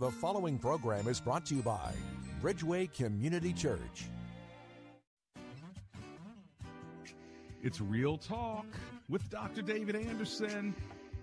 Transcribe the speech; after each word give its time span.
The 0.00 0.10
following 0.10 0.58
program 0.58 1.08
is 1.08 1.20
brought 1.20 1.44
to 1.44 1.54
you 1.54 1.60
by 1.60 1.92
Bridgeway 2.40 2.90
Community 2.94 3.52
Church. 3.52 4.06
It's 7.62 7.82
Real 7.82 8.16
Talk 8.16 8.64
with 9.10 9.28
Dr. 9.28 9.60
David 9.60 9.96
Anderson. 9.96 10.74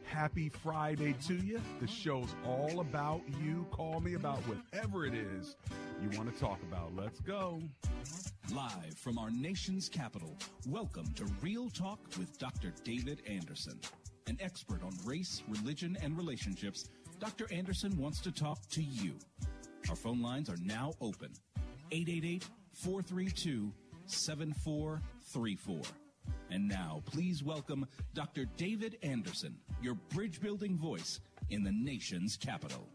Happy 0.04 0.50
Friday 0.50 1.16
to 1.26 1.34
you. 1.34 1.60
The 1.82 1.88
show's 1.88 2.36
all 2.46 2.80
about 2.80 3.24
you. 3.44 3.66
Call 3.72 4.00
me 4.00 4.14
about 4.14 4.38
whatever 4.42 5.08
it 5.08 5.16
is 5.16 5.56
you 6.00 6.16
want 6.16 6.32
to 6.32 6.40
talk 6.40 6.60
about. 6.62 6.96
Let's 6.96 7.20
go. 7.22 7.60
Live 8.54 8.96
from 8.96 9.18
our 9.18 9.32
nation's 9.32 9.90
capital, 9.90 10.38
welcome 10.68 11.12
to 11.16 11.26
Real 11.42 11.72
Talk 11.72 12.00
with 12.20 12.38
Dr. 12.38 12.72
David 12.84 13.24
Anderson. 13.28 13.80
An 14.28 14.38
expert 14.40 14.84
on 14.84 14.92
race, 15.04 15.42
religion, 15.48 15.98
and 16.04 16.16
relationships, 16.16 16.90
Dr. 17.20 17.52
Anderson 17.52 17.98
wants 17.98 18.20
to 18.22 18.32
talk 18.32 18.60
to 18.70 18.82
you. 18.82 19.14
Our 19.90 19.96
phone 19.96 20.22
lines 20.22 20.50
are 20.50 20.58
now 20.64 20.94
open 21.02 21.32
888 21.92 22.48
432 22.74 23.72
7434. 24.06 25.82
And 26.52 26.68
now, 26.68 27.02
please 27.06 27.44
welcome 27.44 27.88
Dr. 28.14 28.46
David 28.56 28.98
Anderson, 29.02 29.58
your 29.82 29.96
bridge 29.96 30.40
building 30.40 30.78
voice 30.78 31.20
in 31.50 31.64
the 31.64 31.72
nation's 31.72 32.38
capital. 32.38 32.88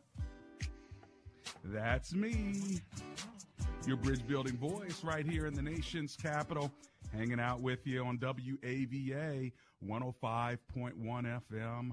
That's 1.65 2.15
me, 2.15 2.81
your 3.87 3.97
bridge 3.97 4.27
building 4.27 4.57
voice 4.57 5.03
right 5.03 5.27
here 5.27 5.47
in 5.47 5.55
the 5.55 5.63
nation's 5.63 6.17
capital, 6.17 6.71
hanging 7.13 7.41
out 7.41 7.61
with 7.61 7.87
you 7.87 8.05
on 8.05 8.19
WAVA 8.19 9.53
105.1 9.87 10.59
FM, 11.51 11.91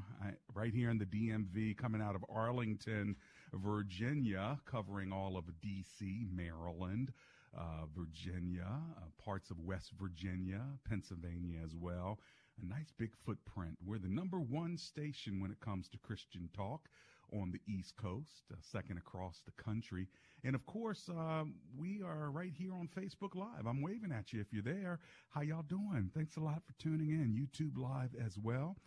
right 0.54 0.74
here 0.74 0.90
in 0.90 0.98
the 0.98 1.06
DMV, 1.06 1.78
coming 1.78 2.02
out 2.02 2.16
of 2.16 2.24
Arlington, 2.30 3.16
Virginia, 3.54 4.60
covering 4.66 5.12
all 5.12 5.38
of 5.38 5.46
DC, 5.66 6.28
Maryland. 6.34 7.12
Uh, 7.58 7.88
Virginia, 7.98 8.68
uh, 8.96 9.24
parts 9.26 9.50
of 9.50 9.58
West 9.60 9.92
Virginia, 10.00 10.62
Pennsylvania 10.88 11.58
as 11.66 11.74
well. 11.76 12.20
A 12.62 12.66
nice 12.66 12.92
big 12.96 13.10
footprint. 13.26 13.76
We're 13.84 13.98
the 13.98 14.08
number 14.08 14.40
one 14.40 14.78
station 14.78 15.40
when 15.40 15.50
it 15.50 15.60
comes 15.60 15.90
to 15.90 15.98
Christian 15.98 16.50
talk 16.56 16.90
on 17.34 17.52
the 17.52 17.62
East 17.72 17.96
Coast, 17.98 18.44
uh, 18.52 18.56
second 18.62 18.98
across 18.98 19.42
the 19.46 19.64
country. 19.64 20.08
And 20.44 20.56
of 20.56 20.66
course, 20.66 21.10
um, 21.10 21.56
we 21.78 22.02
are 22.02 22.32
right 22.32 22.54
here 22.54 22.74
on 22.74 22.88
Facebook 22.88 23.36
Live. 23.36 23.66
I'm 23.68 23.82
waving 23.82 24.12
at 24.12 24.32
you 24.32 24.40
if 24.40 24.54
you're 24.54 24.64
there. 24.64 25.00
How 25.30 25.42
y'all 25.42 25.64
doing? 25.64 26.12
Thanks 26.16 26.38
a 26.38 26.42
lot 26.42 26.62
for 26.66 26.74
tuning 26.82 27.10
in. 27.10 27.36
YouTube 27.36 27.78
Live 27.78 28.16
as 28.24 28.38
well. 28.38 28.78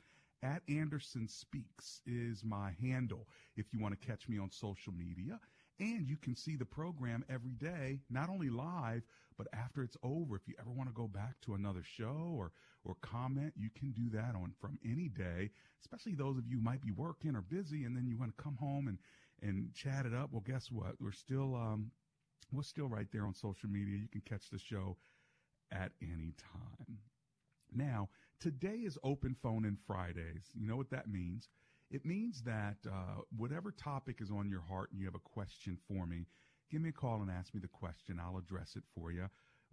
At 0.43 0.63
Anderson 0.69 1.29
Speaks 1.29 2.01
is 2.05 2.43
my 2.43 2.73
handle 2.81 3.29
if 3.57 3.67
you 3.73 3.81
want 3.81 3.99
to 3.99 4.07
catch 4.07 4.29
me 4.29 4.39
on 4.39 4.51
social 4.51 4.93
media. 4.93 5.39
And 5.79 6.09
you 6.09 6.17
can 6.17 6.37
see 6.37 6.57
the 6.57 6.65
program 6.65 7.25
every 7.29 7.55
day, 7.55 8.01
not 8.11 8.29
only 8.29 8.51
live, 8.51 9.03
but 9.37 9.47
after 9.53 9.83
it's 9.83 9.97
over. 10.03 10.37
If 10.37 10.47
you 10.47 10.55
ever 10.61 10.71
want 10.71 10.89
to 10.89 10.95
go 10.95 11.07
back 11.07 11.41
to 11.43 11.55
another 11.55 11.83
show 11.83 12.35
or 12.37 12.53
or 12.85 12.97
comment, 13.01 13.53
you 13.57 13.71
can 13.71 13.93
do 13.93 14.11
that 14.11 14.35
on 14.35 14.53
from 14.61 14.79
any 14.85 15.09
day, 15.09 15.51
especially 15.81 16.15
those 16.15 16.37
of 16.37 16.47
you 16.47 16.57
who 16.57 16.63
might 16.63 16.83
be 16.83 16.91
working 16.91 17.37
or 17.37 17.43
busy 17.43 17.85
and 17.85 17.97
then 17.97 18.07
you 18.07 18.19
want 18.19 18.37
to 18.37 18.43
come 18.43 18.57
home 18.57 18.89
and 18.89 18.99
and 19.43 19.73
chat 19.75 20.07
it 20.07 20.15
up. 20.15 20.31
Well, 20.33 20.43
guess 20.47 20.71
what? 20.71 20.95
We're 21.01 21.13
still 21.13 21.55
um 21.55 21.91
we're 22.53 22.63
still 22.63 22.89
right 22.89 23.07
there 23.13 23.25
on 23.25 23.35
social 23.35 23.69
media. 23.69 23.97
You 23.97 24.09
can 24.09 24.23
catch 24.23 24.51
the 24.51 24.59
show 24.59 24.97
at 25.73 25.93
any 26.03 26.35
time. 26.39 26.99
Now, 27.75 28.11
today 28.41 28.81
is 28.85 28.99
open 29.03 29.35
phone 29.43 29.65
in 29.65 29.79
Fridays. 29.87 30.51
You 30.55 30.67
know 30.67 30.77
what 30.77 30.91
that 30.91 31.11
means? 31.11 31.49
It 31.91 32.05
means 32.05 32.43
that 32.43 32.77
uh, 32.87 33.23
whatever 33.37 33.71
topic 33.71 34.21
is 34.21 34.31
on 34.31 34.49
your 34.49 34.63
heart 34.63 34.91
and 34.91 35.01
you 35.01 35.07
have 35.07 35.15
a 35.15 35.19
question 35.19 35.79
for 35.89 36.07
me, 36.07 36.27
give 36.73 36.81
me 36.81 36.89
a 36.89 36.93
call 36.93 37.21
and 37.21 37.31
ask 37.31 37.55
me 37.55 37.61
the 37.61 37.69
question. 37.69 38.19
I'll 38.19 38.39
address 38.39 38.75
it 38.77 38.83
for 38.95 39.13
you. 39.13 39.29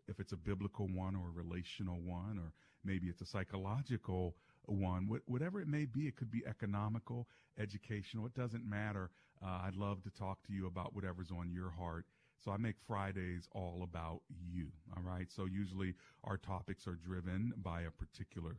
If 0.08 0.20
it's 0.20 0.34
a 0.34 0.38
biblical 0.38 0.88
one 0.88 1.16
or 1.16 1.30
a 1.30 1.44
relational 1.44 2.02
one, 2.02 2.38
or 2.38 2.52
maybe 2.84 3.08
it's 3.08 3.22
a 3.22 3.26
psychological 3.26 4.36
one, 4.66 5.08
Wh- 5.08 5.30
whatever 5.30 5.62
it 5.62 5.68
may 5.68 5.86
be, 5.86 6.08
it 6.08 6.18
could 6.18 6.30
be 6.30 6.46
economical, 6.46 7.28
educational, 7.58 8.26
it 8.26 8.34
doesn't 8.36 8.68
matter. 8.68 9.12
Uh, 9.42 9.62
I'd 9.64 9.76
love 9.78 10.04
to 10.04 10.10
talk 10.12 10.44
to 10.48 10.54
you 10.54 10.68
about 10.68 10.94
whatever's 10.94 11.32
on 11.32 11.52
your 11.52 11.70
heart. 11.70 12.06
So 12.44 12.52
I 12.52 12.58
make 12.58 12.76
Fridays 12.86 13.48
all 13.54 13.82
about 13.84 14.22
you. 14.52 14.68
All 14.96 15.04
right. 15.04 15.28
So 15.32 15.46
usually 15.46 15.96
our 16.24 16.38
topics 16.38 16.88
are 16.88 16.96
driven 16.96 17.54
by 17.58 17.82
a 17.82 17.92
particular 17.92 18.58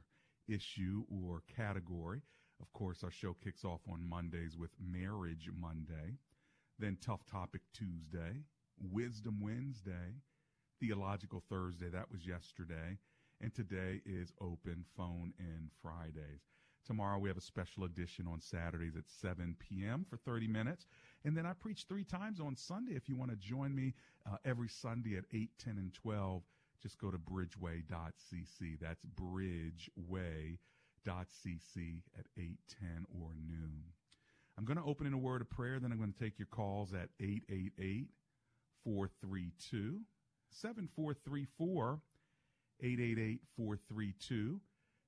issue 0.49 1.05
or 1.11 1.43
category. 1.55 2.23
Of 2.61 2.73
course, 2.73 3.03
our 3.05 3.11
show 3.11 3.35
kicks 3.43 3.65
off 3.65 3.81
on 3.91 4.07
Mondays 4.07 4.57
with 4.59 4.71
Marriage 4.79 5.49
Monday, 5.59 6.19
then 6.81 6.97
Tough 7.05 7.25
Topic 7.27 7.61
Tuesday, 7.75 8.45
Wisdom 8.91 9.39
Wednesday, 9.41 10.17
Theological 10.81 11.43
Thursday, 11.51 11.91
that 11.91 12.11
was 12.11 12.27
yesterday, 12.27 12.97
and 13.41 13.55
today 13.55 14.01
is 14.07 14.33
Open 14.41 14.85
Phone 14.97 15.35
in 15.39 15.69
Fridays. 15.83 16.49
Tomorrow 16.87 17.19
we 17.19 17.29
have 17.29 17.37
a 17.37 17.43
special 17.43 17.85
edition 17.85 18.27
on 18.27 18.41
Saturdays 18.41 18.97
at 18.97 19.05
7 19.07 19.55
p.m. 19.59 20.07
for 20.09 20.17
30 20.17 20.49
minutes. 20.49 20.87
And 21.25 21.37
then 21.37 21.45
I 21.45 21.53
preach 21.53 21.85
three 21.87 22.05
times 22.05 22.41
on 22.41 22.57
Sunday. 22.57 22.93
If 22.93 23.09
you 23.09 23.17
want 23.17 23.31
to 23.31 23.37
join 23.37 23.75
me 23.75 23.93
uh, 24.27 24.37
every 24.47 24.69
Sunday 24.69 25.19
at 25.19 25.25
8, 25.33 25.51
10, 25.59 25.77
and 25.77 25.93
12, 25.93 26.43
just 26.83 26.99
go 26.99 27.11
to 27.11 27.19
bridgeway.cc. 27.19 28.81
That's 28.81 29.05
bridgeway.cc 29.05 30.59
at 32.19 32.27
8, 32.39 32.59
10, 32.81 33.07
or 33.21 33.33
noon. 33.47 33.83
I'm 34.61 34.67
going 34.67 34.77
to 34.77 34.85
open 34.85 35.07
in 35.07 35.15
a 35.15 35.19
word 35.19 35.41
of 35.41 35.49
prayer, 35.49 35.81
then 35.81 35.91
I'm 35.91 35.97
going 35.97 36.13
to 36.13 36.19
take 36.19 36.39
your 36.39 36.49
calls 36.51 36.93
at 36.93 37.09
888 37.19 38.09
432 38.85 40.01
7434 40.51 42.01
888 42.83 43.41
432 43.57 44.61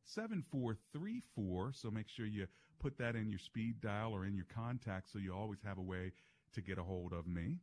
7434. 0.04 1.72
So 1.74 1.90
make 1.90 2.08
sure 2.08 2.24
you 2.24 2.46
put 2.80 2.96
that 2.96 3.14
in 3.14 3.28
your 3.28 3.38
speed 3.38 3.82
dial 3.82 4.14
or 4.14 4.24
in 4.24 4.34
your 4.34 4.46
contacts 4.54 5.12
so 5.12 5.18
you 5.18 5.34
always 5.34 5.58
have 5.66 5.76
a 5.76 5.82
way 5.82 6.12
to 6.54 6.62
get 6.62 6.78
a 6.78 6.82
hold 6.82 7.12
of 7.12 7.26
me 7.26 7.58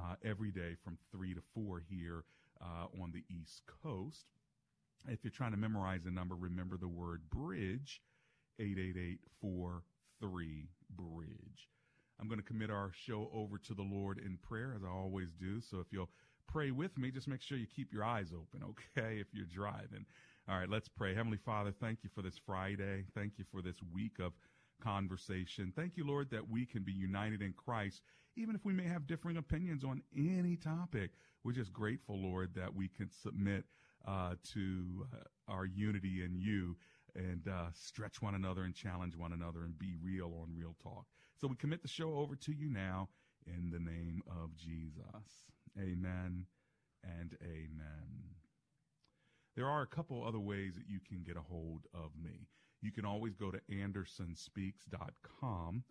uh, 0.00 0.14
every 0.24 0.50
day 0.50 0.76
from 0.82 0.96
3 1.12 1.34
to 1.34 1.42
4 1.52 1.82
here 1.90 2.24
uh, 2.62 2.86
on 3.02 3.12
the 3.12 3.22
East 3.28 3.60
Coast. 3.82 4.28
If 5.08 5.18
you're 5.22 5.30
trying 5.30 5.52
to 5.52 5.58
memorize 5.58 6.04
the 6.04 6.10
number, 6.10 6.36
remember 6.36 6.78
the 6.78 6.88
word 6.88 7.28
bridge 7.28 8.00
88843 10.24 10.68
bridge. 10.96 11.68
I'm 12.20 12.28
going 12.28 12.40
to 12.40 12.46
commit 12.46 12.70
our 12.70 12.90
show 12.94 13.30
over 13.34 13.58
to 13.58 13.74
the 13.74 13.82
Lord 13.82 14.18
in 14.18 14.38
prayer 14.38 14.72
as 14.76 14.82
I 14.84 14.88
always 14.88 15.32
do. 15.32 15.60
So 15.60 15.80
if 15.80 15.86
you'll 15.90 16.10
pray 16.46 16.70
with 16.70 16.96
me, 16.96 17.10
just 17.10 17.28
make 17.28 17.42
sure 17.42 17.58
you 17.58 17.66
keep 17.66 17.92
your 17.92 18.04
eyes 18.04 18.32
open, 18.32 18.62
okay, 18.64 19.18
if 19.20 19.28
you're 19.32 19.46
driving. 19.46 20.06
All 20.48 20.58
right, 20.58 20.68
let's 20.68 20.88
pray. 20.88 21.14
Heavenly 21.14 21.38
Father, 21.38 21.72
thank 21.72 22.00
you 22.02 22.10
for 22.14 22.22
this 22.22 22.38
Friday. 22.46 23.04
Thank 23.14 23.38
you 23.38 23.44
for 23.50 23.62
this 23.62 23.76
week 23.92 24.18
of 24.20 24.32
conversation. 24.82 25.72
Thank 25.74 25.96
you, 25.96 26.06
Lord, 26.06 26.30
that 26.30 26.48
we 26.48 26.66
can 26.66 26.82
be 26.82 26.92
united 26.92 27.42
in 27.42 27.54
Christ, 27.54 28.02
even 28.36 28.54
if 28.54 28.64
we 28.64 28.72
may 28.72 28.84
have 28.84 29.06
differing 29.06 29.38
opinions 29.38 29.84
on 29.84 30.02
any 30.16 30.56
topic. 30.56 31.12
We're 31.42 31.52
just 31.52 31.72
grateful, 31.72 32.18
Lord, 32.20 32.54
that 32.54 32.74
we 32.74 32.88
can 32.88 33.10
submit 33.10 33.64
uh, 34.06 34.34
to 34.52 35.06
uh, 35.12 35.52
our 35.52 35.64
unity 35.64 36.22
in 36.24 36.34
you 36.34 36.76
and 37.16 37.48
uh, 37.48 37.68
stretch 37.72 38.20
one 38.20 38.34
another 38.34 38.64
and 38.64 38.74
challenge 38.74 39.16
one 39.16 39.32
another 39.32 39.64
and 39.64 39.78
be 39.78 39.94
real 40.02 40.34
on 40.42 40.54
Real 40.56 40.76
Talk. 40.82 41.06
So 41.40 41.48
we 41.48 41.56
commit 41.56 41.80
the 41.82 41.88
show 41.88 42.16
over 42.16 42.36
to 42.36 42.52
you 42.52 42.68
now 42.70 43.08
in 43.46 43.70
the 43.70 43.78
name 43.78 44.22
of 44.28 44.54
Jesus. 44.56 45.46
Amen 45.78 46.46
and 47.02 47.36
amen. 47.42 48.24
There 49.56 49.68
are 49.68 49.82
a 49.82 49.86
couple 49.86 50.24
other 50.24 50.40
ways 50.40 50.74
that 50.74 50.88
you 50.88 50.98
can 51.06 51.22
get 51.22 51.36
a 51.36 51.40
hold 51.40 51.86
of 51.94 52.10
me. 52.20 52.48
You 52.80 52.90
can 52.92 53.04
always 53.04 53.34
go 53.34 53.50
to 53.50 53.60
andersonspeaks.com. 53.70 55.84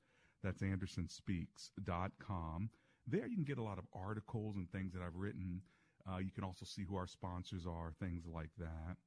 That's 0.43 0.61
andersonspeaks.com. 0.61 2.69
There 3.07 3.27
you 3.27 3.35
can 3.35 3.43
get 3.43 3.57
a 3.57 3.63
lot 3.63 3.77
of 3.77 3.85
articles 3.93 4.55
and 4.57 4.69
things 4.71 4.93
that 4.93 5.01
I've 5.01 5.15
written. 5.15 5.61
Uh, 6.09 6.17
you 6.17 6.31
can 6.31 6.43
also 6.43 6.65
see 6.65 6.83
who 6.83 6.97
our 6.97 7.07
sponsors 7.07 7.65
are, 7.65 7.93
things 7.99 8.25
like 8.25 8.49
that. 8.57 8.97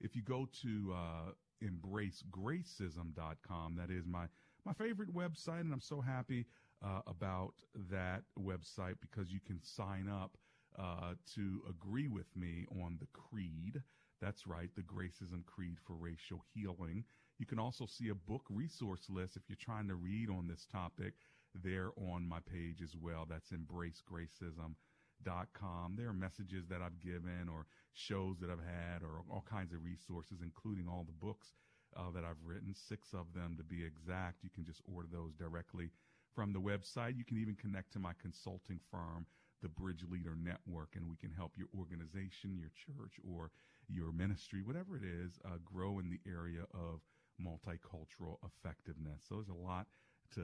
If 0.00 0.14
you 0.14 0.22
go 0.22 0.46
to 0.62 0.94
uh, 0.94 1.30
embracegracism.com, 1.64 3.76
that 3.76 3.90
is 3.90 4.06
my, 4.06 4.26
my 4.64 4.72
favorite 4.72 5.14
website, 5.14 5.60
and 5.60 5.72
I'm 5.72 5.80
so 5.80 6.00
happy 6.00 6.46
uh, 6.84 7.00
about 7.06 7.54
that 7.90 8.22
website 8.38 8.96
because 9.00 9.32
you 9.32 9.40
can 9.40 9.60
sign 9.62 10.08
up 10.08 10.36
uh, 10.78 11.14
to 11.34 11.62
agree 11.68 12.08
with 12.08 12.26
me 12.36 12.66
on 12.82 12.98
the 13.00 13.06
creed. 13.12 13.82
That's 14.20 14.46
right, 14.46 14.70
the 14.74 14.82
Gracism 14.82 15.44
Creed 15.46 15.78
for 15.86 15.94
Racial 15.94 16.44
Healing. 16.54 17.04
You 17.38 17.46
can 17.46 17.58
also 17.58 17.86
see 17.86 18.10
a 18.10 18.14
book 18.14 18.42
resource 18.48 19.06
list 19.08 19.36
if 19.36 19.42
you're 19.48 19.56
trying 19.60 19.88
to 19.88 19.94
read 19.94 20.28
on 20.30 20.46
this 20.46 20.66
topic 20.70 21.14
there 21.62 21.90
on 21.96 22.28
my 22.28 22.38
page 22.40 22.82
as 22.82 22.96
well. 23.00 23.26
That's 23.28 23.50
embracegracism.com. 23.50 24.76
There 25.24 26.08
are 26.08 26.12
messages 26.12 26.66
that 26.68 26.82
I've 26.82 27.00
given 27.00 27.48
or 27.48 27.66
shows 27.92 28.36
that 28.40 28.50
I've 28.50 28.64
had 28.64 29.02
or 29.02 29.22
all 29.30 29.44
kinds 29.48 29.72
of 29.72 29.82
resources, 29.84 30.38
including 30.42 30.88
all 30.88 31.04
the 31.04 31.26
books 31.26 31.52
uh, 31.96 32.10
that 32.14 32.24
I've 32.24 32.42
written, 32.44 32.74
six 32.74 33.12
of 33.12 33.32
them 33.34 33.56
to 33.56 33.64
be 33.64 33.84
exact. 33.84 34.42
You 34.42 34.50
can 34.50 34.64
just 34.64 34.82
order 34.92 35.08
those 35.10 35.32
directly 35.34 35.90
from 36.34 36.52
the 36.52 36.60
website. 36.60 37.16
You 37.16 37.24
can 37.24 37.38
even 37.38 37.54
connect 37.54 37.92
to 37.92 37.98
my 37.98 38.12
consulting 38.20 38.80
firm, 38.90 39.26
the 39.62 39.68
Bridge 39.68 40.04
Leader 40.10 40.36
Network, 40.36 40.96
and 40.96 41.08
we 41.08 41.16
can 41.16 41.30
help 41.30 41.52
your 41.56 41.68
organization, 41.78 42.58
your 42.58 42.72
church, 42.74 43.14
or 43.22 43.50
your 43.88 44.12
ministry, 44.12 44.62
whatever 44.62 44.96
it 44.96 45.04
is, 45.04 45.38
uh, 45.44 45.58
grow 45.64 45.98
in 45.98 46.10
the 46.10 46.20
area 46.28 46.62
of 46.74 47.00
multicultural 47.40 48.38
effectiveness. 48.44 49.22
So 49.28 49.36
there's 49.36 49.48
a 49.48 49.54
lot 49.54 49.86
to 50.34 50.42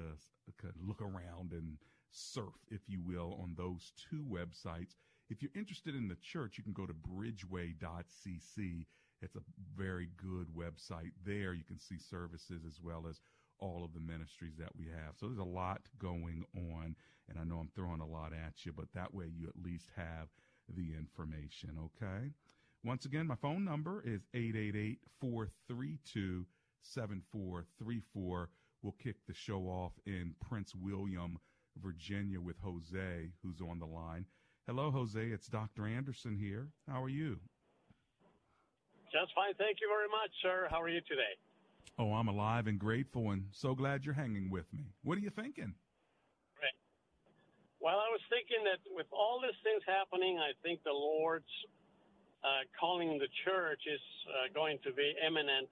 look 0.86 1.00
around 1.02 1.52
and 1.52 1.78
surf, 2.10 2.54
if 2.70 2.80
you 2.88 3.00
will, 3.00 3.38
on 3.42 3.54
those 3.56 3.92
two 4.10 4.24
websites. 4.30 4.94
If 5.28 5.42
you're 5.42 5.52
interested 5.54 5.94
in 5.94 6.08
the 6.08 6.16
church, 6.16 6.58
you 6.58 6.64
can 6.64 6.72
go 6.72 6.86
to 6.86 6.92
bridgeway.cc. 6.92 8.86
It's 9.22 9.36
a 9.36 9.42
very 9.76 10.08
good 10.16 10.48
website 10.56 11.12
there. 11.24 11.52
You 11.52 11.64
can 11.64 11.78
see 11.78 11.98
services 11.98 12.62
as 12.66 12.80
well 12.82 13.04
as 13.08 13.20
all 13.60 13.84
of 13.84 13.92
the 13.92 14.00
ministries 14.00 14.56
that 14.58 14.74
we 14.76 14.86
have. 14.86 15.14
So 15.16 15.26
there's 15.26 15.38
a 15.38 15.44
lot 15.44 15.82
going 15.98 16.44
on, 16.56 16.96
and 17.28 17.38
I 17.38 17.44
know 17.44 17.56
I'm 17.56 17.70
throwing 17.74 18.00
a 18.00 18.06
lot 18.06 18.32
at 18.32 18.64
you, 18.64 18.72
but 18.72 18.86
that 18.94 19.14
way 19.14 19.26
you 19.26 19.46
at 19.46 19.62
least 19.62 19.88
have 19.96 20.28
the 20.74 20.94
information, 20.96 21.76
okay? 21.84 22.32
Once 22.82 23.04
again, 23.04 23.26
my 23.26 23.34
phone 23.36 23.64
number 23.64 24.02
is 24.06 24.22
888 24.32 25.00
432 25.20 26.46
7434. 26.82 28.48
We'll 28.82 28.92
kick 28.92 29.16
the 29.26 29.34
show 29.34 29.64
off 29.64 29.92
in 30.06 30.34
Prince 30.40 30.74
William, 30.74 31.38
Virginia 31.76 32.40
with 32.40 32.56
Jose, 32.62 33.30
who's 33.42 33.60
on 33.60 33.78
the 33.78 33.86
line. 33.86 34.26
Hello, 34.66 34.90
Jose. 34.90 35.20
It's 35.20 35.48
Dr. 35.48 35.86
Anderson 35.86 36.36
here. 36.36 36.68
How 36.88 37.02
are 37.02 37.08
you? 37.08 37.38
Just 39.10 39.34
fine. 39.34 39.54
Thank 39.58 39.78
you 39.80 39.88
very 39.90 40.06
much, 40.08 40.30
sir. 40.42 40.68
How 40.70 40.80
are 40.80 40.88
you 40.88 41.00
today? 41.08 41.34
Oh, 41.98 42.14
I'm 42.14 42.28
alive 42.28 42.66
and 42.66 42.78
grateful 42.78 43.30
and 43.30 43.44
so 43.50 43.74
glad 43.74 44.04
you're 44.04 44.14
hanging 44.14 44.50
with 44.50 44.70
me. 44.72 44.84
What 45.02 45.18
are 45.18 45.20
you 45.20 45.30
thinking? 45.30 45.74
Right. 46.56 46.78
Well, 47.80 47.98
I 47.98 48.08
was 48.14 48.22
thinking 48.30 48.62
that 48.64 48.78
with 48.94 49.10
all 49.10 49.42
these 49.42 49.58
things 49.64 49.82
happening, 49.84 50.38
I 50.38 50.54
think 50.62 50.82
the 50.84 50.94
Lord's 50.94 51.50
uh, 52.44 52.64
calling 52.78 53.18
the 53.18 53.28
church 53.44 53.82
is 53.84 54.00
uh, 54.30 54.54
going 54.54 54.78
to 54.84 54.92
be 54.92 55.12
imminent 55.26 55.68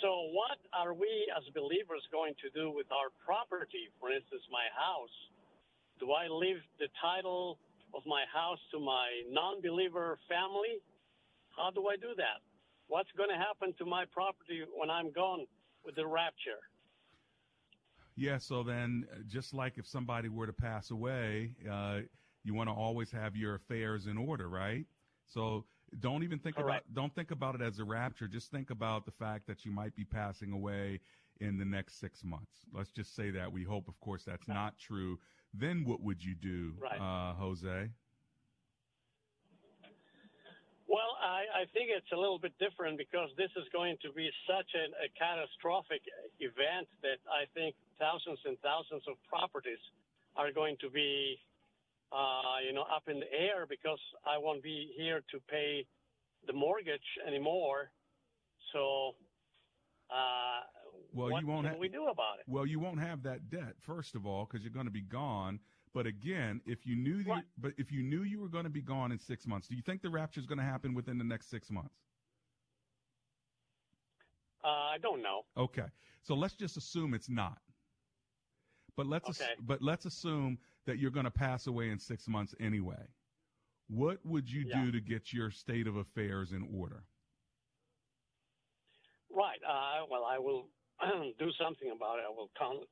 so, 0.00 0.32
what 0.32 0.58
are 0.72 0.94
we 0.94 1.28
as 1.36 1.44
believers 1.54 2.02
going 2.10 2.34
to 2.40 2.48
do 2.50 2.70
with 2.72 2.86
our 2.92 3.12
property? 3.24 3.92
For 4.00 4.10
instance, 4.10 4.42
my 4.50 4.66
house. 4.72 5.16
Do 6.00 6.12
I 6.12 6.28
leave 6.28 6.56
the 6.78 6.88
title 7.00 7.58
of 7.94 8.02
my 8.06 8.24
house 8.32 8.58
to 8.72 8.80
my 8.80 9.08
non 9.28 9.60
believer 9.60 10.18
family? 10.28 10.80
How 11.56 11.70
do 11.70 11.88
I 11.88 11.96
do 11.96 12.14
that? 12.16 12.40
What's 12.88 13.10
going 13.16 13.28
to 13.28 13.36
happen 13.36 13.74
to 13.78 13.84
my 13.84 14.04
property 14.10 14.64
when 14.74 14.90
I'm 14.90 15.12
gone 15.12 15.46
with 15.84 15.96
the 15.96 16.06
rapture? 16.06 16.64
Yeah, 18.16 18.38
so 18.38 18.62
then, 18.62 19.06
just 19.28 19.54
like 19.54 19.78
if 19.78 19.86
somebody 19.86 20.28
were 20.28 20.46
to 20.46 20.52
pass 20.52 20.90
away, 20.90 21.52
uh, 21.70 22.00
you 22.42 22.54
want 22.54 22.68
to 22.68 22.74
always 22.74 23.10
have 23.12 23.36
your 23.36 23.54
affairs 23.54 24.06
in 24.06 24.16
order, 24.16 24.48
right? 24.48 24.86
So 25.26 25.64
don't 25.98 26.22
even 26.22 26.38
think 26.38 26.56
Correct. 26.56 26.86
about 26.86 26.94
don't 26.94 27.14
think 27.14 27.30
about 27.30 27.54
it 27.56 27.62
as 27.62 27.78
a 27.80 27.84
rapture. 27.84 28.28
Just 28.28 28.50
think 28.50 28.70
about 28.70 29.04
the 29.04 29.10
fact 29.12 29.46
that 29.48 29.64
you 29.64 29.72
might 29.72 29.94
be 29.96 30.04
passing 30.04 30.52
away 30.52 31.00
in 31.40 31.58
the 31.58 31.64
next 31.64 31.98
six 31.98 32.22
months. 32.22 32.66
Let's 32.72 32.90
just 32.90 33.16
say 33.16 33.30
that. 33.30 33.50
We 33.50 33.64
hope, 33.64 33.88
of 33.88 33.98
course, 34.00 34.22
that's 34.24 34.46
right. 34.46 34.54
not 34.54 34.78
true. 34.78 35.18
Then 35.52 35.84
what 35.84 36.00
would 36.00 36.22
you 36.22 36.34
do, 36.34 36.74
right. 36.80 37.00
uh, 37.00 37.34
Jose? 37.34 37.90
Well, 40.86 41.14
I, 41.22 41.62
I, 41.62 41.64
think 41.70 41.94
it's 41.94 42.10
a 42.10 42.18
little 42.18 42.38
bit 42.38 42.50
different 42.58 42.98
because 42.98 43.30
this 43.38 43.50
is 43.54 43.62
going 43.70 43.94
to 44.02 44.10
be 44.10 44.26
such 44.42 44.66
a, 44.74 44.90
a 45.06 45.08
catastrophic 45.14 46.02
event 46.42 46.90
that 47.06 47.22
I 47.30 47.46
think 47.54 47.78
thousands 47.94 48.42
and 48.42 48.58
thousands 48.58 49.06
of 49.06 49.14
properties 49.30 49.78
are 50.34 50.50
going 50.50 50.74
to 50.82 50.90
be 50.90 51.38
uh, 52.12 52.58
you 52.66 52.72
know, 52.72 52.82
up 52.82 53.04
in 53.08 53.20
the 53.20 53.32
air 53.32 53.66
because 53.68 54.00
I 54.26 54.38
won't 54.38 54.62
be 54.62 54.92
here 54.96 55.20
to 55.30 55.40
pay 55.48 55.86
the 56.46 56.52
mortgage 56.52 57.00
anymore. 57.26 57.90
So, 58.72 59.14
uh, 60.10 60.66
well, 61.12 61.30
what 61.30 61.40
you 61.42 61.46
won't 61.46 61.66
can 61.66 61.74
ha- 61.74 61.80
we 61.80 61.88
do 61.88 62.04
about 62.04 62.38
it? 62.40 62.44
Well, 62.48 62.66
you 62.66 62.80
won't 62.80 63.00
have 63.00 63.22
that 63.24 63.50
debt 63.50 63.74
first 63.80 64.14
of 64.14 64.26
all 64.26 64.46
because 64.46 64.64
you're 64.64 64.72
going 64.72 64.86
to 64.86 64.92
be 64.92 65.02
gone. 65.02 65.60
But 65.92 66.06
again, 66.06 66.60
if 66.66 66.86
you 66.86 66.94
knew, 66.94 67.24
the, 67.24 67.42
but 67.58 67.72
if 67.76 67.90
you 67.90 68.02
knew 68.02 68.22
you 68.22 68.40
were 68.40 68.48
going 68.48 68.64
to 68.64 68.70
be 68.70 68.82
gone 68.82 69.10
in 69.10 69.18
six 69.18 69.46
months, 69.46 69.66
do 69.66 69.74
you 69.74 69.82
think 69.82 70.02
the 70.02 70.10
rapture 70.10 70.38
is 70.38 70.46
going 70.46 70.58
to 70.58 70.64
happen 70.64 70.94
within 70.94 71.18
the 71.18 71.24
next 71.24 71.50
six 71.50 71.68
months? 71.70 71.96
Uh, 74.62 74.68
I 74.68 74.98
don't 75.02 75.22
know. 75.22 75.42
Okay, 75.56 75.86
so 76.22 76.34
let's 76.34 76.54
just 76.54 76.76
assume 76.76 77.14
it's 77.14 77.28
not. 77.30 77.58
But 78.96 79.06
let's 79.06 79.28
okay. 79.30 79.52
ass- 79.52 79.58
but 79.60 79.82
let's 79.82 80.04
assume 80.04 80.58
that 80.86 80.98
you're 80.98 81.10
going 81.10 81.24
to 81.24 81.30
pass 81.30 81.66
away 81.66 81.90
in 81.90 81.98
six 81.98 82.28
months 82.28 82.54
anyway. 82.60 83.08
What 83.88 84.18
would 84.24 84.50
you 84.50 84.66
yeah. 84.66 84.84
do 84.84 84.92
to 84.92 85.00
get 85.00 85.32
your 85.32 85.50
state 85.50 85.86
of 85.86 85.96
affairs 85.96 86.52
in 86.52 86.68
order? 86.76 87.04
Right. 89.34 89.58
Uh, 89.68 90.06
well, 90.10 90.24
I 90.24 90.38
will 90.38 90.66
do 91.38 91.50
something 91.60 91.90
about 91.94 92.18
it. 92.18 92.24
I 92.26 92.30
will 92.30 92.50
con- 92.56 92.86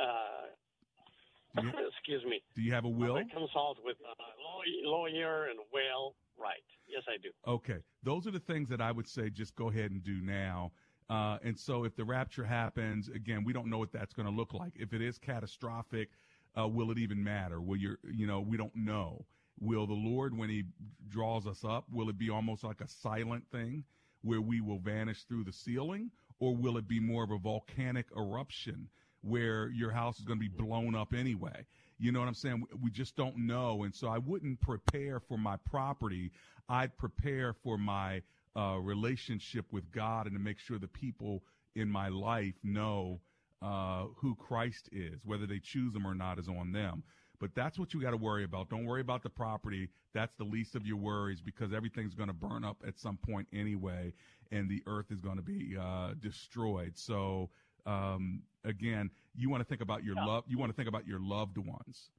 uh, 0.00 1.62
you, 1.62 1.70
excuse 1.88 2.24
me. 2.24 2.42
Do 2.54 2.62
you 2.62 2.72
have 2.72 2.84
a 2.84 2.88
will? 2.88 3.16
I 3.16 3.24
consult 3.24 3.78
with 3.84 3.96
a 4.04 4.88
lawyer 4.88 5.46
and 5.46 5.58
will. 5.72 6.14
Right. 6.38 6.62
Yes, 6.86 7.02
I 7.08 7.16
do. 7.20 7.30
Okay. 7.46 7.82
Those 8.02 8.26
are 8.26 8.30
the 8.30 8.40
things 8.40 8.68
that 8.68 8.80
I 8.80 8.92
would 8.92 9.08
say 9.08 9.30
just 9.30 9.56
go 9.56 9.68
ahead 9.70 9.90
and 9.90 10.02
do 10.02 10.20
now. 10.20 10.72
Uh, 11.10 11.38
and 11.42 11.58
so 11.58 11.84
if 11.84 11.96
the 11.96 12.04
rapture 12.04 12.44
happens, 12.44 13.08
again, 13.08 13.42
we 13.44 13.52
don't 13.52 13.68
know 13.68 13.78
what 13.78 13.92
that's 13.92 14.12
going 14.12 14.26
to 14.26 14.34
look 14.34 14.52
like. 14.52 14.72
If 14.76 14.92
it 14.92 15.00
is 15.00 15.18
catastrophic, 15.18 16.10
uh, 16.58 16.66
will 16.66 16.90
it 16.90 16.98
even 16.98 17.22
matter? 17.22 17.60
Will 17.60 17.76
you, 17.76 17.96
you 18.10 18.26
know, 18.26 18.40
we 18.40 18.56
don't 18.56 18.74
know. 18.74 19.24
Will 19.60 19.86
the 19.86 19.94
Lord, 19.94 20.36
when 20.36 20.48
He 20.48 20.64
draws 21.08 21.46
us 21.46 21.64
up, 21.64 21.84
will 21.90 22.08
it 22.08 22.18
be 22.18 22.30
almost 22.30 22.64
like 22.64 22.80
a 22.80 22.88
silent 22.88 23.44
thing 23.50 23.84
where 24.22 24.40
we 24.40 24.60
will 24.60 24.78
vanish 24.78 25.24
through 25.24 25.44
the 25.44 25.52
ceiling, 25.52 26.10
or 26.40 26.54
will 26.54 26.76
it 26.76 26.88
be 26.88 27.00
more 27.00 27.24
of 27.24 27.30
a 27.30 27.38
volcanic 27.38 28.06
eruption 28.16 28.88
where 29.22 29.68
your 29.70 29.90
house 29.90 30.18
is 30.18 30.24
going 30.24 30.38
to 30.38 30.48
be 30.48 30.64
blown 30.64 30.94
up 30.94 31.12
anyway? 31.14 31.66
You 31.98 32.12
know 32.12 32.20
what 32.20 32.28
I'm 32.28 32.34
saying? 32.34 32.64
We 32.80 32.90
just 32.90 33.16
don't 33.16 33.36
know, 33.36 33.82
and 33.82 33.94
so 33.94 34.08
I 34.08 34.18
wouldn't 34.18 34.60
prepare 34.60 35.20
for 35.20 35.36
my 35.38 35.56
property. 35.70 36.30
I'd 36.68 36.96
prepare 36.96 37.52
for 37.52 37.76
my 37.76 38.22
uh, 38.56 38.76
relationship 38.80 39.66
with 39.72 39.90
God 39.90 40.26
and 40.26 40.34
to 40.36 40.40
make 40.40 40.58
sure 40.58 40.78
the 40.78 40.88
people 40.88 41.42
in 41.74 41.88
my 41.90 42.08
life 42.08 42.54
know 42.62 43.20
uh, 43.62 44.06
who 44.16 44.34
Christ 44.34 44.88
is. 44.92 45.20
Whether 45.24 45.46
they 45.46 45.58
choose 45.58 45.94
him 45.94 46.06
or 46.06 46.14
not 46.14 46.38
is 46.38 46.48
on 46.48 46.72
them. 46.72 47.02
But 47.40 47.54
that's 47.54 47.78
what 47.78 47.94
you 47.94 48.00
got 48.00 48.10
to 48.10 48.16
worry 48.16 48.44
about. 48.44 48.68
Don't 48.68 48.84
worry 48.84 49.00
about 49.00 49.22
the 49.22 49.30
property. 49.30 49.88
That's 50.12 50.34
the 50.34 50.44
least 50.44 50.74
of 50.74 50.86
your 50.86 50.96
worries 50.96 51.40
because 51.40 51.72
everything's 51.72 52.14
going 52.14 52.28
to 52.28 52.34
burn 52.34 52.64
up 52.64 52.82
at 52.86 52.98
some 52.98 53.16
point 53.16 53.46
anyway, 53.52 54.12
and 54.50 54.68
the 54.68 54.82
earth 54.86 55.06
is 55.10 55.20
going 55.20 55.36
to 55.36 55.42
be 55.42 55.76
uh, 55.80 56.14
destroyed. 56.20 56.92
So 56.96 57.50
um, 57.86 58.42
again, 58.64 59.10
you 59.34 59.50
want 59.50 59.60
to 59.60 59.68
think 59.68 59.80
about 59.80 60.04
your 60.04 60.16
yeah. 60.16 60.24
love. 60.24 60.44
You 60.46 60.58
want 60.58 60.70
to 60.70 60.76
think 60.76 60.88
about 60.88 61.06
your 61.06 61.20
loved 61.20 61.58
ones, 61.58 62.10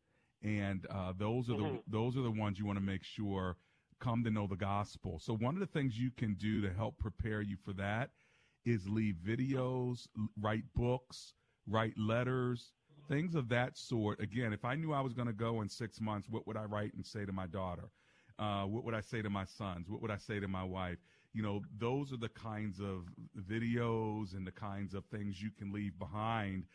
and 0.41 0.85
uh, 0.89 1.13
those 1.17 1.49
are 1.49 1.53
mm-hmm. 1.53 1.75
the 1.75 1.81
those 1.87 2.15
are 2.15 2.21
the 2.21 2.31
ones 2.31 2.57
you 2.57 2.65
want 2.65 2.79
to 2.79 2.85
make 2.85 3.03
sure 3.03 3.57
come 3.99 4.23
to 4.23 4.31
know 4.31 4.47
the 4.47 4.55
gospel. 4.55 5.19
So 5.19 5.35
one 5.35 5.55
of 5.55 5.59
the 5.59 5.67
things 5.67 5.99
you 5.99 6.11
can 6.11 6.35
do 6.35 6.61
to 6.61 6.73
help 6.73 6.97
prepare 6.97 7.41
you 7.41 7.57
for 7.65 7.73
that 7.73 8.11
is 8.65 8.87
leave 8.87 9.15
videos, 9.25 10.07
write 10.39 10.63
books, 10.75 11.33
write 11.67 11.97
letters, 11.97 12.71
things 13.07 13.35
of 13.35 13.49
that 13.49 13.77
sort. 13.77 14.19
Again, 14.21 14.53
if 14.53 14.63
I 14.65 14.75
knew 14.75 14.93
I 14.93 15.01
was 15.01 15.13
going 15.13 15.27
to 15.27 15.33
go 15.33 15.61
in 15.61 15.69
six 15.69 15.99
months, 15.99 16.27
what 16.29 16.47
would 16.47 16.57
I 16.57 16.63
write 16.63 16.93
and 16.93 17.05
say 17.05 17.25
to 17.25 17.31
my 17.31 17.47
daughter? 17.47 17.89
Uh, 18.37 18.63
what 18.63 18.85
would 18.85 18.93
I 18.93 19.01
say 19.01 19.21
to 19.21 19.29
my 19.29 19.43
sons? 19.43 19.89
What 19.89 20.01
would 20.01 20.11
I 20.11 20.17
say 20.17 20.39
to 20.39 20.47
my 20.47 20.63
wife? 20.63 20.97
You 21.33 21.43
know, 21.43 21.61
those 21.77 22.13
are 22.13 22.17
the 22.17 22.29
kinds 22.29 22.79
of 22.79 23.05
videos 23.37 24.33
and 24.33 24.47
the 24.47 24.51
kinds 24.51 24.93
of 24.93 25.05
things 25.05 25.41
you 25.41 25.51
can 25.51 25.73
leave 25.73 25.97
behind. 25.99 26.65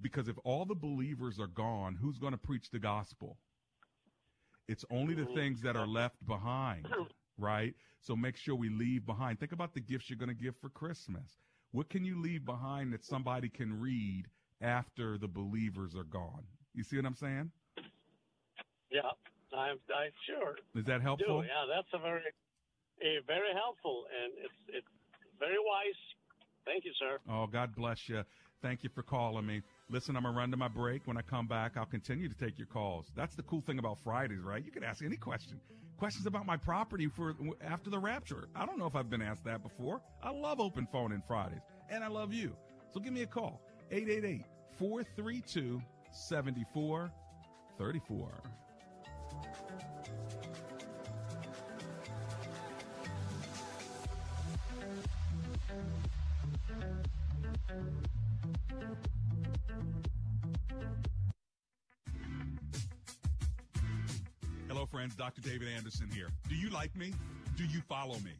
Because 0.00 0.28
if 0.28 0.36
all 0.44 0.64
the 0.64 0.74
believers 0.74 1.38
are 1.38 1.46
gone, 1.46 1.94
who's 1.94 2.18
going 2.18 2.32
to 2.32 2.38
preach 2.38 2.70
the 2.70 2.78
gospel? 2.78 3.38
It's 4.68 4.84
only 4.90 5.14
the 5.14 5.26
things 5.26 5.60
that 5.62 5.76
are 5.76 5.86
left 5.86 6.24
behind, 6.26 6.88
right? 7.42 7.74
So 8.00 8.16
make 8.16 8.36
sure 8.36 8.54
we 8.54 8.70
leave 8.70 9.04
behind. 9.04 9.38
Think 9.40 9.52
about 9.52 9.74
the 9.74 9.80
gifts 9.80 10.08
you're 10.08 10.18
going 10.18 10.28
to 10.28 10.42
give 10.42 10.54
for 10.60 10.70
Christmas. 10.70 11.38
What 11.72 11.90
can 11.90 12.04
you 12.04 12.20
leave 12.20 12.44
behind 12.44 12.92
that 12.92 13.04
somebody 13.04 13.48
can 13.48 13.80
read 13.80 14.26
after 14.62 15.18
the 15.18 15.28
believers 15.28 15.94
are 15.94 16.04
gone. 16.04 16.44
You 16.74 16.84
see 16.84 16.96
what 16.96 17.04
I'm 17.04 17.16
saying? 17.16 17.50
Yeah, 18.90 19.10
I'm, 19.52 19.76
I'm 19.90 20.12
sure. 20.26 20.56
Is 20.74 20.86
that 20.86 21.02
helpful? 21.02 21.42
Do. 21.42 21.46
Yeah, 21.46 21.66
that's 21.68 21.88
a 21.92 21.98
very, 21.98 22.22
a 23.02 23.20
very 23.26 23.52
helpful, 23.54 24.04
and 24.22 24.32
it's 24.38 24.60
it's 24.68 24.86
very 25.38 25.58
wise. 25.58 25.98
Thank 26.64 26.84
you, 26.84 26.92
sir. 26.98 27.18
Oh, 27.28 27.46
God 27.46 27.74
bless 27.74 28.08
you. 28.08 28.22
Thank 28.62 28.84
you 28.84 28.90
for 28.94 29.02
calling 29.02 29.44
me. 29.44 29.62
Listen, 29.90 30.16
I'm 30.16 30.22
gonna 30.22 30.36
run 30.36 30.50
to 30.50 30.56
my 30.56 30.68
break. 30.68 31.06
When 31.06 31.18
I 31.18 31.22
come 31.22 31.46
back, 31.46 31.76
I'll 31.76 31.84
continue 31.84 32.28
to 32.28 32.34
take 32.34 32.58
your 32.58 32.66
calls. 32.66 33.10
That's 33.14 33.34
the 33.34 33.42
cool 33.42 33.60
thing 33.60 33.78
about 33.78 33.98
Fridays, 33.98 34.40
right? 34.40 34.64
You 34.64 34.70
can 34.70 34.84
ask 34.84 35.04
any 35.04 35.16
question. 35.16 35.60
Questions 35.98 36.26
about 36.26 36.46
my 36.46 36.56
property 36.56 37.08
for 37.08 37.34
after 37.62 37.90
the 37.90 37.98
rapture. 37.98 38.48
I 38.56 38.64
don't 38.64 38.78
know 38.78 38.86
if 38.86 38.96
I've 38.96 39.10
been 39.10 39.22
asked 39.22 39.44
that 39.44 39.62
before. 39.62 40.00
I 40.22 40.30
love 40.30 40.60
open 40.60 40.86
phone 40.90 41.12
in 41.12 41.20
Fridays, 41.20 41.60
and 41.90 42.02
I 42.02 42.08
love 42.08 42.32
you. 42.32 42.56
So 42.92 43.00
give 43.00 43.12
me 43.12 43.22
a 43.22 43.26
call 43.26 43.60
888 43.90 44.46
432 44.78 45.82
7434. 46.10 48.42
Friends. 64.92 65.14
Dr. 65.14 65.40
David 65.40 65.68
Anderson 65.74 66.06
here. 66.14 66.28
Do 66.50 66.54
you 66.54 66.68
like 66.68 66.94
me? 66.94 67.14
Do 67.56 67.64
you 67.64 67.80
follow 67.88 68.16
me? 68.16 68.32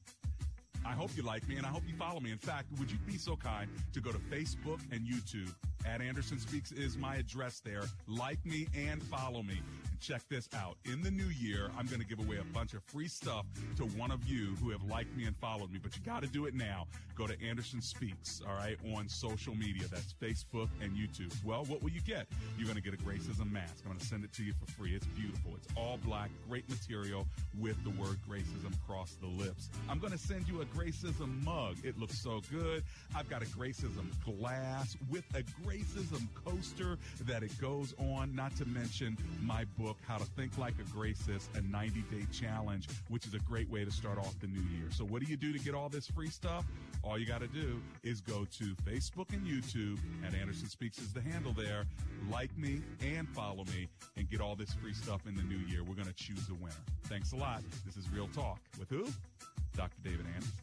I 0.85 0.93
hope 0.93 1.11
you 1.17 1.23
like 1.23 1.49
me 1.49 1.57
and 1.57 1.65
I 1.65 1.71
hope 1.71 1.83
you 1.87 1.95
follow 1.95 2.21
me. 2.21 2.31
In 2.31 2.37
fact, 2.37 2.67
would 2.79 2.91
you 2.91 2.99
be 3.07 3.17
so 3.17 3.37
kind 3.37 3.71
to 3.95 4.01
go 4.01 4.13
to 4.13 4.19
Facebook 4.19 4.81
and 4.91 5.01
YouTube? 5.01 5.53
At 5.87 6.03
Anderson 6.03 6.39
Speaks 6.39 6.71
is 6.71 6.99
my 6.99 7.17
address 7.17 7.61
there. 7.61 7.85
Like 8.07 8.45
me 8.45 8.69
and 8.77 9.03
follow 9.05 9.43
me 9.43 9.63
check 10.03 10.23
this 10.29 10.49
out. 10.57 10.77
In 10.85 11.01
the 11.01 11.13
new 11.13 11.29
year, 11.29 11.71
I'm 11.79 11.87
going 11.87 12.01
to 12.01 12.07
give 12.07 12.19
away 12.19 12.39
a 12.39 12.45
bunch 12.53 12.75
of 12.75 12.83
free 12.83 13.07
stuff 13.07 13.47
to 13.77 13.85
one 13.85 14.11
of 14.11 14.27
you 14.27 14.57
who 14.61 14.71
have 14.71 14.83
liked 14.83 15.17
me 15.17 15.27
and 15.27 15.37
followed 15.37 15.71
me, 15.73 15.79
but 15.81 15.97
you 15.97 16.03
got 16.05 16.23
to 16.23 16.29
do 16.29 16.47
it 16.47 16.55
now. 16.55 16.89
Go 17.15 17.29
to 17.29 17.37
Anderson 17.41 17.81
Speaks, 17.81 18.43
all 18.49 18.55
right, 18.57 18.77
on 18.97 19.09
social 19.09 19.55
media. 19.55 19.85
That's 19.89 20.13
Facebook 20.21 20.69
and 20.83 20.93
YouTube. 20.93 21.33
Well, 21.45 21.65
what 21.67 21.83
will 21.83 21.91
you 21.91 22.01
get? 22.01 22.27
You're 22.59 22.67
going 22.67 22.77
to 22.77 22.83
get 22.83 22.95
a 22.95 22.97
Gracism 22.97 23.53
mask. 23.53 23.77
I'm 23.85 23.91
going 23.91 24.01
to 24.01 24.05
send 24.05 24.25
it 24.25 24.33
to 24.33 24.43
you 24.43 24.53
for 24.55 24.71
free. 24.73 24.95
It's 24.95 25.07
beautiful. 25.07 25.53
It's 25.57 25.69
all 25.77 25.99
black, 26.05 26.31
great 26.49 26.69
material 26.69 27.27
with 27.61 27.77
the 27.85 27.91
word 27.91 28.17
Gracism 28.29 28.75
across 28.85 29.17
the 29.21 29.29
lips. 29.29 29.71
I'm 29.89 30.01
going 30.01 30.13
to 30.13 30.19
send 30.19 30.49
you 30.49 30.63
a 30.63 30.65
Gracism 30.65 31.45
mug. 31.45 31.77
It 31.85 31.97
looks 31.97 32.19
so 32.19 32.41
good. 32.51 32.83
I've 33.15 33.31
got 33.31 33.43
a 33.43 33.47
Gracism 33.47 34.11
glass 34.25 34.97
with 35.09 35.25
a 35.35 35.45
Gracism 35.65 36.27
coaster 36.45 36.99
that 37.27 37.45
it 37.45 37.57
goes 37.61 37.95
on, 37.99 38.35
not 38.35 38.57
to 38.57 38.65
mention 38.65 39.17
my 39.43 39.65
book 39.79 39.92
book, 39.93 40.01
How 40.07 40.17
to 40.17 40.25
Think 40.25 40.57
Like 40.57 40.75
a 40.81 40.85
Gracist, 40.85 41.55
a 41.55 41.61
90 41.61 42.03
day 42.03 42.25
challenge, 42.33 42.89
which 43.09 43.27
is 43.27 43.35
a 43.35 43.39
great 43.41 43.69
way 43.71 43.85
to 43.85 43.91
start 43.91 44.17
off 44.19 44.39
the 44.41 44.47
new 44.47 44.63
year. 44.75 44.89
So, 44.91 45.05
what 45.05 45.21
do 45.21 45.29
you 45.29 45.37
do 45.37 45.53
to 45.53 45.59
get 45.59 45.75
all 45.75 45.91
this 45.91 46.07
free 46.07 46.31
stuff? 46.31 46.65
All 47.03 47.19
you 47.19 47.27
got 47.27 47.41
to 47.41 47.47
do 47.49 47.83
is 48.03 48.21
go 48.23 48.47
to 48.59 48.65
Facebook 48.87 49.35
and 49.35 49.47
YouTube, 49.47 49.99
and 50.25 50.35
Anderson 50.35 50.69
Speaks 50.69 50.99
is 50.99 51.13
the 51.13 51.21
handle 51.21 51.53
there. 51.53 51.85
Like 52.31 52.57
me 52.57 52.81
and 53.03 53.29
follow 53.29 53.65
me 53.65 53.89
and 54.17 54.31
get 54.31 54.41
all 54.41 54.57
this 54.57 54.73
free 54.73 54.95
stuff 54.95 55.27
in 55.27 55.35
the 55.35 55.43
new 55.43 55.59
year. 55.67 55.83
We're 55.83 55.95
going 55.95 56.07
to 56.07 56.15
choose 56.15 56.49
a 56.49 56.55
winner. 56.55 56.75
Thanks 57.05 57.33
a 57.33 57.37
lot. 57.37 57.63
This 57.85 57.97
is 57.97 58.09
Real 58.11 58.29
Talk 58.29 58.61
with 58.79 58.89
who? 58.89 59.07
Dr. 59.77 59.97
David 60.03 60.27
Anderson. 60.35 60.63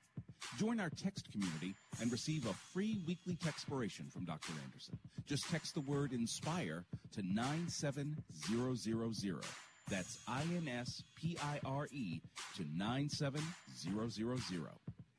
Join 0.57 0.79
our 0.79 0.89
text 0.89 1.31
community 1.31 1.75
and 1.99 2.11
receive 2.11 2.45
a 2.45 2.53
free 2.73 2.99
weekly 3.07 3.35
textpiration 3.35 4.11
from 4.11 4.25
Dr. 4.25 4.53
Anderson. 4.65 4.97
Just 5.25 5.49
text 5.49 5.73
the 5.73 5.81
word 5.81 6.11
INSPIRE 6.11 6.83
to 7.13 7.21
97000. 7.21 9.41
That's 9.89 10.19
I-N-S-P-I-R-E 10.27 12.21
to 12.55 12.65
97000. 12.77 14.67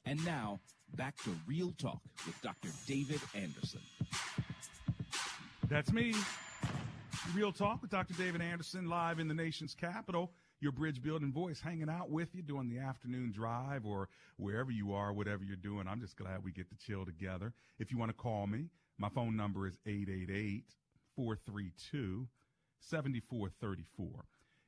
And 0.05 0.25
now, 0.25 0.61
back 0.97 1.17
to 1.25 1.31
Real 1.47 1.73
Talk 1.79 2.01
with 2.27 2.41
Dr. 2.43 2.69
David 2.87 3.21
Anderson. 3.35 3.81
That's 5.69 5.93
me. 5.93 6.15
Real 7.35 7.53
Talk 7.53 7.83
with 7.83 7.91
Dr. 7.91 8.15
David 8.15 8.43
Anderson 8.43 8.89
live 8.89 9.19
in 9.19 9.29
the 9.29 9.35
nation's 9.35 9.75
capital 9.75 10.33
your 10.63 10.73
bridge 10.73 11.03
building 11.03 11.33
voice 11.33 11.61
hanging 11.61 11.91
out 11.91 12.09
with 12.09 12.35
you 12.35 12.41
doing 12.41 12.69
the 12.69 12.79
afternoon 12.79 13.33
drive 13.33 13.85
or 13.85 14.09
wherever 14.37 14.71
you 14.71 14.93
are, 14.93 15.13
whatever 15.13 15.43
you're 15.43 15.57
doing. 15.57 15.89
I'm 15.89 16.01
just 16.01 16.17
glad 16.17 16.45
we 16.45 16.53
get 16.53 16.71
to 16.71 16.77
chill 16.77 17.05
together. 17.05 17.53
If 17.81 17.91
you 17.91 17.99
want 17.99 18.11
to 18.11 18.17
call 18.17 18.47
me, 18.47 18.69
my 18.97 19.09
phone 19.09 19.37
number 19.37 19.67
is 19.67 19.77
888 19.85 20.65
432 21.17 22.29
7434. 22.79 24.25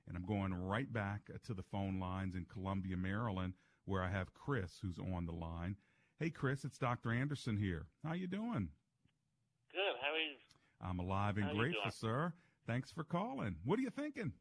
And 0.09 0.17
I'm 0.17 0.27
going 0.27 0.53
right 0.53 0.93
back 0.93 1.31
to 1.45 1.55
the 1.55 1.63
phone 1.63 2.01
lines 2.01 2.35
in 2.35 2.45
Columbia, 2.53 2.97
Maryland, 2.97 3.55
where 3.85 4.03
I 4.03 4.11
have 4.11 4.35
Chris 4.35 4.79
who's 4.83 4.99
on 4.99 5.27
the 5.27 5.33
line. 5.33 5.77
Hey, 6.19 6.31
Chris, 6.31 6.65
it's 6.65 6.79
Dr. 6.79 7.13
Anderson 7.13 7.57
here. 7.57 7.87
How 8.05 8.15
you 8.15 8.27
doing? 8.27 8.69
Good. 9.73 9.95
How 10.01 10.13
are 10.13 10.19
you? 10.19 10.37
I'm 10.81 10.99
alive 10.99 11.39
and 11.39 11.57
grateful, 11.57 11.91
sir. 11.91 12.33
Thanks 12.67 12.91
for 12.91 13.05
calling. 13.05 13.57
What 13.65 13.79
are 13.79 13.83
you 13.83 13.91
thinking? 13.91 14.33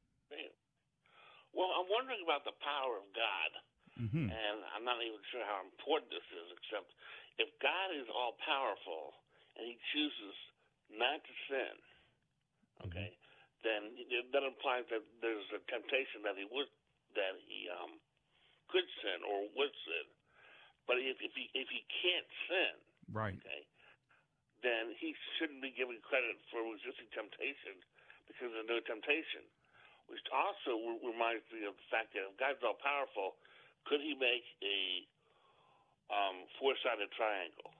Well, 1.54 1.70
I'm 1.74 1.88
wondering 1.90 2.26
about 2.26 2.44
the 2.44 2.58
power 2.66 2.98
of 2.98 3.08
God, 3.14 3.52
Mm-hmm. 3.94 4.26
and 4.26 4.58
I'm 4.74 4.82
not 4.82 4.98
even 5.06 5.22
sure 5.30 5.46
how 5.46 5.62
important 5.62 6.10
this 6.10 6.26
is, 6.34 6.48
except 6.58 6.90
if 7.38 7.46
God 7.62 7.94
is 7.94 8.10
all 8.10 8.34
powerful 8.42 9.14
and 9.54 9.70
He 9.70 9.78
chooses 9.94 10.36
not 10.90 11.22
to 11.22 11.34
sin, 11.46 11.76
okay, 12.90 13.14
then 13.62 13.94
that 14.34 14.42
implies 14.42 14.90
that 14.90 15.06
there's 15.22 15.46
a 15.54 15.62
temptation 15.70 16.26
that 16.26 16.34
He 16.42 16.50
would 16.50 16.74
that 17.14 17.38
He 17.46 17.70
um 17.70 18.02
could 18.74 18.90
sin 19.06 19.22
or 19.22 19.46
would 19.54 19.74
sin. 19.86 20.08
But 20.90 20.98
if 20.98 21.22
if 21.22 21.32
he 21.38 21.54
if 21.54 21.70
he 21.70 21.86
can't 22.02 22.30
sin, 22.50 22.76
Right. 23.14 23.38
okay, 23.38 23.62
then 24.66 24.98
he 24.98 25.14
shouldn't 25.38 25.62
be 25.62 25.70
given 25.70 26.02
credit 26.02 26.34
for 26.50 26.66
resisting 26.66 27.08
temptation 27.14 27.78
because 28.26 28.50
there's 28.50 28.66
no 28.68 28.82
temptation. 28.84 29.46
Which 30.08 30.24
also 30.32 31.00
reminds 31.02 31.44
me 31.50 31.66
of 31.66 31.74
the 31.74 31.88
fact 31.90 32.14
that 32.14 32.28
if 32.28 32.36
God's 32.38 32.62
all 32.62 32.78
powerful, 32.78 33.40
could 33.86 34.02
he 34.02 34.14
make 34.14 34.46
a 34.62 35.08
um, 36.14 36.46
four-sided 36.60 37.10
triangle? 37.16 37.72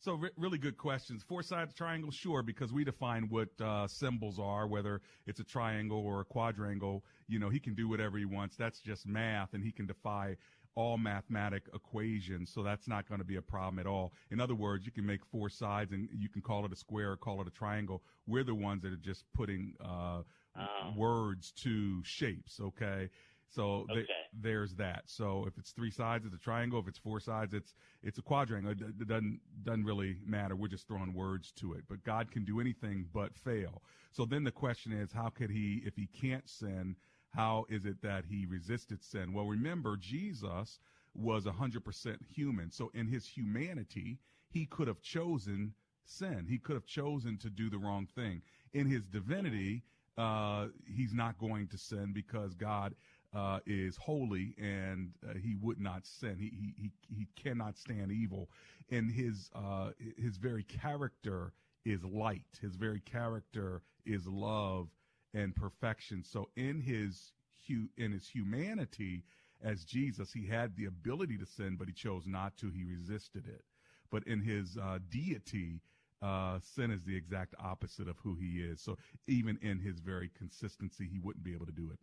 So 0.00 0.14
re- 0.14 0.30
really 0.36 0.58
good 0.58 0.76
questions. 0.76 1.22
Four 1.22 1.42
sided 1.42 1.74
triangle, 1.74 2.10
sure, 2.10 2.42
because 2.42 2.72
we 2.72 2.84
define 2.84 3.28
what 3.30 3.48
uh, 3.58 3.86
symbols 3.88 4.38
are, 4.38 4.66
whether 4.66 5.00
it's 5.26 5.40
a 5.40 5.44
triangle 5.44 6.00
or 6.00 6.20
a 6.20 6.24
quadrangle. 6.24 7.04
You 7.26 7.38
know, 7.38 7.48
he 7.48 7.58
can 7.58 7.74
do 7.74 7.88
whatever 7.88 8.18
he 8.18 8.26
wants. 8.26 8.56
That's 8.56 8.80
just 8.80 9.06
math, 9.06 9.54
and 9.54 9.64
he 9.64 9.72
can 9.72 9.86
defy 9.86 10.36
all 10.74 10.98
mathematic 10.98 11.62
equations. 11.72 12.50
So 12.52 12.62
that's 12.62 12.86
not 12.86 13.08
going 13.08 13.20
to 13.20 13.24
be 13.24 13.36
a 13.36 13.42
problem 13.42 13.78
at 13.78 13.86
all. 13.86 14.12
In 14.30 14.40
other 14.40 14.54
words, 14.54 14.84
you 14.84 14.92
can 14.92 15.06
make 15.06 15.24
four 15.24 15.48
sides, 15.48 15.92
and 15.92 16.08
you 16.12 16.28
can 16.28 16.42
call 16.42 16.66
it 16.66 16.72
a 16.72 16.76
square 16.76 17.12
or 17.12 17.16
call 17.16 17.40
it 17.40 17.46
a 17.46 17.50
triangle. 17.50 18.02
We're 18.26 18.44
the 18.44 18.54
ones 18.54 18.82
that 18.82 18.92
are 18.92 18.96
just 18.96 19.24
putting 19.34 19.74
uh, 19.82 20.22
Uh-huh. 20.56 20.90
words 20.96 21.52
to 21.52 22.02
shapes. 22.04 22.60
Okay. 22.60 23.10
So 23.48 23.86
Okay. 23.90 24.04
there's 24.40 24.74
that. 24.76 25.02
So 25.06 25.44
if 25.46 25.58
it's 25.58 25.72
three 25.72 25.90
sides, 25.90 26.24
it's 26.26 26.34
a 26.34 26.38
triangle. 26.38 26.80
If 26.80 26.88
it's 26.88 26.98
four 26.98 27.20
sides, 27.20 27.54
it's 27.54 27.74
it's 28.02 28.18
a 28.18 28.22
quadrangle. 28.22 28.72
It, 28.72 28.80
it 28.82 29.08
doesn't 29.08 29.40
doesn't 29.64 29.84
really 29.84 30.18
matter. 30.26 30.56
We're 30.56 30.68
just 30.68 30.88
throwing 30.88 31.14
words 31.14 31.52
to 31.52 31.74
it. 31.74 31.84
But 31.88 32.04
God 32.04 32.30
can 32.30 32.44
do 32.44 32.60
anything 32.60 33.06
but 33.12 33.34
fail. 33.36 33.82
So 34.12 34.24
then 34.24 34.44
the 34.44 34.52
question 34.52 34.92
is, 34.92 35.12
how 35.12 35.28
could 35.30 35.50
he, 35.50 35.82
if 35.84 35.94
he 35.96 36.06
can't 36.08 36.48
sin, 36.48 36.96
how 37.30 37.66
is 37.68 37.84
it 37.84 38.00
that 38.02 38.24
he 38.26 38.46
resisted 38.46 39.02
sin? 39.02 39.32
Well, 39.32 39.46
remember 39.46 39.96
Jesus 39.96 40.78
was 41.14 41.46
a 41.46 41.52
100% 41.52 42.16
human. 42.32 42.70
So 42.70 42.90
in 42.94 43.06
his 43.08 43.26
humanity, 43.26 44.18
he 44.48 44.66
could 44.66 44.88
have 44.88 45.00
chosen 45.00 45.74
sin. 46.04 46.46
He 46.48 46.58
could 46.58 46.74
have 46.74 46.86
chosen 46.86 47.38
to 47.38 47.50
do 47.50 47.70
the 47.70 47.78
wrong 47.78 48.06
thing. 48.06 48.42
In 48.72 48.86
his 48.86 49.06
divinity, 49.06 49.82
uh, 50.16 50.66
he's 50.86 51.12
not 51.12 51.38
going 51.38 51.68
to 51.68 51.78
sin 51.78 52.12
because 52.14 52.54
God 52.54 52.94
uh, 53.34 53.58
is 53.66 53.96
holy 53.96 54.54
and 54.58 55.10
uh, 55.28 55.34
he 55.34 55.56
would 55.60 55.80
not 55.80 56.06
sin. 56.06 56.36
He, 56.38 56.74
he 56.76 56.90
he 57.08 57.28
cannot 57.36 57.76
stand 57.76 58.12
evil. 58.12 58.48
And 58.90 59.10
his 59.10 59.50
uh, 59.54 59.90
his 60.16 60.36
very 60.36 60.62
character 60.64 61.52
is 61.84 62.04
light. 62.04 62.46
His 62.60 62.76
very 62.76 63.00
character 63.00 63.82
is 64.06 64.26
love 64.26 64.88
and 65.34 65.54
perfection. 65.54 66.22
So 66.22 66.48
in 66.56 66.80
his 66.80 67.32
hu- 67.66 67.88
in 67.96 68.12
his 68.12 68.28
humanity 68.28 69.24
as 69.62 69.84
Jesus, 69.84 70.32
he 70.32 70.46
had 70.46 70.76
the 70.76 70.84
ability 70.86 71.38
to 71.38 71.46
sin, 71.46 71.76
but 71.78 71.88
he 71.88 71.94
chose 71.94 72.24
not 72.26 72.56
to. 72.58 72.70
He 72.70 72.84
resisted 72.84 73.46
it. 73.46 73.64
But 74.10 74.24
in 74.26 74.42
his 74.42 74.76
uh, 74.76 74.98
deity, 75.10 75.80
uh, 76.24 76.58
sin 76.60 76.90
is 76.90 77.04
the 77.04 77.14
exact 77.14 77.54
opposite 77.62 78.08
of 78.08 78.16
who 78.18 78.34
he 78.36 78.62
is. 78.62 78.80
So 78.80 78.96
even 79.26 79.58
in 79.60 79.78
his 79.78 80.00
very 80.00 80.30
consistency, 80.36 81.06
he 81.12 81.18
wouldn't 81.18 81.44
be 81.44 81.52
able 81.52 81.66
to 81.66 81.72
do 81.72 81.90
it. 81.92 81.98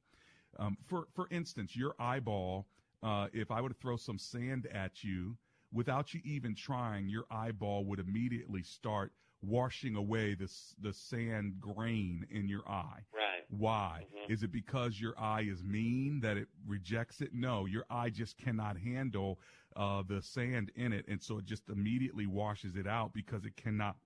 Um, 0.60 0.78
for 0.86 1.08
for 1.16 1.28
instance, 1.32 1.76
your 1.76 1.96
eyeball, 2.00 2.68
uh, 3.02 3.28
if 3.34 3.50
I 3.50 3.62
were 3.62 3.70
to 3.70 3.76
throw 3.76 3.98
some 3.98 4.20
sand 4.20 4.68
at 4.68 5.04
you 5.04 5.38
without 5.74 6.14
you 6.14 6.22
even 6.24 6.54
trying, 6.56 7.08
your 7.10 7.26
eyeball 7.32 7.86
would 7.86 8.00
immediately 8.00 8.62
start 8.62 9.12
washing 9.42 9.96
away 9.96 10.36
the 10.36 10.52
the 10.82 10.94
sand 10.94 11.60
grain 11.60 12.28
in 12.30 12.48
your 12.48 12.68
eye. 12.70 13.00
Right. 13.14 13.44
Why? 13.50 14.06
Is 14.30 14.44
it 14.44 14.52
because 14.52 15.02
your 15.02 15.20
eye 15.20 15.42
is 15.42 15.64
mean 15.64 16.20
that 16.22 16.38
it 16.38 16.48
rejects 16.68 17.22
it? 17.22 17.34
No, 17.34 17.66
your 17.66 17.86
eye 17.90 18.10
just 18.10 18.38
cannot 18.38 18.78
handle 18.78 19.40
uh, 19.76 20.04
the 20.08 20.22
sand 20.22 20.72
in 20.76 20.94
it, 20.94 21.06
and 21.08 21.22
so 21.22 21.40
it 21.40 21.46
just 21.46 21.70
immediately 21.70 22.28
washes 22.28 22.76
it 22.76 22.88
out 22.88 23.14
because 23.14 23.46
it 23.46 23.56
cannot 23.58 23.98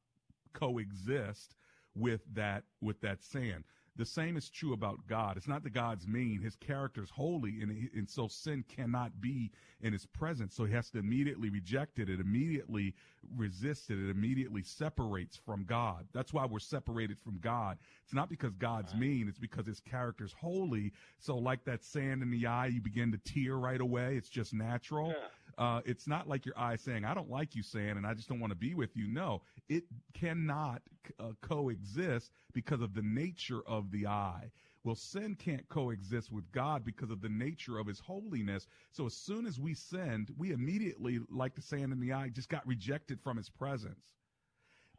coexist 0.55 1.55
with 1.95 2.21
that 2.33 2.63
with 2.81 2.99
that 3.01 3.23
sand. 3.23 3.63
The 3.97 4.03
same 4.05 4.35
is 4.35 4.49
true 4.49 4.73
about 4.73 5.07
God. 5.07 5.37
It's 5.37 5.47
not 5.47 5.63
that 5.63 5.69
God's 5.69 6.05
mean; 6.05 6.41
His 6.41 6.57
character 6.57 7.01
is 7.01 7.09
holy, 7.11 7.61
and 7.61 7.71
he- 7.71 7.97
and 7.97 8.09
so 8.09 8.27
sin 8.27 8.65
cannot 8.67 9.21
be 9.21 9.51
in 9.79 9.93
His 9.93 10.05
presence. 10.05 10.53
So 10.53 10.65
He 10.65 10.73
has 10.73 10.89
to 10.91 10.99
immediately 10.99 11.49
reject 11.49 11.99
it. 11.99 12.09
It 12.09 12.19
immediately 12.19 12.93
resists 13.37 13.89
it. 13.89 13.97
It 13.97 14.09
immediately 14.09 14.63
separates 14.63 15.37
from 15.37 15.63
God. 15.63 16.09
That's 16.11 16.33
why 16.33 16.45
we're 16.45 16.59
separated 16.59 17.19
from 17.21 17.39
God. 17.39 17.77
It's 18.03 18.13
not 18.13 18.27
because 18.29 18.53
God's 18.55 18.93
mean; 18.99 19.29
it's 19.29 19.39
because 19.39 19.65
His 19.65 19.79
character's 19.79 20.33
holy. 20.33 20.91
So, 21.19 21.37
like 21.37 21.63
that 21.63 21.85
sand 21.85 22.21
in 22.21 22.31
the 22.31 22.47
eye, 22.47 22.67
you 22.67 22.81
begin 22.81 23.13
to 23.13 23.17
tear 23.19 23.55
right 23.55 23.79
away. 23.79 24.17
It's 24.17 24.29
just 24.29 24.53
natural. 24.53 25.11
Uh, 25.57 25.79
it's 25.85 26.05
not 26.05 26.27
like 26.27 26.45
your 26.45 26.59
eye 26.59 26.75
saying, 26.75 27.05
I 27.05 27.13
don't 27.13 27.29
like 27.29 27.55
you, 27.55 27.63
sand, 27.63 27.97
and 27.97 28.05
I 28.05 28.13
just 28.13 28.27
don't 28.27 28.41
want 28.41 28.51
to 28.51 28.57
be 28.59 28.73
with 28.73 28.97
you. 28.97 29.07
No, 29.07 29.41
it 29.69 29.83
cannot 30.13 30.81
uh, 31.19 31.31
coexist 31.41 32.31
because 32.53 32.81
of 32.81 32.93
the 32.93 33.01
nature 33.01 33.61
of 33.67 33.91
the 33.91 34.07
eye. 34.07 34.51
Well, 34.83 34.95
sin 34.95 35.35
can't 35.35 35.67
coexist 35.67 36.31
with 36.31 36.51
God 36.51 36.85
because 36.85 37.09
of 37.09 37.21
the 37.21 37.29
nature 37.29 37.79
of 37.79 37.87
his 37.87 37.99
holiness. 37.99 38.67
So 38.91 39.07
as 39.07 39.15
soon 39.15 39.47
as 39.47 39.59
we 39.59 39.73
sinned, 39.73 40.29
we 40.37 40.51
immediately, 40.51 41.19
like 41.29 41.55
the 41.55 41.61
sand 41.61 41.91
in 41.91 41.99
the 41.99 42.13
eye, 42.13 42.29
just 42.29 42.49
got 42.49 42.65
rejected 42.67 43.19
from 43.21 43.37
his 43.37 43.49
presence. 43.49 44.13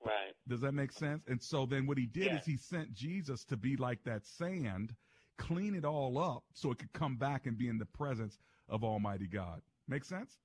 Right. 0.04 0.34
Does 0.48 0.60
that 0.60 0.72
make 0.72 0.92
sense? 0.92 1.24
And 1.28 1.40
so 1.40 1.66
then 1.66 1.86
what 1.86 1.98
he 1.98 2.06
did 2.06 2.32
Yeah. 2.32 2.38
is 2.38 2.44
he 2.44 2.56
sent 2.56 2.92
Jesus 2.94 3.44
to 3.44 3.56
be 3.56 3.76
like 3.76 4.02
that 4.04 4.26
sand, 4.26 4.94
clean 5.38 5.74
it 5.74 5.84
all 5.84 6.18
up 6.18 6.44
so 6.52 6.72
it 6.72 6.78
could 6.78 6.92
come 6.92 7.16
back 7.16 7.46
and 7.46 7.56
be 7.56 7.68
in 7.68 7.78
the 7.78 7.86
presence 7.86 8.38
of 8.68 8.82
Almighty 8.82 9.26
God. 9.28 9.62
Make 9.86 10.04
sense? 10.04 10.38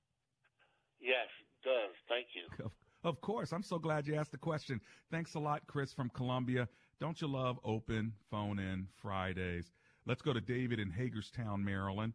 Yes, 1.00 1.26
it 1.40 1.64
does. 1.68 1.94
Thank 2.08 2.28
you. 2.34 2.64
Of, 2.64 2.72
of 3.04 3.20
course. 3.20 3.52
I'm 3.52 3.62
so 3.62 3.78
glad 3.78 4.06
you 4.06 4.14
asked 4.14 4.32
the 4.32 4.38
question. 4.38 4.80
Thanks 5.10 5.34
a 5.34 5.38
lot, 5.38 5.62
Chris 5.66 5.92
from 5.92 6.10
Columbia. 6.10 6.68
Don't 7.00 7.20
you 7.20 7.28
love 7.28 7.58
open 7.64 8.12
phone 8.30 8.58
in 8.58 8.86
Fridays? 9.00 9.72
Let's 10.06 10.22
go 10.22 10.32
to 10.32 10.40
David 10.40 10.78
in 10.78 10.90
Hagerstown, 10.90 11.64
Maryland. 11.64 12.12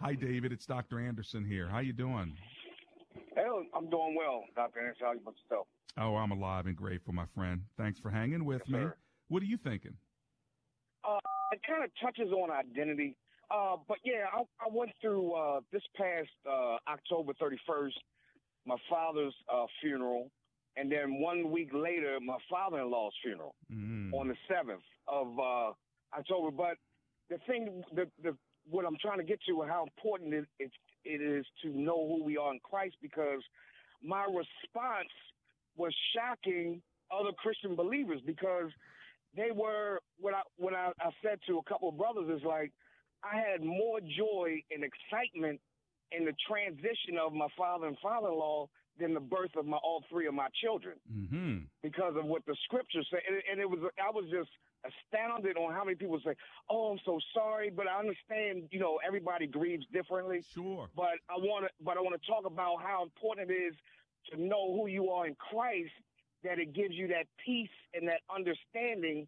Hi, 0.00 0.14
David. 0.14 0.52
It's 0.52 0.66
Dr. 0.66 1.00
Anderson 1.00 1.44
here. 1.44 1.68
How 1.68 1.78
you 1.78 1.92
doing? 1.92 2.34
Hell, 3.36 3.64
I'm 3.74 3.88
doing 3.88 4.14
well, 4.16 4.44
Dr. 4.56 4.80
Anderson. 4.80 5.06
How 5.06 5.12
you 5.12 5.20
about 5.20 5.34
yourself? 5.44 5.66
Oh, 5.98 6.16
I'm 6.16 6.30
alive 6.30 6.66
and 6.66 6.76
grateful, 6.76 7.12
my 7.12 7.26
friend. 7.34 7.62
Thanks 7.76 8.00
for 8.00 8.10
hanging 8.10 8.44
with 8.44 8.66
me. 8.68 8.80
sir. 8.80 8.96
What 9.28 9.42
are 9.42 9.46
you 9.46 9.58
thinking? 9.58 9.94
Uh, 11.04 11.18
it 11.52 11.60
kind 11.66 11.84
of 11.84 11.90
touches 12.00 12.32
on 12.32 12.50
identity. 12.50 13.16
Uh, 13.50 13.76
but 13.86 13.98
yeah, 14.04 14.24
I, 14.32 14.40
I 14.40 14.68
went 14.70 14.92
through 15.00 15.32
uh, 15.32 15.60
this 15.72 15.82
past 15.94 16.30
uh, 16.50 16.78
October 16.88 17.32
31st, 17.34 17.90
my 18.66 18.76
father's 18.88 19.34
uh, 19.52 19.66
funeral, 19.80 20.30
and 20.76 20.90
then 20.90 21.20
one 21.20 21.50
week 21.50 21.70
later, 21.72 22.18
my 22.20 22.38
father-in-law's 22.50 23.14
funeral 23.22 23.54
Mm. 23.72 24.12
on 24.14 24.28
the 24.28 24.36
7th 24.50 24.82
of 25.08 25.26
uh, 25.38 25.72
October. 26.18 26.50
But 26.50 26.76
the 27.30 27.38
thing, 27.46 27.82
the, 27.94 28.06
the 28.22 28.36
what 28.70 28.84
I'm 28.86 28.96
trying 29.00 29.18
to 29.18 29.24
get 29.24 29.40
to, 29.48 29.62
and 29.62 29.70
how 29.70 29.82
important 29.84 30.32
it, 30.34 30.44
it, 30.58 30.70
it 31.04 31.20
is 31.20 31.44
to 31.62 31.68
know 31.70 32.06
who 32.06 32.24
we 32.24 32.36
are 32.36 32.52
in 32.52 32.60
Christ, 32.62 32.96
because 33.02 33.40
my 34.02 34.24
response 34.24 35.08
was 35.76 35.92
shocking 36.14 36.80
other 37.10 37.32
Christian 37.38 37.74
believers 37.74 38.20
because 38.26 38.70
they 39.36 39.50
were 39.54 40.00
what 40.18 40.34
I 40.34 40.42
what 40.56 40.74
I, 40.74 40.92
I 41.00 41.10
said 41.22 41.38
to 41.48 41.58
a 41.58 41.62
couple 41.64 41.88
of 41.88 41.96
brothers 41.98 42.28
is 42.38 42.44
like 42.44 42.70
I 43.24 43.36
had 43.36 43.62
more 43.62 44.00
joy 44.00 44.62
and 44.70 44.82
excitement 44.84 45.60
in 46.16 46.24
the 46.24 46.34
transition 46.48 47.18
of 47.20 47.32
my 47.32 47.48
father 47.56 47.86
and 47.86 47.96
father-in-law 48.02 48.68
than 48.98 49.14
the 49.14 49.20
birth 49.20 49.50
of 49.56 49.64
my 49.66 49.78
all 49.78 50.04
three 50.10 50.26
of 50.26 50.34
my 50.34 50.48
children 50.62 50.96
Mm-hmm. 51.10 51.58
because 51.82 52.14
of 52.16 52.24
what 52.26 52.44
the 52.46 52.54
scriptures 52.64 53.06
say. 53.10 53.18
And, 53.26 53.42
and 53.50 53.60
it 53.60 53.68
was 53.68 53.80
I 53.98 54.10
was 54.10 54.26
just 54.30 54.50
astounded 54.84 55.56
on 55.56 55.72
how 55.72 55.84
many 55.84 55.96
people 55.96 56.20
say, 56.24 56.34
"Oh, 56.68 56.90
I'm 56.92 56.98
so 57.04 57.18
sorry," 57.34 57.70
but 57.70 57.86
I 57.88 57.98
understand. 57.98 58.68
You 58.70 58.80
know, 58.80 58.98
everybody 59.06 59.46
grieves 59.46 59.86
differently. 59.92 60.44
Sure. 60.54 60.88
But 60.94 61.16
I 61.30 61.36
want 61.38 61.64
to, 61.66 61.70
but 61.84 61.96
I 61.96 62.00
want 62.00 62.20
to 62.20 62.26
talk 62.30 62.44
about 62.46 62.82
how 62.82 63.02
important 63.02 63.50
it 63.50 63.54
is 63.54 63.74
to 64.30 64.40
know 64.42 64.74
who 64.76 64.88
you 64.88 65.08
are 65.10 65.26
in 65.26 65.34
Christ. 65.36 65.90
That 66.44 66.58
it 66.58 66.74
gives 66.74 66.94
you 66.94 67.06
that 67.08 67.26
peace 67.44 67.70
and 67.94 68.06
that 68.08 68.20
understanding 68.34 69.26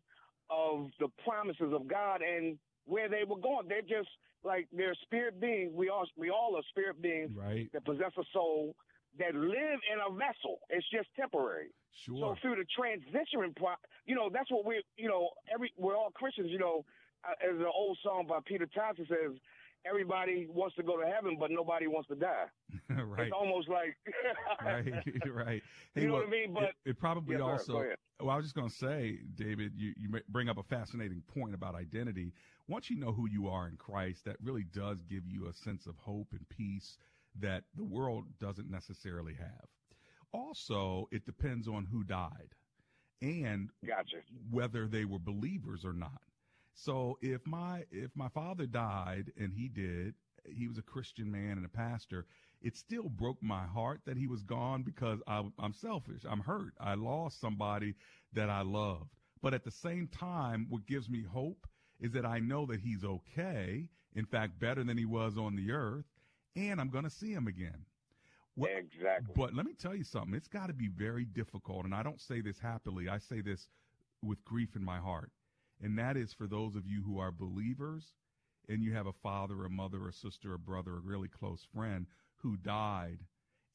of 0.51 0.91
the 1.01 1.09
promises 1.25 1.73
of 1.73 1.87
God 1.89 2.21
and 2.23 2.59
where 2.87 3.09
they 3.09 3.23
were 3.27 3.39
going. 3.39 3.69
They're 3.69 3.83
just 3.83 4.11
like 4.45 4.69
they're 4.73 4.95
spirit 5.03 5.41
beings. 5.41 5.73
We 5.75 5.89
all 5.89 6.07
we 6.17 6.31
all 6.31 6.57
are 6.57 6.63
spirit 6.71 7.01
beings 7.01 7.31
Right. 7.35 7.71
that 7.73 7.85
possess 7.85 8.13
a 8.19 8.25
soul 8.33 8.75
that 9.19 9.35
live 9.35 9.81
in 9.93 9.99
a 10.07 10.11
vessel. 10.15 10.59
It's 10.71 10.87
just 10.91 11.09
temporary. 11.17 11.69
Sure. 12.05 12.19
So 12.19 12.37
through 12.43 12.57
the 12.57 12.67
transition, 12.77 13.55
pro- 13.57 13.79
you 14.07 14.15
know, 14.17 14.29
that's 14.33 14.51
what 14.51 14.65
we, 14.67 14.83
you 14.97 15.09
know, 15.09 15.31
every 15.53 15.73
we're 15.77 15.97
all 15.97 16.11
Christians. 16.11 16.51
You 16.51 16.59
know, 16.59 16.85
uh, 17.25 17.31
as 17.33 17.37
there's 17.57 17.61
an 17.61 17.73
old 17.73 17.97
song 18.03 18.27
by 18.29 18.39
Peter 18.45 18.67
Thompson 18.67 19.07
says, 19.09 19.39
"Everybody 19.87 20.49
wants 20.51 20.77
to 20.77 20.83
go 20.83 20.97
to 20.97 21.07
heaven, 21.07 21.37
but 21.39 21.51
nobody 21.51 21.87
wants 21.87 22.09
to 22.09 22.15
die." 22.15 22.47
right. 22.91 23.27
It's 23.27 23.33
almost 23.33 23.69
like 23.69 23.97
right, 24.65 24.93
right. 25.33 25.63
You 25.95 26.09
know 26.09 26.15
well, 26.15 26.23
what 26.23 26.29
I 26.29 26.31
mean? 26.31 26.55
But- 26.55 26.63
it, 26.65 26.75
it 26.91 26.99
probably 26.99 27.37
Yes, 27.37 27.43
also. 27.43 27.79
Ahead. 27.79 27.97
Well, 28.21 28.31
I 28.31 28.37
was 28.37 28.45
just 28.45 28.55
going 28.55 28.69
to 28.69 28.75
say, 28.75 29.19
David, 29.35 29.73
you 29.77 29.93
you 29.97 30.09
bring 30.29 30.49
up 30.49 30.59
a 30.59 30.63
fascinating 30.63 31.23
point 31.27 31.55
about 31.55 31.75
identity. 31.75 32.33
Once 32.69 32.89
you 32.89 32.97
know 32.97 33.13
who 33.13 33.29
you 33.29 33.49
are 33.49 33.69
in 33.69 33.77
Christ, 33.77 34.25
that 34.25 34.37
really 34.43 34.65
does 34.65 35.03
give 35.03 35.27
you 35.27 35.49
a 35.49 35.53
sense 35.53 35.87
of 35.87 35.99
hope 35.99 36.29
and 36.33 36.49
peace 36.49 36.97
that 37.41 37.65
the 37.75 37.85
world 37.85 38.25
doesn't 38.41 38.71
necessarily 38.71 39.35
have. 39.35 39.67
Also, 40.33 41.09
it 41.11 41.27
depends 41.27 41.69
on 41.69 41.85
who 41.85 42.05
died 42.05 42.55
and 43.23 43.71
gotcha. 43.87 44.17
whether 44.51 44.87
they 44.87 45.05
were 45.05 45.19
believers 45.19 45.85
or 45.85 45.93
not. 45.93 46.23
So 46.75 47.19
if 47.23 47.47
my 47.47 47.85
if 47.91 48.11
my 48.15 48.29
father 48.29 48.67
died 48.67 49.33
and 49.39 49.53
he 49.53 49.69
did, 49.69 50.15
he 50.45 50.69
was 50.69 50.79
a 50.79 50.83
Christian 50.83 51.31
man 51.31 51.53
and 51.53 51.65
a 51.65 51.69
pastor. 51.69 52.27
It 52.61 52.77
still 52.77 53.09
broke 53.11 53.43
my 53.43 53.65
heart 53.67 54.01
that 54.07 54.17
he 54.17 54.27
was 54.27 54.43
gone 54.43 54.83
because 54.83 55.21
I, 55.27 55.45
I'm 55.59 55.75
selfish. 55.75 56.23
I'm 56.29 56.41
hurt. 56.41 56.73
I 56.81 56.95
lost 56.95 57.41
somebody 57.41 57.95
that 58.33 58.49
I 58.49 58.63
loved. 58.63 59.11
But 59.43 59.53
at 59.53 59.65
the 59.65 59.71
same 59.71 60.09
time, 60.09 60.67
what 60.71 60.87
gives 60.87 61.11
me 61.11 61.23
hope 61.23 61.67
is 62.01 62.13
that 62.13 62.25
I 62.25 62.39
know 62.39 62.65
that 62.67 62.81
he's 62.81 63.05
okay. 63.05 63.91
In 64.15 64.25
fact, 64.25 64.59
better 64.59 64.83
than 64.83 64.97
he 64.97 65.05
was 65.05 65.37
on 65.37 65.57
the 65.57 65.73
earth, 65.73 66.07
and 66.57 66.81
I'm 66.81 66.89
going 66.89 67.05
to 67.05 67.11
see 67.11 67.33
him 67.33 67.47
again. 67.47 67.85
What- 68.55 68.71
exactly. 68.71 69.35
But 69.37 69.55
let 69.55 69.67
me 69.67 69.75
tell 69.75 69.95
you 69.95 70.05
something. 70.05 70.35
It's 70.35 70.49
got 70.49 70.69
to 70.69 70.73
be 70.75 70.89
very 70.89 71.25
difficult. 71.27 71.85
And 71.85 71.95
I 71.95 72.03
don't 72.03 72.21
say 72.21 72.41
this 72.41 72.59
happily. 72.59 73.09
I 73.09 73.19
say 73.19 73.43
this 73.43 73.69
with 74.23 74.43
grief 74.45 74.75
in 74.75 74.83
my 74.85 74.99
heart. 74.99 75.31
And 75.83 75.99
that 75.99 76.17
is 76.17 76.33
for 76.33 76.47
those 76.47 76.77
of 76.77 76.87
you 76.87 77.03
who 77.03 77.19
are 77.19 77.33
believers 77.33 78.05
and 78.69 78.83
you 78.83 78.95
have 78.95 79.07
a 79.07 79.13
father, 79.13 79.65
a 79.65 79.71
mother, 79.71 80.09
a 80.09 80.13
sister, 80.13 80.55
a 80.55 80.59
brother, 80.59 80.97
a 80.97 81.01
really 81.01 81.29
close 81.29 81.67
friend 81.75 82.07
who 82.37 82.57
died 82.57 83.19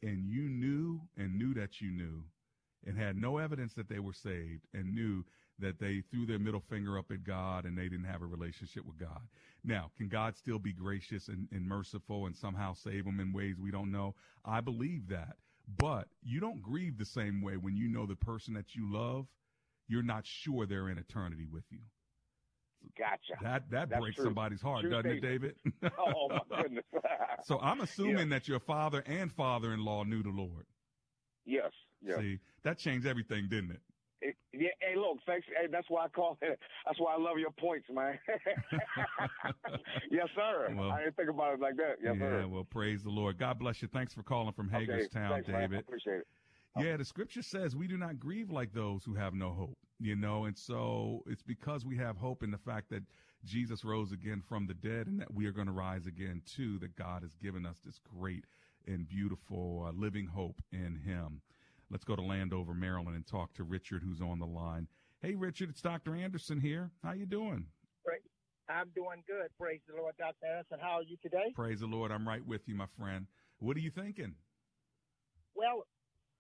and 0.01 0.27
you 0.27 0.49
knew 0.49 1.01
and 1.17 1.37
knew 1.37 1.53
that 1.53 1.81
you 1.81 1.91
knew 1.91 2.23
and 2.85 2.97
had 2.97 3.17
no 3.17 3.37
evidence 3.37 3.73
that 3.73 3.89
they 3.89 3.99
were 3.99 4.13
saved 4.13 4.65
and 4.73 4.93
knew 4.93 5.23
that 5.59 5.79
they 5.79 6.01
threw 6.09 6.25
their 6.25 6.39
middle 6.39 6.63
finger 6.69 6.97
up 6.97 7.11
at 7.11 7.25
God 7.25 7.65
and 7.65 7.77
they 7.77 7.89
didn't 7.89 8.05
have 8.05 8.21
a 8.21 8.25
relationship 8.25 8.85
with 8.85 8.97
God. 8.97 9.21
Now, 9.63 9.91
can 9.97 10.07
God 10.07 10.37
still 10.37 10.59
be 10.59 10.71
gracious 10.71 11.27
and, 11.27 11.47
and 11.51 11.67
merciful 11.67 12.25
and 12.27 12.35
somehow 12.35 12.73
save 12.73 13.03
them 13.03 13.19
in 13.19 13.33
ways 13.33 13.59
we 13.59 13.71
don't 13.71 13.91
know? 13.91 14.15
I 14.45 14.61
believe 14.61 15.09
that. 15.09 15.35
But 15.77 16.07
you 16.23 16.39
don't 16.39 16.61
grieve 16.61 16.97
the 16.97 17.05
same 17.05 17.41
way 17.41 17.57
when 17.57 17.75
you 17.75 17.87
know 17.87 18.05
the 18.05 18.15
person 18.15 18.53
that 18.55 18.73
you 18.73 18.91
love, 18.91 19.27
you're 19.89 20.03
not 20.03 20.25
sure 20.25 20.65
they're 20.65 20.87
in 20.89 20.97
eternity 20.97 21.45
with 21.51 21.65
you. 21.69 21.79
Gotcha. 22.97 23.33
That 23.43 23.69
that 23.71 23.89
That's 23.89 23.99
breaks 23.99 24.15
true. 24.15 24.25
somebody's 24.25 24.61
heart, 24.61 24.81
True 24.81 24.89
doesn't 24.91 25.11
it. 25.11 25.21
David? 25.21 25.55
oh 25.99 26.29
my 26.29 26.61
goodness. 26.61 26.85
so 27.43 27.59
I'm 27.59 27.81
assuming 27.81 28.29
that 28.29 28.47
your 28.47 28.59
father 28.61 29.03
and 29.05 29.31
father-in-law 29.33 30.03
knew 30.05 30.23
the 30.23 30.29
Lord. 30.29 30.65
yes. 31.45 31.71
Yes. 32.01 32.19
See, 32.19 32.39
that 32.63 32.77
changed 32.77 33.05
everything, 33.05 33.49
didn't 33.49 33.71
it? 33.71 33.81
It- 34.21 34.35
yeah, 34.53 34.69
hey, 34.81 34.95
look, 34.97 35.17
thanks. 35.25 35.45
Hey, 35.47 35.67
that's 35.71 35.89
why 35.89 36.05
I 36.05 36.07
call 36.07 36.37
it. 36.41 36.57
That's 36.85 36.99
why 36.99 37.13
I 37.13 37.17
love 37.17 37.37
your 37.37 37.51
points, 37.51 37.87
man. 37.91 38.17
yes, 40.11 40.27
sir. 40.35 40.73
Well- 40.75 40.91
I 40.91 41.03
didn't 41.03 41.15
think 41.17 41.29
about 41.29 41.55
it 41.55 41.59
like 41.59 41.75
that. 41.77 41.95
Yes, 42.01 42.15
yeah, 42.19 42.21
sir. 42.21 42.47
well, 42.47 42.63
praise 42.63 43.03
the 43.03 43.09
Lord. 43.09 43.37
God 43.37 43.59
bless 43.59 43.81
you. 43.81 43.87
Thanks 43.89 44.13
for 44.13 44.23
calling 44.23 44.53
from 44.53 44.67
Okay, 44.67 44.85
Hagerstown, 44.85 45.29
thanks, 45.31 45.47
man. 45.47 45.57
I 45.57 45.61
David. 45.61 45.79
appreciate 45.79 46.19
it. 46.19 46.27
Yeah, 46.77 46.97
the 46.97 47.05
scripture 47.05 47.41
says 47.41 47.75
we 47.75 47.87
do 47.87 47.97
not 47.97 48.19
grieve 48.19 48.51
like 48.51 48.73
those 48.73 49.03
who 49.03 49.15
have 49.15 49.33
no 49.33 49.49
hope, 49.51 49.77
you 49.99 50.15
know, 50.15 50.45
and 50.45 50.57
so 50.57 51.23
it's 51.25 51.41
because 51.41 51.85
we 51.85 51.97
have 51.97 52.15
hope 52.17 52.43
in 52.43 52.51
the 52.51 52.57
fact 52.57 52.89
that 52.91 53.03
Jesus 53.43 53.83
rose 53.83 54.11
again 54.11 54.41
from 54.47 54.67
the 54.67 54.73
dead 54.73 55.07
and 55.07 55.19
that 55.19 55.33
we 55.33 55.45
are 55.45 55.51
going 55.51 55.67
to 55.67 55.73
rise 55.73 56.05
again 56.05 56.41
too, 56.45 56.77
that 56.79 56.95
God 56.95 57.23
has 57.23 57.33
given 57.35 57.65
us 57.65 57.79
this 57.83 57.99
great 57.99 58.45
and 58.87 59.07
beautiful 59.07 59.85
uh, 59.87 59.91
living 59.91 60.27
hope 60.27 60.61
in 60.71 61.01
him. 61.05 61.41
Let's 61.89 62.03
go 62.03 62.15
to 62.15 62.21
Landover, 62.21 62.73
Maryland 62.73 63.15
and 63.15 63.25
talk 63.25 63.53
to 63.55 63.63
Richard 63.63 64.03
who's 64.03 64.21
on 64.21 64.39
the 64.39 64.45
line. 64.45 64.87
Hey 65.21 65.35
Richard, 65.35 65.69
it's 65.69 65.81
Dr. 65.81 66.15
Anderson 66.15 66.59
here. 66.61 66.91
How 67.03 67.13
you 67.13 67.25
doing? 67.25 67.65
Great. 68.05 68.21
I'm 68.69 68.89
doing 68.95 69.23
good. 69.27 69.47
Praise 69.59 69.81
the 69.87 69.99
Lord, 69.99 70.13
Dr. 70.17 70.45
Anderson. 70.45 70.77
How 70.79 70.99
are 70.99 71.03
you 71.03 71.17
today? 71.21 71.51
Praise 71.55 71.79
the 71.79 71.87
Lord. 71.87 72.11
I'm 72.11 72.27
right 72.27 72.45
with 72.45 72.61
you, 72.67 72.75
my 72.75 72.85
friend. 72.97 73.25
What 73.59 73.75
are 73.75 73.81
you 73.81 73.89
thinking? 73.89 74.35
Well, 75.55 75.83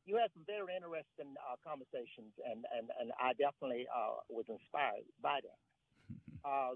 you 0.09 0.17
had 0.17 0.33
some 0.33 0.41
very 0.49 0.73
interesting 0.73 1.37
uh, 1.37 1.53
conversations, 1.61 2.33
and, 2.41 2.65
and, 2.73 2.89
and 2.97 3.13
I 3.21 3.37
definitely 3.37 3.85
uh, 3.93 4.25
was 4.25 4.49
inspired 4.49 5.05
by 5.21 5.37
that. 5.45 5.59
uh, 6.49 6.73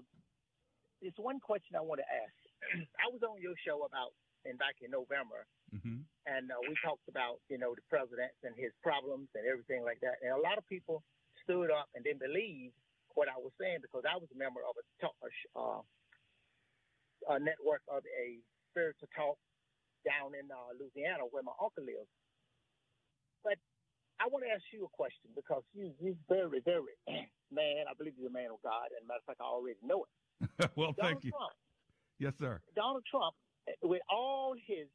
there's 1.02 1.18
one 1.18 1.42
question 1.42 1.74
I 1.74 1.82
want 1.82 1.98
to 1.98 2.06
ask. 2.06 2.38
I 3.02 3.10
was 3.10 3.26
on 3.26 3.42
your 3.42 3.58
show 3.66 3.82
about 3.82 4.14
in 4.46 4.54
back 4.54 4.78
in 4.78 4.94
November, 4.94 5.50
Mm-hmm. 5.74 6.06
and 6.30 6.54
uh, 6.54 6.60
we 6.70 6.78
talked 6.86 7.02
about 7.10 7.42
you 7.50 7.58
know 7.58 7.74
the 7.74 7.82
president 7.90 8.30
and 8.46 8.54
his 8.54 8.70
problems 8.78 9.26
and 9.34 9.42
everything 9.42 9.82
like 9.82 9.98
that. 10.06 10.22
And 10.22 10.30
a 10.30 10.38
lot 10.38 10.54
of 10.54 10.62
people 10.70 11.02
stood 11.42 11.66
up 11.74 11.90
and 11.98 12.06
didn't 12.06 12.22
believe 12.22 12.70
what 13.18 13.26
I 13.26 13.34
was 13.42 13.50
saying 13.58 13.82
because 13.82 14.06
I 14.06 14.14
was 14.14 14.30
a 14.30 14.38
member 14.38 14.62
of 14.62 14.78
a, 14.78 14.84
talk, 15.02 15.18
uh, 15.58 15.82
a 17.26 17.42
network 17.42 17.82
of 17.90 18.06
a 18.06 18.38
spiritual 18.70 19.10
talk 19.18 19.34
down 20.06 20.38
in 20.38 20.46
uh, 20.46 20.78
Louisiana 20.78 21.26
where 21.26 21.42
my 21.42 21.56
uncle 21.58 21.82
lives. 21.82 22.06
I 24.20 24.28
want 24.30 24.44
to 24.46 24.50
ask 24.50 24.62
you 24.72 24.84
a 24.86 24.92
question 24.94 25.30
because 25.34 25.62
you 25.74 25.90
you 26.00 26.16
very 26.28 26.60
very 26.64 26.94
man. 27.50 27.90
I 27.90 27.94
believe 27.96 28.14
you're 28.18 28.30
a 28.30 28.32
man 28.32 28.50
of 28.54 28.62
God, 28.62 28.94
and 28.94 29.06
matter 29.06 29.20
of 29.22 29.26
fact, 29.26 29.40
I 29.40 29.48
already 29.48 29.80
know 29.82 30.06
it. 30.06 30.12
well, 30.76 30.94
Donald 30.94 31.22
thank 31.22 31.24
you. 31.24 31.30
Trump. 31.30 31.54
Yes, 32.18 32.34
sir. 32.38 32.60
Donald 32.76 33.02
Trump, 33.10 33.34
with 33.82 34.02
all 34.08 34.54
his 34.54 34.86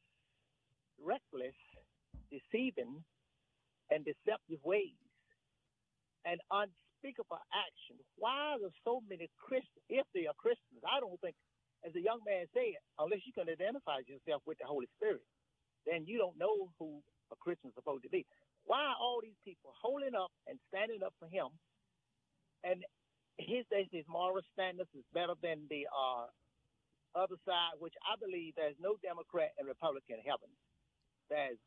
reckless, 1.00 1.56
deceiving, 2.32 3.04
and 3.92 4.06
deceptive 4.06 4.64
ways, 4.64 4.96
and 6.24 6.40
unspeakable 6.52 7.40
action, 7.52 8.00
why 8.16 8.56
are 8.56 8.60
there 8.60 8.76
so 8.84 9.04
many 9.10 9.28
Christians? 9.40 9.84
If 9.90 10.08
they 10.14 10.28
are 10.28 10.38
Christians, 10.40 10.84
I 10.84 11.00
don't 11.00 11.20
think, 11.20 11.36
as 11.84 11.96
a 11.96 12.02
young 12.04 12.20
man 12.28 12.48
said, 12.52 12.80
unless 13.00 13.24
you 13.24 13.34
can 13.36 13.48
identify 13.52 14.04
yourself 14.08 14.44
with 14.46 14.60
the 14.60 14.68
Holy 14.68 14.88
Spirit, 15.00 15.24
then 15.88 16.04
you 16.06 16.20
don't 16.20 16.38
know 16.38 16.70
who 16.78 17.00
a 17.32 17.38
Christian 17.40 17.72
is 17.72 17.76
supposed 17.76 18.04
to 18.04 18.12
be. 18.12 18.28
Why 18.66 18.82
are 18.94 19.00
all 19.00 19.20
these 19.22 19.40
people 19.44 19.74
holding 19.82 20.16
up 20.16 20.32
and 20.48 20.60
standing 20.70 21.02
up 21.04 21.14
for 21.20 21.28
him? 21.28 21.50
And 22.64 22.84
his 23.38 23.66
his 23.92 24.06
moral 24.08 24.44
standards 24.54 24.90
is 24.94 25.06
better 25.14 25.34
than 25.42 25.64
the 25.70 25.88
uh, 25.88 26.28
other 27.16 27.40
side, 27.46 27.80
which 27.80 27.96
I 28.04 28.20
believe 28.20 28.54
there's 28.56 28.78
no 28.80 28.96
Democrat 29.02 29.52
and 29.58 29.68
Republican 29.68 30.20
in 30.20 30.24
heaven. 30.28 30.52
There's 31.30 31.58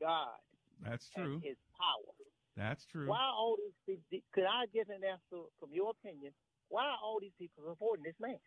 God 0.00 0.38
That's 0.82 1.08
true. 1.10 1.34
and 1.34 1.42
His 1.42 1.56
power. 1.76 2.14
That's 2.56 2.86
true. 2.86 3.08
Why 3.08 3.30
all 3.34 3.56
these 3.58 3.76
people? 3.86 4.24
Could 4.32 4.44
I 4.44 4.66
get 4.72 4.88
an 4.88 5.02
answer 5.04 5.44
from 5.60 5.70
your 5.72 5.90
opinion? 5.90 6.32
Why 6.68 6.84
are 6.86 6.98
all 7.02 7.18
these 7.20 7.34
people 7.38 7.64
supporting 7.68 8.04
this 8.04 8.18
man? 8.20 8.38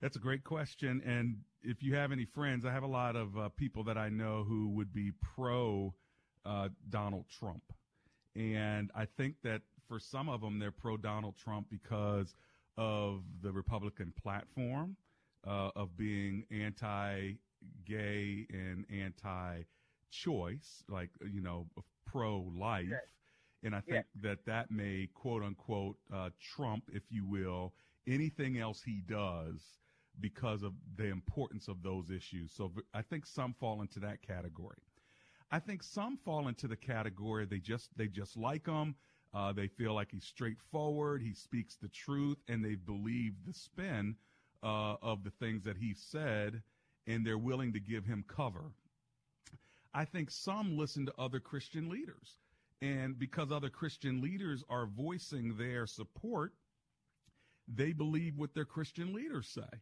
That's 0.00 0.16
a 0.16 0.20
great 0.20 0.44
question. 0.44 1.02
And 1.06 1.38
if 1.62 1.82
you 1.82 1.94
have 1.94 2.12
any 2.12 2.26
friends, 2.26 2.66
I 2.66 2.72
have 2.72 2.82
a 2.82 2.88
lot 2.88 3.16
of 3.16 3.36
uh, 3.38 3.48
people 3.56 3.84
that 3.84 3.96
I 3.96 4.08
know 4.08 4.44
who 4.46 4.68
would 4.70 4.92
be 4.92 5.12
pro 5.34 5.94
uh, 6.46 6.68
Donald 6.88 7.26
Trump. 7.28 7.62
And 8.36 8.90
I 8.94 9.06
think 9.06 9.36
that 9.42 9.62
for 9.88 9.98
some 9.98 10.28
of 10.28 10.40
them, 10.40 10.58
they're 10.58 10.70
pro 10.70 10.96
Donald 10.96 11.36
Trump 11.36 11.68
because 11.70 12.34
of 12.76 13.22
the 13.42 13.52
Republican 13.52 14.12
platform 14.22 14.96
uh, 15.46 15.70
of 15.76 15.96
being 15.96 16.44
anti 16.50 17.32
gay 17.84 18.46
and 18.50 18.84
anti 18.90 19.62
choice, 20.10 20.84
like, 20.88 21.10
you 21.32 21.40
know, 21.42 21.66
pro 22.06 22.40
life. 22.58 22.86
And 23.62 23.74
I 23.74 23.80
think 23.80 24.06
that 24.22 24.44
that 24.46 24.70
may, 24.70 25.08
quote 25.14 25.42
unquote, 25.42 25.96
uh, 26.12 26.30
trump, 26.40 26.84
if 26.92 27.02
you 27.10 27.24
will, 27.26 27.72
anything 28.06 28.58
else 28.58 28.82
he 28.84 29.02
does 29.08 29.60
because 30.20 30.62
of 30.62 30.72
the 30.96 31.06
importance 31.06 31.68
of 31.68 31.82
those 31.82 32.10
issues. 32.10 32.52
So 32.52 32.72
I 32.94 33.02
think 33.02 33.26
some 33.26 33.54
fall 33.54 33.80
into 33.82 34.00
that 34.00 34.22
category. 34.22 34.78
I 35.50 35.58
think 35.60 35.82
some 35.82 36.16
fall 36.16 36.48
into 36.48 36.66
the 36.66 36.76
category 36.76 37.46
they 37.46 37.58
just 37.58 37.96
they 37.96 38.08
just 38.08 38.36
like 38.36 38.66
him. 38.66 38.96
Uh, 39.34 39.52
they 39.52 39.68
feel 39.68 39.94
like 39.94 40.10
he's 40.10 40.24
straightforward. 40.24 41.20
He 41.20 41.34
speaks 41.34 41.76
the 41.76 41.88
truth, 41.88 42.38
and 42.48 42.64
they 42.64 42.74
believe 42.74 43.34
the 43.46 43.52
spin 43.52 44.16
uh, 44.62 44.96
of 45.02 45.24
the 45.24 45.30
things 45.30 45.64
that 45.64 45.76
he 45.76 45.94
said, 45.94 46.62
and 47.06 47.26
they're 47.26 47.36
willing 47.36 47.72
to 47.74 47.80
give 47.80 48.04
him 48.04 48.24
cover. 48.26 48.72
I 49.92 50.04
think 50.04 50.30
some 50.30 50.76
listen 50.76 51.06
to 51.06 51.14
other 51.18 51.38
Christian 51.38 51.90
leaders, 51.90 52.38
and 52.80 53.18
because 53.18 53.52
other 53.52 53.68
Christian 53.68 54.22
leaders 54.22 54.64
are 54.70 54.86
voicing 54.86 55.56
their 55.56 55.86
support, 55.86 56.54
they 57.68 57.92
believe 57.92 58.38
what 58.38 58.54
their 58.54 58.64
Christian 58.64 59.12
leaders 59.12 59.48
say. 59.48 59.78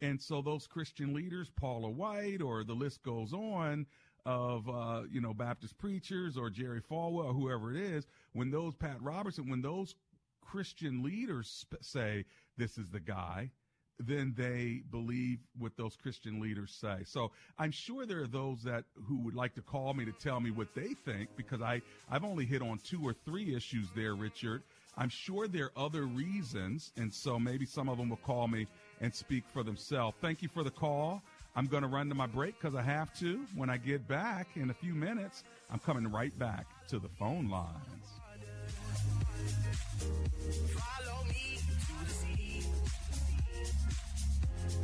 And 0.00 0.20
so 0.20 0.42
those 0.42 0.66
Christian 0.66 1.12
leaders, 1.12 1.50
Paula 1.50 1.90
White, 1.90 2.40
or 2.40 2.62
the 2.62 2.74
list 2.74 3.02
goes 3.02 3.32
on 3.32 3.86
of, 4.28 4.68
uh, 4.68 5.02
you 5.10 5.22
know, 5.22 5.32
Baptist 5.32 5.78
preachers 5.78 6.36
or 6.36 6.50
Jerry 6.50 6.82
Falwell 6.82 7.34
whoever 7.34 7.74
it 7.74 7.80
is, 7.80 8.06
when 8.34 8.50
those 8.50 8.74
Pat 8.74 8.98
Robertson, 9.00 9.48
when 9.48 9.62
those 9.62 9.94
Christian 10.42 11.02
leaders 11.02 11.48
sp- 11.48 11.80
say 11.80 12.26
this 12.58 12.76
is 12.76 12.90
the 12.90 13.00
guy, 13.00 13.50
then 13.98 14.34
they 14.36 14.82
believe 14.90 15.38
what 15.58 15.78
those 15.78 15.96
Christian 15.96 16.40
leaders 16.40 16.76
say. 16.78 17.04
So 17.06 17.32
I'm 17.58 17.70
sure 17.70 18.04
there 18.04 18.22
are 18.22 18.28
those 18.28 18.62
that 18.64 18.84
who 19.06 19.18
would 19.22 19.34
like 19.34 19.54
to 19.54 19.62
call 19.62 19.94
me 19.94 20.04
to 20.04 20.12
tell 20.12 20.40
me 20.40 20.50
what 20.50 20.74
they 20.74 20.88
think 21.06 21.30
because 21.34 21.62
I, 21.62 21.80
I've 22.10 22.22
only 22.22 22.44
hit 22.44 22.60
on 22.60 22.78
two 22.84 23.00
or 23.02 23.14
three 23.24 23.56
issues 23.56 23.88
there, 23.96 24.14
Richard. 24.14 24.62
I'm 24.98 25.08
sure 25.08 25.48
there 25.48 25.70
are 25.76 25.86
other 25.86 26.02
reasons, 26.02 26.92
and 26.96 27.14
so 27.14 27.38
maybe 27.38 27.64
some 27.64 27.88
of 27.88 27.96
them 27.98 28.10
will 28.10 28.18
call 28.18 28.46
me 28.46 28.66
and 29.00 29.14
speak 29.14 29.44
for 29.52 29.62
themselves. 29.62 30.16
Thank 30.20 30.42
you 30.42 30.48
for 30.48 30.64
the 30.64 30.70
call. 30.70 31.22
I'm 31.58 31.66
going 31.66 31.82
to 31.82 31.88
run 31.88 32.08
to 32.08 32.14
my 32.14 32.28
break 32.28 32.54
because 32.60 32.76
I 32.76 32.82
have 32.82 33.12
to. 33.18 33.44
When 33.56 33.68
I 33.68 33.78
get 33.78 34.06
back 34.06 34.50
in 34.54 34.70
a 34.70 34.74
few 34.74 34.94
minutes, 34.94 35.42
I'm 35.68 35.80
coming 35.80 36.06
right 36.06 36.38
back 36.38 36.66
to 36.86 37.00
the 37.00 37.08
phone 37.08 37.50
lines. 37.50 37.74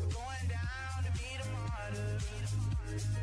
Going 0.02 0.48
down 0.48 1.04
to 1.04 1.10
martyr. 1.52 2.73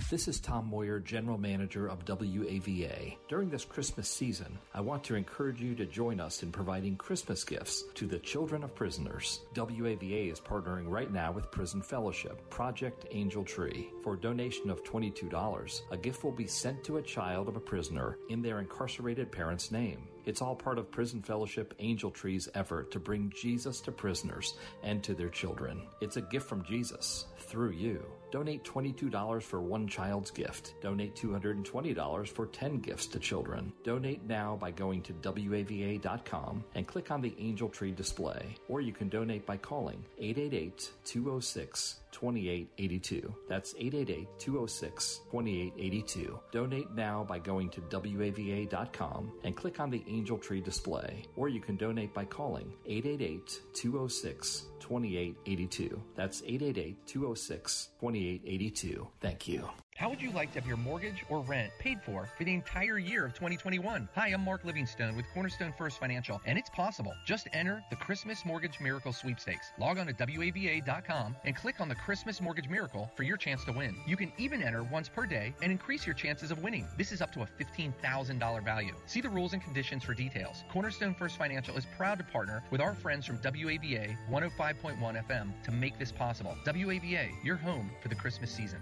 This 0.10 0.28
is 0.28 0.40
Tom 0.40 0.68
Moyer, 0.70 1.00
General 1.00 1.38
Manager 1.38 1.88
of 1.88 2.04
WAVA. 2.04 3.16
During 3.30 3.50
this 3.50 3.64
Christmas 3.64 4.10
season, 4.10 4.58
I 4.74 4.82
want 4.82 5.04
to 5.06 5.16
encourage 5.16 5.62
you 5.62 5.76
to 5.76 5.86
join 5.86 6.20
us 6.20 6.44
in 6.44 6.52
providing 6.52 6.98
Christmas 6.98 7.44
gifts 7.44 7.84
to 7.96 8.08
the 8.08 8.20
children 8.20 8.64
of 8.64 8.76
prisoners. 8.76 9.42
WAVA 9.56 10.32
is 10.32 10.40
partnering 10.40 10.90
right 10.90 11.12
now 11.12 11.32
with 11.32 11.52
Prison 11.52 11.82
Fellowship, 11.82 12.50
Project 12.50 13.06
Angel 13.12 13.44
Tree. 13.44 13.90
For 14.04 14.16
a 14.16 14.20
donation 14.20 14.70
of 14.70 14.84
$22, 14.84 15.82
a 15.92 15.98
gift 15.98 16.24
will 16.24 16.32
be 16.32 16.48
sent 16.48 16.84
to 16.84 16.98
a 16.98 17.02
child 17.02 17.48
of 17.48 17.56
a 17.56 17.62
prisoner 17.62 18.18
in 18.30 18.42
their 18.42 18.60
incarcerated 18.60 19.32
parent's 19.32 19.72
name. 19.72 20.08
It's 20.26 20.42
all 20.42 20.56
part 20.56 20.78
of 20.78 20.92
Prison 20.92 21.22
Fellowship 21.22 21.74
Angel 21.80 22.12
Tree's 22.12 22.48
effort 22.54 22.92
to 22.92 23.00
bring 23.00 23.34
Jesus 23.36 23.82
to 23.82 23.92
prisoners 23.92 24.54
and 24.84 25.04
to 25.04 25.16
their 25.16 25.30
children. 25.30 25.82
It's 26.00 26.18
a 26.18 26.22
gift 26.22 26.48
from 26.48 26.64
Jesus 26.64 27.26
through 27.40 27.72
you. 27.72 28.06
Donate 28.32 28.64
$22 28.64 29.42
for 29.52 29.62
one 29.62 29.86
child's 29.86 30.32
gift. 30.32 30.74
Donate 30.82 31.14
$220 31.16 32.28
for 32.30 32.46
10 32.48 32.80
gifts 32.80 33.06
to 33.08 33.20
children. 33.20 33.74
Donate 33.84 34.26
now 34.26 34.56
by 34.56 34.72
going 34.72 35.02
to 35.02 35.14
WAVA.com 35.14 36.64
and 36.74 36.88
click 36.88 37.12
on 37.12 37.22
the 37.22 37.36
Angel 37.38 37.68
Tree 37.68 37.92
display, 37.92 38.56
or 38.70 38.80
you 38.80 38.94
can 38.94 39.10
donate 39.10 39.46
by 39.46 39.58
calling 39.58 40.04
888 40.18 40.92
206 41.04 42.01
2882. 42.12 43.34
That's 43.48 43.74
888 43.78 44.28
206 44.40 45.22
2882. 45.32 46.40
Donate 46.52 46.92
now 46.96 47.24
by 47.24 47.40
going 47.40 47.70
to 47.70 47.82
WAVA.com 47.82 49.32
and 49.44 49.56
click 49.56 49.80
on 49.80 49.90
the 49.90 50.04
Angel 50.08 50.38
Tree 50.38 50.62
display, 50.62 51.24
or 51.36 51.50
you 51.50 51.60
can 51.60 51.76
donate 51.76 52.14
by 52.14 52.26
calling 52.26 52.74
888 52.86 53.62
206 53.74 54.66
2882. 54.80 56.02
That's 56.16 56.42
888 56.42 57.08
206 57.08 57.90
2882. 58.00 59.08
Thank 59.22 59.48
you. 59.48 59.70
How 60.02 60.10
would 60.10 60.20
you 60.20 60.32
like 60.32 60.52
to 60.54 60.60
have 60.60 60.68
your 60.68 60.78
mortgage 60.78 61.24
or 61.30 61.42
rent 61.42 61.72
paid 61.78 62.02
for 62.02 62.28
for 62.36 62.44
the 62.44 62.56
entire 62.56 62.98
year 62.98 63.24
of 63.24 63.36
2021? 63.36 64.10
Hi, 64.16 64.30
I'm 64.30 64.44
Mark 64.44 64.66
Livingstone 64.66 65.16
with 65.16 65.28
Cornerstone 65.32 65.76
First 65.78 66.00
Financial, 66.00 66.42
and 66.48 66.58
it's 66.58 66.72
possible. 66.72 67.14
Just 67.24 67.48
enter 67.54 67.84
the 67.92 67.96
Christmas 67.98 68.44
Mortgage 68.44 68.80
Miracle 68.80 69.14
Sweepstakes. 69.14 69.72
Log 69.80 70.00
on 70.00 70.08
to 70.08 70.14
WAVA.com 70.14 71.36
and 71.46 71.56
click 71.56 71.80
on 71.80 71.88
the 71.88 71.94
Christmas 71.94 72.42
Mortgage 72.42 72.68
Miracle 72.68 73.12
for 73.16 73.22
your 73.22 73.38
chance 73.38 73.64
to 73.66 73.72
win. 73.72 73.96
You 74.08 74.18
can 74.18 74.34
even 74.40 74.64
enter 74.64 74.82
once 74.82 75.08
per 75.08 75.28
day 75.28 75.54
and 75.62 75.72
increase 75.72 76.08
your 76.08 76.16
chances 76.16 76.50
of 76.50 76.64
winning. 76.64 76.88
This 76.98 77.12
is 77.12 77.22
up 77.22 77.32
to 77.34 77.44
a 77.44 77.48
$15,000 77.64 78.64
value. 78.64 78.96
See 79.06 79.22
the 79.22 79.30
rules 79.30 79.54
and 79.54 79.62
conditions 79.62 80.04
for 80.04 80.16
details. 80.16 80.64
Cornerstone 80.72 81.14
First 81.14 81.38
Financial 81.38 81.78
is 81.78 81.86
proud 81.96 82.18
to 82.18 82.24
partner 82.24 82.64
with 82.72 82.82
our 82.82 82.96
friends 82.96 83.28
from 83.28 83.38
WAVA 83.38 84.18
105.1 84.32 85.28
FM 85.28 85.52
to 85.62 85.72
make 85.72 86.00
this 86.00 86.12
possible. 86.12 86.58
WAVA, 86.66 87.30
your 87.44 87.58
home 87.58 87.92
for 88.02 88.08
the 88.08 88.16
Christmas 88.16 88.50
season. 88.50 88.82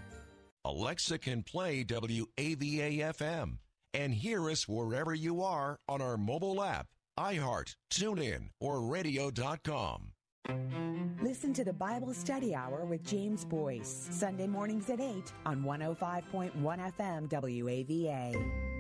Alexa 0.66 1.18
can 1.18 1.44
play 1.44 1.84
WAVA 1.84 3.14
FM 3.16 3.58
and 3.94 4.14
hear 4.14 4.50
us 4.50 4.68
wherever 4.68 5.14
you 5.14 5.42
are 5.42 5.80
on 5.88 6.02
our 6.02 6.18
mobile 6.18 6.62
app, 6.62 6.88
iHeart, 7.18 7.76
TuneIn, 7.92 8.50
or 8.60 8.82
radio.com. 8.82 10.12
Listen 11.22 11.54
to 11.54 11.64
the 11.64 11.74
Bible 11.74 12.14
Study 12.14 12.56
Hour 12.56 12.86
with 12.86 13.06
James 13.06 13.46
Boice, 13.46 14.08
Sunday 14.12 14.48
mornings 14.48 14.90
at 14.90 15.00
8 15.00 15.32
on 15.46 15.64
105.1 15.64 16.52
FM 16.98 17.30
WAVA. 17.30 18.79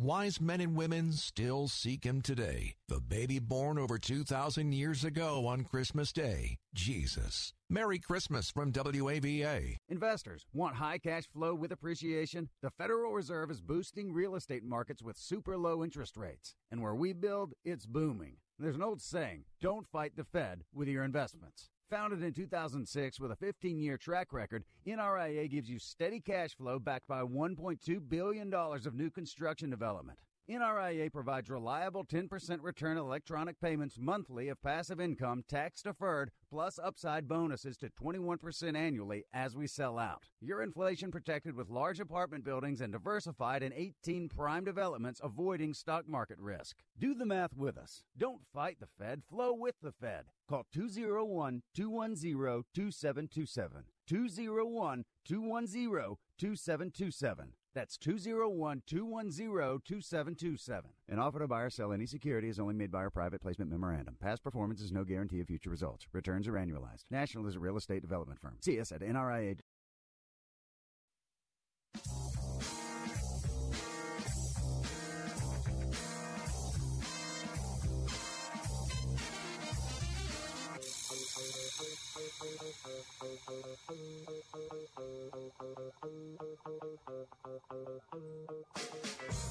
Wise 0.00 0.40
men 0.40 0.60
and 0.60 0.76
women 0.76 1.10
still 1.10 1.66
seek 1.66 2.04
him 2.06 2.20
today. 2.20 2.74
The 2.86 3.00
baby 3.00 3.40
born 3.40 3.78
over 3.78 3.98
2,000 3.98 4.70
years 4.70 5.02
ago 5.02 5.48
on 5.48 5.64
Christmas 5.64 6.12
Day, 6.12 6.58
Jesus. 6.72 7.52
Merry 7.68 7.98
Christmas 7.98 8.48
from 8.48 8.70
WAVA. 8.70 9.74
Investors 9.88 10.46
want 10.52 10.76
high 10.76 10.98
cash 10.98 11.24
flow 11.32 11.52
with 11.52 11.72
appreciation? 11.72 12.48
The 12.62 12.70
Federal 12.70 13.12
Reserve 13.12 13.50
is 13.50 13.60
boosting 13.60 14.12
real 14.12 14.36
estate 14.36 14.62
markets 14.62 15.02
with 15.02 15.16
super 15.16 15.58
low 15.58 15.82
interest 15.82 16.16
rates. 16.16 16.54
And 16.70 16.80
where 16.80 16.94
we 16.94 17.12
build, 17.12 17.54
it's 17.64 17.84
booming. 17.84 18.36
There's 18.56 18.76
an 18.76 18.84
old 18.84 19.02
saying 19.02 19.46
don't 19.60 19.88
fight 19.88 20.12
the 20.14 20.22
Fed 20.22 20.62
with 20.72 20.86
your 20.86 21.02
investments. 21.02 21.70
Founded 21.90 22.22
in 22.22 22.34
2006 22.34 23.18
with 23.18 23.32
a 23.32 23.36
15 23.36 23.78
year 23.78 23.96
track 23.96 24.34
record, 24.34 24.62
NRIA 24.86 25.50
gives 25.50 25.70
you 25.70 25.78
steady 25.78 26.20
cash 26.20 26.54
flow 26.54 26.78
backed 26.78 27.08
by 27.08 27.22
$1.2 27.22 28.08
billion 28.10 28.52
of 28.52 28.94
new 28.94 29.10
construction 29.10 29.70
development. 29.70 30.18
NRIA 30.50 31.12
provides 31.12 31.50
reliable 31.50 32.06
10% 32.06 32.62
return 32.62 32.96
electronic 32.96 33.60
payments 33.60 33.98
monthly 33.98 34.48
of 34.48 34.62
passive 34.62 34.98
income 34.98 35.44
tax 35.46 35.82
deferred 35.82 36.30
plus 36.50 36.78
upside 36.82 37.28
bonuses 37.28 37.76
to 37.76 37.90
21% 37.90 38.74
annually 38.74 39.24
as 39.34 39.54
we 39.54 39.66
sell 39.66 39.98
out. 39.98 40.22
You're 40.40 40.62
inflation 40.62 41.10
protected 41.10 41.54
with 41.54 41.68
large 41.68 42.00
apartment 42.00 42.44
buildings 42.44 42.80
and 42.80 42.92
diversified 42.92 43.62
in 43.62 43.74
18 43.74 44.30
prime 44.30 44.64
developments 44.64 45.20
avoiding 45.22 45.74
stock 45.74 46.08
market 46.08 46.38
risk. 46.38 46.78
Do 46.98 47.14
the 47.14 47.26
math 47.26 47.54
with 47.54 47.76
us. 47.76 48.04
Don't 48.16 48.40
fight 48.54 48.78
the 48.80 48.86
Fed, 48.86 49.22
flow 49.28 49.52
with 49.52 49.74
the 49.82 49.92
Fed. 49.92 50.24
Call 50.48 50.64
201 50.72 51.62
210 51.74 52.64
2727. 52.74 53.84
201 54.06 55.04
210 55.26 56.16
2727. 56.38 57.52
That's 57.78 57.96
201 57.96 58.82
210 58.88 59.82
2727. 59.84 60.90
An 61.08 61.20
offer 61.20 61.38
to 61.38 61.46
buy 61.46 61.60
or 61.60 61.70
sell 61.70 61.92
any 61.92 62.06
security 62.06 62.48
is 62.48 62.58
only 62.58 62.74
made 62.74 62.90
by 62.90 62.98
our 62.98 63.08
private 63.08 63.40
placement 63.40 63.70
memorandum. 63.70 64.16
Past 64.20 64.42
performance 64.42 64.80
is 64.80 64.90
no 64.90 65.04
guarantee 65.04 65.40
of 65.40 65.46
future 65.46 65.70
results. 65.70 66.04
Returns 66.12 66.48
are 66.48 66.54
annualized. 66.54 67.04
National 67.08 67.46
is 67.46 67.54
a 67.54 67.60
real 67.60 67.76
estate 67.76 68.02
development 68.02 68.40
firm. 68.40 68.56
See 68.58 68.80
us 68.80 68.90
at 68.90 69.00
NRIA. 69.00 69.60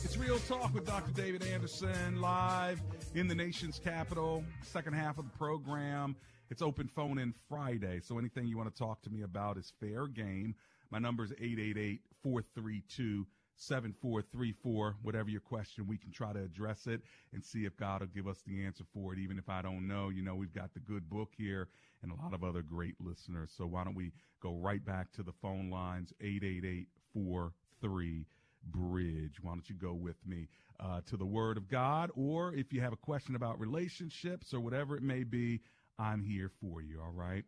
It's 0.03 0.17
Real 0.17 0.37
Talk 0.39 0.73
with 0.73 0.85
Dr. 0.85 1.13
David 1.13 1.43
Anderson 1.43 2.19
live 2.19 2.81
in 3.15 3.29
the 3.29 3.35
nation's 3.35 3.79
capital, 3.79 4.43
second 4.63 4.93
half 4.93 5.17
of 5.17 5.31
the 5.31 5.37
program. 5.37 6.17
It's 6.49 6.61
open 6.61 6.89
phone 6.89 7.19
in 7.19 7.33
Friday, 7.47 8.01
so 8.01 8.17
anything 8.17 8.47
you 8.47 8.57
want 8.57 8.73
to 8.73 8.77
talk 8.77 9.01
to 9.03 9.09
me 9.09 9.21
about 9.21 9.57
is 9.57 9.71
fair 9.79 10.07
game. 10.07 10.53
My 10.91 10.99
number 10.99 11.23
is 11.23 11.31
888 11.31 12.01
432 12.21 13.25
7434. 13.55 14.97
Whatever 15.01 15.29
your 15.29 15.41
question, 15.41 15.87
we 15.87 15.97
can 15.97 16.11
try 16.11 16.33
to 16.33 16.39
address 16.39 16.85
it 16.87 17.01
and 17.33 17.43
see 17.43 17.65
if 17.65 17.77
God 17.77 18.01
will 18.01 18.07
give 18.07 18.27
us 18.27 18.41
the 18.45 18.65
answer 18.65 18.83
for 18.93 19.13
it. 19.13 19.19
Even 19.19 19.37
if 19.37 19.49
I 19.49 19.61
don't 19.61 19.87
know, 19.87 20.09
you 20.09 20.21
know, 20.21 20.35
we've 20.35 20.53
got 20.53 20.73
the 20.73 20.79
good 20.79 21.09
book 21.09 21.31
here 21.37 21.69
and 22.03 22.11
a 22.11 22.15
lot 22.15 22.33
of 22.33 22.43
other 22.43 22.61
great 22.61 22.95
listeners. 22.99 23.51
So 23.55 23.65
why 23.65 23.83
don't 23.83 23.95
we 23.95 24.11
go 24.41 24.53
right 24.55 24.83
back 24.83 25.11
to 25.13 25.23
the 25.23 25.33
phone 25.41 25.69
lines 25.69 26.13
888 26.21 26.87
43 27.13 28.25
Bridge. 28.63 29.37
Why 29.41 29.53
don't 29.53 29.69
you 29.69 29.75
go 29.75 29.93
with 29.93 30.17
me 30.25 30.47
uh, 30.79 31.01
to 31.07 31.17
the 31.17 31.25
Word 31.25 31.57
of 31.57 31.69
God? 31.69 32.11
Or 32.15 32.53
if 32.53 32.73
you 32.73 32.81
have 32.81 32.93
a 32.93 32.97
question 32.97 33.35
about 33.35 33.59
relationships 33.59 34.53
or 34.53 34.59
whatever 34.59 34.95
it 34.95 35.03
may 35.03 35.23
be, 35.23 35.61
I'm 35.99 36.23
here 36.23 36.51
for 36.61 36.81
you, 36.81 37.01
all 37.01 37.13
right? 37.13 37.45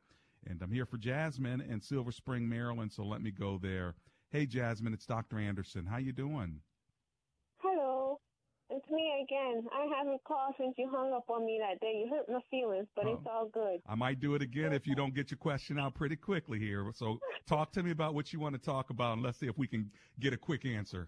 And 0.47 0.61
I'm 0.61 0.71
here 0.71 0.85
for 0.85 0.97
Jasmine 0.97 1.61
in 1.61 1.81
Silver 1.81 2.11
Spring, 2.11 2.47
Maryland, 2.47 2.91
so 2.91 3.03
let 3.03 3.21
me 3.21 3.31
go 3.31 3.59
there. 3.61 3.95
Hey, 4.31 4.45
Jasmine, 4.45 4.93
it's 4.93 5.05
Dr. 5.05 5.39
Anderson. 5.39 5.85
How 5.85 5.97
you 5.97 6.13
doing? 6.13 6.61
Me 8.99 9.23
again. 9.23 9.63
I 9.71 9.87
haven't 9.97 10.21
called 10.25 10.55
since 10.59 10.75
you 10.77 10.89
hung 10.91 11.13
up 11.13 11.29
on 11.29 11.45
me 11.45 11.57
that 11.63 11.79
day. 11.79 12.03
You 12.03 12.11
hurt 12.11 12.27
my 12.27 12.41
feelings, 12.51 12.87
but 12.97 13.07
it's 13.07 13.25
all 13.25 13.47
good. 13.47 13.79
I 13.87 13.95
might 13.95 14.19
do 14.19 14.35
it 14.35 14.41
again 14.41 14.73
if 14.73 14.85
you 14.85 14.93
don't 14.93 15.15
get 15.15 15.31
your 15.31 15.37
question 15.37 15.79
out 15.79 15.95
pretty 15.95 16.17
quickly 16.17 16.59
here. 16.59 16.83
So 16.93 17.17
talk 17.47 17.71
to 17.73 17.83
me 17.83 17.91
about 17.91 18.13
what 18.13 18.33
you 18.33 18.41
want 18.41 18.55
to 18.55 18.61
talk 18.61 18.89
about, 18.89 19.13
and 19.13 19.23
let's 19.23 19.39
see 19.39 19.47
if 19.47 19.57
we 19.57 19.67
can 19.67 19.89
get 20.19 20.33
a 20.33 20.37
quick 20.37 20.65
answer. 20.65 21.07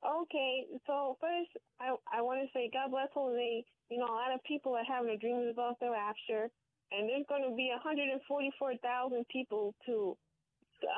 Okay, 0.00 0.64
so 0.86 1.18
first, 1.20 1.50
I 1.80 1.96
I 2.10 2.22
want 2.22 2.40
to 2.40 2.48
say 2.54 2.70
God 2.72 2.90
bless 2.90 3.08
Jose. 3.12 3.64
You 3.90 3.98
know, 3.98 4.06
a 4.06 4.16
lot 4.16 4.32
of 4.32 4.42
people 4.48 4.72
are 4.72 4.88
having 4.88 5.08
their 5.08 5.18
dreams 5.18 5.52
about 5.52 5.78
the 5.80 5.90
rapture, 5.90 6.48
and 6.92 7.10
there's 7.10 7.28
going 7.28 7.44
to 7.44 7.54
be 7.54 7.68
144,000 7.76 9.26
people 9.28 9.74
to 9.84 10.16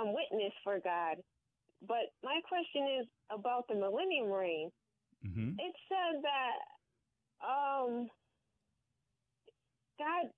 um, 0.00 0.14
witness 0.14 0.52
for 0.62 0.78
God. 0.78 1.16
But 1.82 2.14
my 2.22 2.38
question 2.46 3.00
is 3.02 3.06
about 3.34 3.66
the 3.66 3.74
millennium 3.74 4.30
reign. 4.30 4.70
Mm-hmm. 5.24 5.56
It 5.58 5.74
said 5.88 6.22
that 6.22 6.58
um, 7.40 8.08
God, 9.98 10.28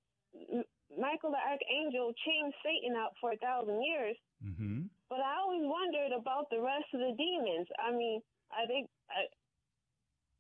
Michael 0.95 1.35
the 1.35 1.43
archangel, 1.43 2.13
chained 2.25 2.55
Satan 2.63 2.97
up 2.97 3.13
for 3.21 3.33
a 3.33 3.43
thousand 3.43 3.83
years. 3.83 4.17
Mm-hmm. 4.45 4.87
But 5.11 5.21
I 5.21 5.41
always 5.43 5.65
wondered 5.65 6.13
about 6.15 6.51
the 6.51 6.61
rest 6.61 6.87
of 6.95 7.01
the 7.01 7.15
demons. 7.17 7.67
I 7.81 7.91
mean, 7.91 8.21
I 8.53 8.67
think, 8.67 8.89
I, 9.11 9.27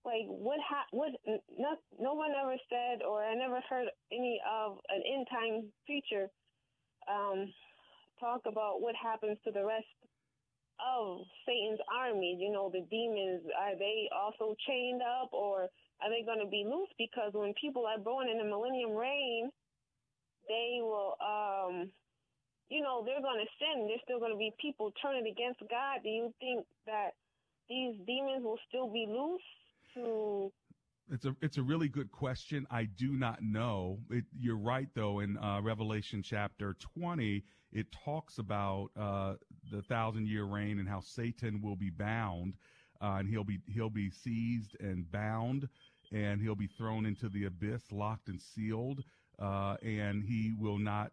like, 0.04 0.28
what 0.28 0.60
ha- 0.62 0.88
what? 0.92 1.10
No, 1.26 1.76
no 1.98 2.14
one 2.14 2.32
ever 2.32 2.56
said, 2.70 3.02
or 3.02 3.24
I 3.24 3.34
never 3.34 3.60
heard 3.68 3.88
any 4.12 4.40
of 4.46 4.78
an 4.88 5.02
end 5.04 5.26
time 5.30 5.72
preacher 5.84 6.30
um, 7.10 7.52
talk 8.20 8.42
about 8.46 8.80
what 8.80 8.94
happens 8.94 9.38
to 9.44 9.50
the 9.50 9.64
rest 9.64 9.88
of 10.80 11.20
Satan's 11.46 11.80
armies. 11.92 12.38
You 12.40 12.52
know, 12.52 12.70
the 12.72 12.86
demons 12.90 13.42
are 13.58 13.76
they 13.76 14.08
also 14.14 14.54
chained 14.66 15.02
up, 15.02 15.32
or 15.32 15.68
are 16.00 16.10
they 16.10 16.24
going 16.24 16.40
to 16.40 16.50
be 16.50 16.64
loose? 16.66 16.90
Because 16.98 17.32
when 17.34 17.54
people 17.60 17.86
are 17.86 17.98
born 17.98 18.28
in 18.28 18.38
the 18.38 18.44
millennium 18.44 18.92
reign, 18.92 19.50
they 20.48 20.78
will 20.80 21.16
um 21.20 21.90
you 22.70 22.82
know, 22.82 23.02
they're 23.04 23.22
going 23.22 23.40
to 23.40 23.50
sin. 23.58 23.88
There's 23.88 24.00
still 24.04 24.18
going 24.20 24.32
to 24.32 24.38
be 24.38 24.52
people 24.60 24.92
turning 25.00 25.26
against 25.26 25.60
God. 25.70 26.04
Do 26.04 26.10
you 26.10 26.32
think 26.40 26.66
that 26.86 27.16
these 27.68 27.96
demons 28.06 28.44
will 28.44 28.60
still 28.68 28.92
be 28.92 29.06
loose 29.08 29.48
to 29.94 30.52
It's 31.10 31.24
a 31.24 31.34
it's 31.40 31.56
a 31.56 31.62
really 31.62 31.88
good 31.88 32.12
question. 32.12 32.66
I 32.70 32.84
do 32.84 33.12
not 33.12 33.42
know. 33.42 33.98
It, 34.10 34.24
you're 34.38 34.58
right 34.58 34.88
though. 34.94 35.20
In 35.20 35.38
uh, 35.38 35.60
Revelation 35.62 36.22
chapter 36.22 36.76
20, 36.96 37.42
it 37.72 37.86
talks 37.92 38.38
about 38.38 38.90
uh, 38.98 39.34
the 39.72 39.82
thousand 39.82 40.28
year 40.28 40.44
reign 40.44 40.78
and 40.78 40.88
how 40.88 41.00
Satan 41.00 41.62
will 41.62 41.76
be 41.76 41.90
bound, 41.90 42.54
uh, 43.00 43.16
and 43.18 43.28
he'll 43.28 43.44
be 43.44 43.58
he'll 43.72 43.90
be 43.90 44.10
seized 44.10 44.76
and 44.80 45.10
bound, 45.10 45.68
and 46.12 46.40
he'll 46.42 46.54
be 46.54 46.66
thrown 46.66 47.06
into 47.06 47.28
the 47.28 47.46
abyss, 47.46 47.90
locked 47.90 48.28
and 48.28 48.40
sealed, 48.40 49.02
uh, 49.38 49.76
and 49.82 50.22
he 50.22 50.52
will 50.58 50.78
not 50.78 51.12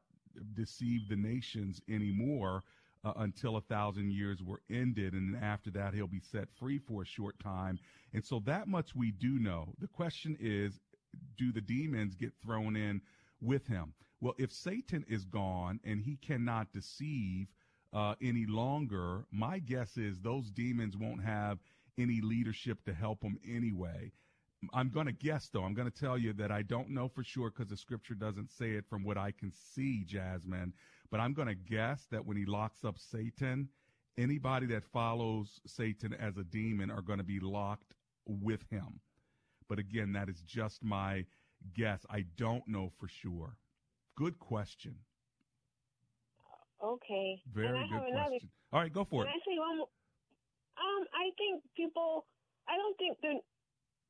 deceive 0.55 1.07
the 1.07 1.15
nations 1.15 1.81
anymore 1.89 2.63
uh, 3.05 3.13
until 3.17 3.55
a 3.55 3.61
thousand 3.61 4.11
years 4.11 4.41
were 4.43 4.61
ended. 4.69 5.13
And 5.13 5.37
after 5.41 5.69
that, 5.71 5.93
he'll 5.93 6.07
be 6.07 6.19
set 6.19 6.47
free 6.59 6.79
for 6.79 7.03
a 7.03 7.05
short 7.05 7.39
time. 7.39 7.79
And 8.13 8.25
so 8.25 8.41
that 8.45 8.67
much 8.67 8.95
we 8.95 9.11
do 9.11 9.39
know. 9.39 9.73
The 9.79 9.87
question 9.87 10.35
is, 10.39 10.79
do 11.37 11.51
the 11.53 11.61
demons 11.61 12.15
get 12.15 12.33
thrown 12.43 12.75
in 12.75 13.01
with 13.39 13.67
him? 13.67 13.93
Well, 14.21 14.33
if 14.37 14.51
Satan 14.51 15.05
is 15.07 15.25
gone 15.25 15.79
and 15.83 16.01
he 16.01 16.17
cannot 16.17 16.73
deceive 16.73 17.47
uh, 17.93 18.15
any 18.21 18.45
longer, 18.47 19.25
my 19.31 19.59
guess 19.59 19.97
is 19.97 20.19
those 20.19 20.49
demons 20.49 20.97
won't 20.97 21.23
have 21.23 21.59
any 21.97 22.21
leadership 22.21 22.83
to 22.85 22.93
help 22.93 23.21
them 23.21 23.37
anyway. 23.47 24.11
I'm 24.73 24.89
going 24.89 25.05
to 25.05 25.11
guess 25.11 25.49
though. 25.49 25.63
I'm 25.63 25.75
going 25.75 25.91
to 25.91 25.99
tell 25.99 26.17
you 26.17 26.33
that 26.33 26.51
I 26.51 26.63
don't 26.63 26.89
know 26.89 27.07
for 27.07 27.23
sure 27.23 27.51
because 27.51 27.69
the 27.69 27.77
scripture 27.77 28.15
doesn't 28.15 28.51
say 28.51 28.71
it 28.71 28.85
from 28.89 29.03
what 29.03 29.17
I 29.17 29.31
can 29.31 29.51
see, 29.51 30.03
Jasmine. 30.03 30.73
But 31.15 31.21
I'm 31.21 31.33
going 31.33 31.47
to 31.47 31.55
guess 31.55 32.07
that 32.11 32.25
when 32.25 32.35
he 32.35 32.43
locks 32.45 32.83
up 32.83 32.99
Satan, 32.99 33.69
anybody 34.17 34.65
that 34.67 34.83
follows 34.83 35.61
Satan 35.65 36.13
as 36.13 36.35
a 36.35 36.43
demon 36.43 36.91
are 36.91 37.01
going 37.01 37.19
to 37.19 37.23
be 37.23 37.39
locked 37.39 37.93
with 38.27 38.59
him. 38.69 38.99
But 39.69 39.79
again, 39.79 40.11
that 40.11 40.27
is 40.27 40.41
just 40.41 40.83
my 40.83 41.23
guess. 41.73 42.05
I 42.09 42.25
don't 42.35 42.67
know 42.67 42.91
for 42.99 43.07
sure. 43.07 43.55
Good 44.17 44.37
question. 44.39 44.95
okay? 46.83 47.39
Very 47.53 47.79
good 47.79 47.91
have 47.95 48.03
another 48.11 48.29
question. 48.35 48.49
All 48.73 48.81
right, 48.81 48.91
go 48.91 49.05
for 49.05 49.23
Can 49.23 49.31
it. 49.31 49.39
I 49.39 49.39
say 49.47 49.57
one 49.57 49.77
more? 49.77 49.87
Um, 50.75 51.07
I 51.15 51.31
think 51.39 51.63
people. 51.77 52.25
I 52.67 52.75
don't 52.75 52.97
think 52.97 53.15
they're. 53.21 53.39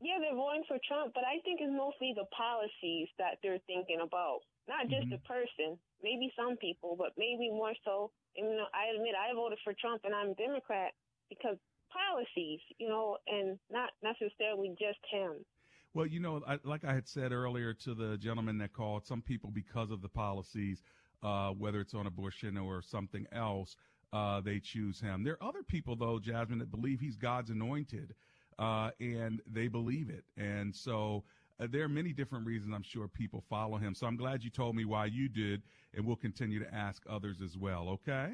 Yeah, 0.02 0.18
they're 0.20 0.34
voting 0.34 0.66
for 0.68 0.82
Trump, 0.90 1.14
but 1.14 1.22
I 1.22 1.38
think 1.46 1.62
it's 1.62 1.70
mostly 1.70 2.18
the 2.18 2.26
policies 2.34 3.10
that 3.20 3.38
they're 3.44 3.62
thinking 3.68 4.02
about, 4.02 4.42
not 4.68 4.90
just 4.90 5.06
the 5.14 5.22
person. 5.30 5.78
Maybe 6.04 6.32
some 6.36 6.58
people, 6.58 6.96
but 6.98 7.14
maybe 7.18 7.50
more 7.50 7.74
so. 7.84 8.12
And, 8.38 8.50
you 8.50 8.58
know, 8.58 8.68
I 8.74 8.96
admit 8.96 9.14
I 9.16 9.34
voted 9.34 9.60
for 9.64 9.74
Trump, 9.74 10.02
and 10.04 10.14
I'm 10.14 10.30
a 10.30 10.36
Democrat 10.36 10.94
because 11.30 11.58
policies, 11.92 12.60
you 12.78 12.90
know, 12.90 13.18
and 13.28 13.58
not 13.72 13.92
necessarily 14.04 14.76
just 14.80 15.00
him. 15.10 15.46
Well, 15.94 16.06
you 16.06 16.20
know, 16.20 16.44
I, 16.46 16.60
like 16.64 16.84
I 16.84 16.94
had 16.94 17.08
said 17.08 17.32
earlier 17.32 17.74
to 17.74 17.96
the 17.96 18.18
gentleman 18.18 18.58
that 18.58 18.74
called, 18.74 19.06
some 19.06 19.22
people, 19.22 19.50
because 19.50 19.92
of 19.92 20.02
the 20.02 20.10
policies, 20.10 20.84
uh, 21.24 21.52
whether 21.52 21.80
it's 21.80 21.94
on 21.94 22.06
abortion 22.06 22.58
or 22.58 22.82
something 22.82 23.26
else, 23.32 23.78
uh, 24.12 24.42
they 24.42 24.60
choose 24.60 25.00
him. 25.00 25.24
There 25.24 25.38
are 25.42 25.48
other 25.48 25.64
people, 25.64 25.96
though, 25.96 26.20
Jasmine, 26.20 26.60
that 26.60 26.70
believe 26.70 27.00
he's 27.00 27.16
God's 27.16 27.50
anointed, 27.50 28.14
uh, 28.60 28.92
and 29.00 29.42
they 29.48 29.70
believe 29.70 30.10
it. 30.10 30.26
And 30.38 30.76
so 30.76 31.24
uh, 31.60 31.68
there 31.72 31.84
are 31.84 31.90
many 31.90 32.14
different 32.14 32.46
reasons 32.46 32.74
I'm 32.76 32.84
sure 32.84 33.08
people 33.08 33.44
follow 33.50 33.78
him. 33.78 33.96
So 33.96 34.08
I'm 34.08 34.18
glad 34.18 34.44
you 34.44 34.50
told 34.50 34.76
me 34.76 34.86
why 34.86 35.06
you 35.06 35.30
did, 35.30 35.62
and 35.94 36.06
we'll 36.06 36.16
continue 36.16 36.60
to 36.60 36.74
ask 36.74 37.04
others 37.10 37.38
as 37.44 37.58
well, 37.58 37.90
okay? 37.90 38.34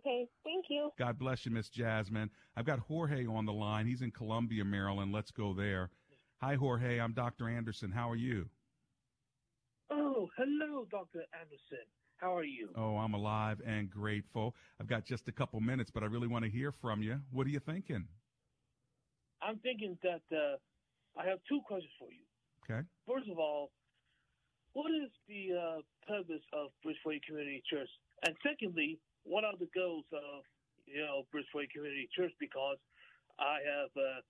Okay, 0.00 0.28
thank 0.44 0.66
you. 0.68 0.90
God 0.98 1.18
bless 1.18 1.44
you, 1.44 1.52
Miss 1.52 1.68
Jasmine. 1.68 2.30
I've 2.56 2.66
got 2.66 2.78
Jorge 2.78 3.26
on 3.26 3.46
the 3.46 3.52
line. 3.52 3.86
He's 3.86 4.02
in 4.02 4.10
Columbia, 4.10 4.64
Maryland. 4.64 5.12
Let's 5.12 5.30
go 5.30 5.52
there. 5.54 5.90
Hi, 6.40 6.54
Jorge. 6.54 7.00
I'm 7.00 7.12
Dr. 7.12 7.48
Anderson. 7.48 7.90
How 7.90 8.08
are 8.08 8.16
you? 8.16 8.48
Oh, 9.90 10.28
hello, 10.36 10.86
Dr. 10.90 11.24
Anderson. 11.40 11.84
How 12.18 12.36
are 12.36 12.44
you? 12.44 12.68
Oh, 12.76 12.96
I'm 12.96 13.14
alive 13.14 13.60
and 13.64 13.88
grateful. 13.90 14.54
I've 14.80 14.88
got 14.88 15.04
just 15.04 15.28
a 15.28 15.32
couple 15.32 15.60
minutes, 15.60 15.90
but 15.92 16.02
I 16.02 16.06
really 16.06 16.26
want 16.26 16.44
to 16.44 16.50
hear 16.50 16.72
from 16.72 17.02
you. 17.02 17.20
What 17.30 17.46
are 17.46 17.50
you 17.50 17.60
thinking? 17.60 18.06
I'm 19.40 19.58
thinking 19.58 19.96
that 20.02 20.22
uh, 20.36 20.56
I 21.18 21.26
have 21.26 21.42
two 21.50 21.60
questions 21.66 21.92
for 21.98 22.08
you. 22.14 22.22
Okay. 22.62 22.86
First 23.02 23.28
of 23.28 23.38
all, 23.38 23.74
what 24.72 24.94
is 24.94 25.10
the 25.26 25.50
uh, 25.50 25.80
purpose 26.06 26.44
of 26.54 26.70
Bridgeway 26.86 27.18
Community 27.26 27.62
Church? 27.66 27.90
And 28.22 28.36
secondly, 28.46 28.98
what 29.24 29.42
are 29.42 29.58
the 29.58 29.68
goals 29.74 30.06
of 30.14 30.46
you 30.86 31.02
know 31.02 31.26
Bridgeway 31.34 31.66
Community 31.74 32.08
Church? 32.14 32.30
Because 32.38 32.78
I 33.40 33.58
have 33.66 33.90
uh, 33.98 34.22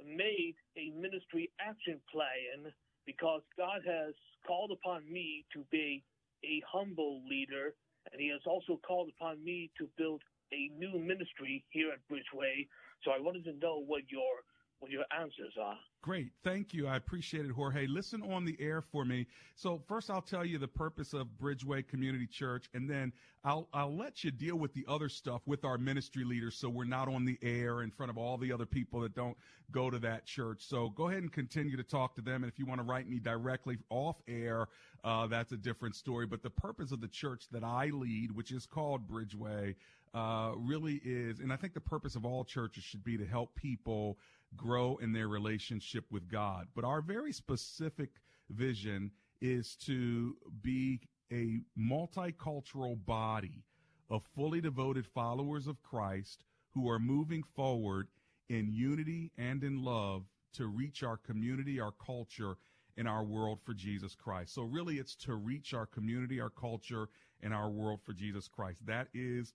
made 0.00 0.56
a 0.80 0.88
ministry 0.96 1.52
action 1.60 2.00
plan 2.08 2.72
because 3.04 3.42
God 3.58 3.84
has 3.84 4.14
called 4.46 4.72
upon 4.72 5.04
me 5.04 5.44
to 5.52 5.60
be 5.70 6.02
a 6.44 6.62
humble 6.64 7.20
leader, 7.28 7.76
and 8.12 8.16
He 8.16 8.32
has 8.32 8.40
also 8.46 8.80
called 8.80 9.12
upon 9.12 9.44
me 9.44 9.68
to 9.76 9.88
build 9.98 10.22
a 10.52 10.72
new 10.78 10.98
ministry 10.98 11.64
here 11.68 11.92
at 11.92 12.00
Bridgeway. 12.08 12.64
So 13.04 13.10
I 13.12 13.20
wanted 13.20 13.44
to 13.44 13.52
know 13.60 13.84
what 13.84 14.08
your 14.08 14.44
what 14.80 14.90
your 14.90 15.04
answers 15.18 15.52
are. 15.60 15.76
Great. 16.02 16.32
Thank 16.42 16.72
you. 16.72 16.86
I 16.86 16.96
appreciate 16.96 17.44
it, 17.44 17.52
Jorge. 17.52 17.86
Listen 17.86 18.22
on 18.22 18.46
the 18.46 18.56
air 18.58 18.80
for 18.80 19.04
me. 19.04 19.26
So 19.54 19.82
first 19.86 20.10
I'll 20.10 20.22
tell 20.22 20.44
you 20.44 20.58
the 20.58 20.66
purpose 20.66 21.12
of 21.12 21.26
Bridgeway 21.40 21.86
Community 21.86 22.26
Church 22.26 22.68
and 22.72 22.88
then 22.88 23.12
I'll, 23.44 23.68
I'll 23.72 23.94
let 23.94 24.24
you 24.24 24.30
deal 24.30 24.56
with 24.56 24.72
the 24.72 24.84
other 24.88 25.08
stuff 25.10 25.42
with 25.46 25.64
our 25.64 25.76
ministry 25.76 26.24
leaders. 26.24 26.56
So 26.56 26.70
we're 26.70 26.84
not 26.84 27.08
on 27.08 27.26
the 27.26 27.38
air 27.42 27.82
in 27.82 27.90
front 27.90 28.10
of 28.10 28.16
all 28.16 28.38
the 28.38 28.52
other 28.52 28.66
people 28.66 29.00
that 29.00 29.14
don't 29.14 29.36
go 29.70 29.90
to 29.90 29.98
that 29.98 30.24
church. 30.24 30.62
So 30.66 30.88
go 30.90 31.08
ahead 31.08 31.22
and 31.22 31.32
continue 31.32 31.76
to 31.76 31.82
talk 31.82 32.14
to 32.16 32.22
them. 32.22 32.42
And 32.42 32.50
if 32.50 32.58
you 32.58 32.64
want 32.64 32.80
to 32.80 32.86
write 32.86 33.08
me 33.08 33.18
directly 33.18 33.78
off 33.90 34.16
air, 34.26 34.68
uh, 35.04 35.26
that's 35.26 35.52
a 35.52 35.56
different 35.56 35.94
story. 35.94 36.26
But 36.26 36.42
the 36.42 36.50
purpose 36.50 36.92
of 36.92 37.00
the 37.00 37.08
church 37.08 37.44
that 37.52 37.64
I 37.64 37.86
lead, 37.86 38.32
which 38.32 38.52
is 38.52 38.66
called 38.66 39.08
Bridgeway, 39.08 39.74
uh, 40.12 40.52
really 40.56 41.00
is, 41.04 41.38
and 41.38 41.52
I 41.52 41.56
think 41.56 41.72
the 41.72 41.80
purpose 41.80 42.16
of 42.16 42.24
all 42.24 42.44
churches 42.44 42.82
should 42.82 43.04
be 43.04 43.16
to 43.16 43.24
help 43.24 43.54
people 43.54 44.18
grow 44.56 44.96
in 44.96 45.12
their 45.12 45.28
relationship 45.28 46.04
with 46.10 46.28
God. 46.28 46.66
But 46.74 46.84
our 46.84 47.00
very 47.00 47.32
specific 47.32 48.10
vision 48.50 49.10
is 49.40 49.76
to 49.76 50.36
be 50.62 51.00
a 51.32 51.60
multicultural 51.78 53.04
body 53.06 53.64
of 54.10 54.22
fully 54.34 54.60
devoted 54.60 55.06
followers 55.06 55.66
of 55.66 55.82
Christ 55.82 56.44
who 56.74 56.88
are 56.88 56.98
moving 56.98 57.42
forward 57.54 58.08
in 58.48 58.72
unity 58.72 59.30
and 59.38 59.62
in 59.62 59.82
love 59.84 60.24
to 60.54 60.66
reach 60.66 61.02
our 61.02 61.16
community, 61.16 61.78
our 61.78 61.92
culture, 62.04 62.56
and 62.96 63.08
our 63.08 63.22
world 63.22 63.60
for 63.64 63.72
Jesus 63.72 64.14
Christ. 64.14 64.54
So 64.54 64.62
really 64.62 64.96
it's 64.98 65.14
to 65.16 65.36
reach 65.36 65.72
our 65.72 65.86
community, 65.86 66.40
our 66.40 66.50
culture, 66.50 67.08
and 67.42 67.54
our 67.54 67.70
world 67.70 68.00
for 68.04 68.12
Jesus 68.12 68.48
Christ. 68.48 68.84
That 68.86 69.08
is 69.14 69.54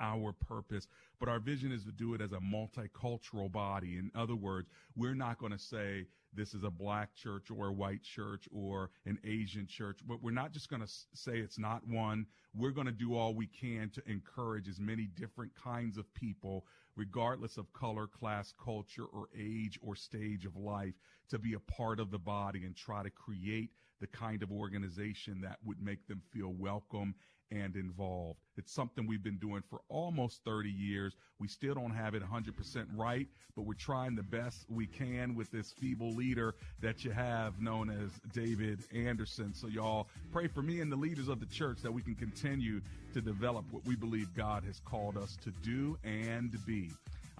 our 0.00 0.32
purpose, 0.32 0.86
but 1.18 1.28
our 1.28 1.40
vision 1.40 1.72
is 1.72 1.84
to 1.84 1.92
do 1.92 2.14
it 2.14 2.20
as 2.20 2.32
a 2.32 2.40
multicultural 2.40 3.50
body. 3.50 3.98
In 3.98 4.10
other 4.14 4.36
words, 4.36 4.68
we're 4.96 5.14
not 5.14 5.38
going 5.38 5.52
to 5.52 5.58
say 5.58 6.06
this 6.34 6.54
is 6.54 6.62
a 6.62 6.70
black 6.70 7.14
church 7.14 7.50
or 7.50 7.68
a 7.68 7.72
white 7.72 8.02
church 8.02 8.48
or 8.52 8.90
an 9.06 9.18
Asian 9.24 9.66
church. 9.66 10.00
But 10.06 10.22
we're 10.22 10.30
not 10.30 10.52
just 10.52 10.68
going 10.68 10.82
to 10.82 10.88
say 11.14 11.38
it's 11.38 11.58
not 11.58 11.86
one. 11.86 12.26
We're 12.54 12.70
going 12.70 12.86
to 12.86 12.92
do 12.92 13.16
all 13.16 13.34
we 13.34 13.46
can 13.46 13.90
to 13.90 14.02
encourage 14.06 14.68
as 14.68 14.78
many 14.78 15.08
different 15.16 15.52
kinds 15.54 15.98
of 15.98 16.12
people, 16.14 16.64
regardless 16.96 17.56
of 17.56 17.72
color, 17.72 18.06
class, 18.06 18.52
culture, 18.62 19.06
or 19.06 19.28
age 19.36 19.78
or 19.82 19.96
stage 19.96 20.44
of 20.44 20.56
life, 20.56 20.94
to 21.30 21.38
be 21.38 21.54
a 21.54 21.60
part 21.60 21.98
of 21.98 22.10
the 22.10 22.18
body 22.18 22.64
and 22.64 22.76
try 22.76 23.02
to 23.02 23.10
create 23.10 23.70
the 24.00 24.06
kind 24.06 24.42
of 24.42 24.52
organization 24.52 25.40
that 25.40 25.58
would 25.64 25.82
make 25.82 26.06
them 26.06 26.22
feel 26.32 26.52
welcome 26.52 27.14
and 27.50 27.76
involved. 27.76 28.38
It's 28.56 28.72
something 28.72 29.06
we've 29.06 29.22
been 29.22 29.38
doing 29.38 29.62
for 29.68 29.80
almost 29.88 30.40
30 30.44 30.70
years. 30.70 31.14
We 31.38 31.48
still 31.48 31.74
don't 31.74 31.92
have 31.92 32.14
it 32.14 32.22
100% 32.22 32.86
right, 32.96 33.26
but 33.56 33.62
we're 33.62 33.74
trying 33.74 34.16
the 34.16 34.22
best 34.22 34.66
we 34.68 34.86
can 34.86 35.34
with 35.34 35.50
this 35.50 35.72
feeble 35.72 36.12
leader 36.12 36.54
that 36.80 37.04
you 37.04 37.10
have 37.10 37.60
known 37.60 37.90
as 37.90 38.10
David 38.32 38.80
Anderson. 38.94 39.54
So, 39.54 39.68
y'all 39.68 40.08
pray 40.32 40.48
for 40.48 40.62
me 40.62 40.80
and 40.80 40.90
the 40.90 40.96
leaders 40.96 41.28
of 41.28 41.40
the 41.40 41.46
church 41.46 41.78
that 41.82 41.92
we 41.92 42.02
can 42.02 42.14
continue 42.14 42.80
to 43.14 43.20
develop 43.20 43.64
what 43.70 43.84
we 43.86 43.96
believe 43.96 44.34
God 44.34 44.64
has 44.64 44.80
called 44.84 45.16
us 45.16 45.36
to 45.44 45.50
do 45.62 45.96
and 46.04 46.56
be. 46.66 46.90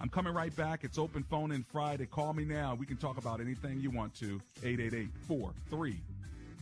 I'm 0.01 0.09
coming 0.09 0.33
right 0.33 0.55
back. 0.55 0.85
It's 0.85 0.97
open 0.97 1.23
phone 1.23 1.51
in 1.51 1.63
Friday. 1.63 2.05
Call 2.05 2.33
me 2.33 2.45
now. 2.45 2.73
We 2.73 2.85
can 2.85 2.95
talk 2.95 3.17
about 3.17 3.41
anything 3.41 3.81
you 3.81 3.91
want 3.91 4.15
to. 4.15 4.39
888 4.63 5.09
43 5.27 5.97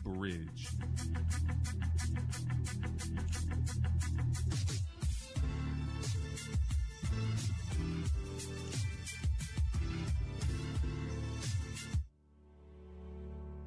Bridge. 0.08 0.70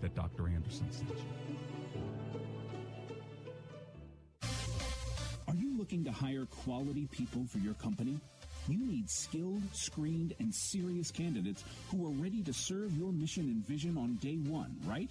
that 0.00 0.14
Dr. 0.14 0.48
Anderson 0.48 0.90
sent 0.90 1.10
you. 1.10 1.16
Are 5.48 5.54
you 5.54 5.76
looking 5.76 6.04
to 6.04 6.12
hire 6.12 6.46
quality 6.46 7.08
people 7.10 7.44
for 7.46 7.58
your 7.58 7.74
company? 7.74 8.20
You 8.68 8.84
need 8.84 9.10
skilled, 9.10 9.62
screened, 9.72 10.34
and 10.38 10.54
serious 10.54 11.10
candidates 11.10 11.64
who 11.90 12.06
are 12.06 12.22
ready 12.22 12.42
to 12.42 12.52
serve 12.52 12.96
your 12.96 13.12
mission 13.12 13.44
and 13.44 13.66
vision 13.66 13.96
on 13.96 14.14
day 14.16 14.36
one, 14.36 14.76
right? 14.84 15.10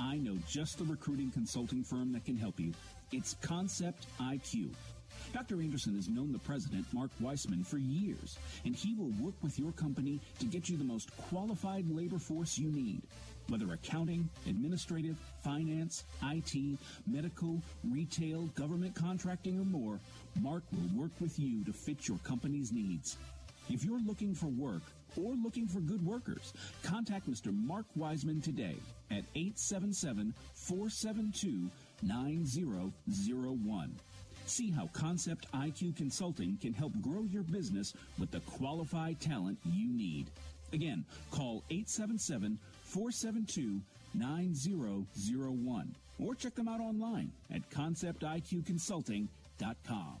I 0.00 0.16
know 0.16 0.36
just 0.48 0.78
the 0.78 0.84
recruiting 0.84 1.30
consulting 1.30 1.84
firm 1.84 2.12
that 2.12 2.24
can 2.24 2.36
help 2.36 2.58
you. 2.58 2.72
It's 3.12 3.34
Concept 3.40 4.06
IQ. 4.20 4.70
Dr. 5.32 5.60
Anderson 5.60 5.94
has 5.96 6.08
known 6.08 6.32
the 6.32 6.38
president, 6.38 6.86
Mark 6.92 7.10
Weissman, 7.20 7.64
for 7.64 7.78
years, 7.78 8.38
and 8.64 8.74
he 8.74 8.94
will 8.94 9.12
work 9.20 9.34
with 9.42 9.58
your 9.58 9.72
company 9.72 10.20
to 10.38 10.46
get 10.46 10.68
you 10.68 10.76
the 10.76 10.84
most 10.84 11.10
qualified 11.16 11.88
labor 11.90 12.18
force 12.18 12.58
you 12.58 12.70
need. 12.70 13.02
Whether 13.48 13.72
accounting, 13.72 14.28
administrative, 14.46 15.16
finance, 15.42 16.04
IT, 16.22 16.78
medical, 17.06 17.62
retail, 17.82 18.42
government 18.54 18.94
contracting, 18.94 19.58
or 19.58 19.64
more, 19.64 19.98
Mark 20.40 20.62
will 20.70 21.00
work 21.02 21.12
with 21.18 21.38
you 21.38 21.64
to 21.64 21.72
fit 21.72 22.06
your 22.06 22.18
company's 22.18 22.72
needs. 22.72 23.16
If 23.70 23.84
you're 23.84 24.00
looking 24.00 24.34
for 24.34 24.46
work 24.46 24.82
or 25.16 25.34
looking 25.42 25.66
for 25.66 25.80
good 25.80 26.04
workers, 26.04 26.52
contact 26.82 27.28
Mr. 27.28 27.52
Mark 27.52 27.86
Wiseman 27.96 28.40
today 28.42 28.76
at 29.10 29.24
877 29.34 30.34
472 30.54 31.70
9001. 32.02 33.94
See 34.46 34.70
how 34.70 34.88
Concept 34.94 35.50
IQ 35.52 35.96
Consulting 35.96 36.56
can 36.60 36.72
help 36.72 36.92
grow 37.02 37.22
your 37.22 37.42
business 37.42 37.94
with 38.18 38.30
the 38.30 38.40
qualified 38.40 39.20
talent 39.20 39.58
you 39.64 39.92
need. 39.92 40.30
Again, 40.72 41.04
call 41.30 41.64
877 41.70 42.58
472 42.88 43.80
9001 44.14 45.94
or 46.18 46.34
check 46.34 46.54
them 46.54 46.68
out 46.68 46.80
online 46.80 47.30
at 47.50 47.68
conceptiqconsulting.com. 47.70 50.18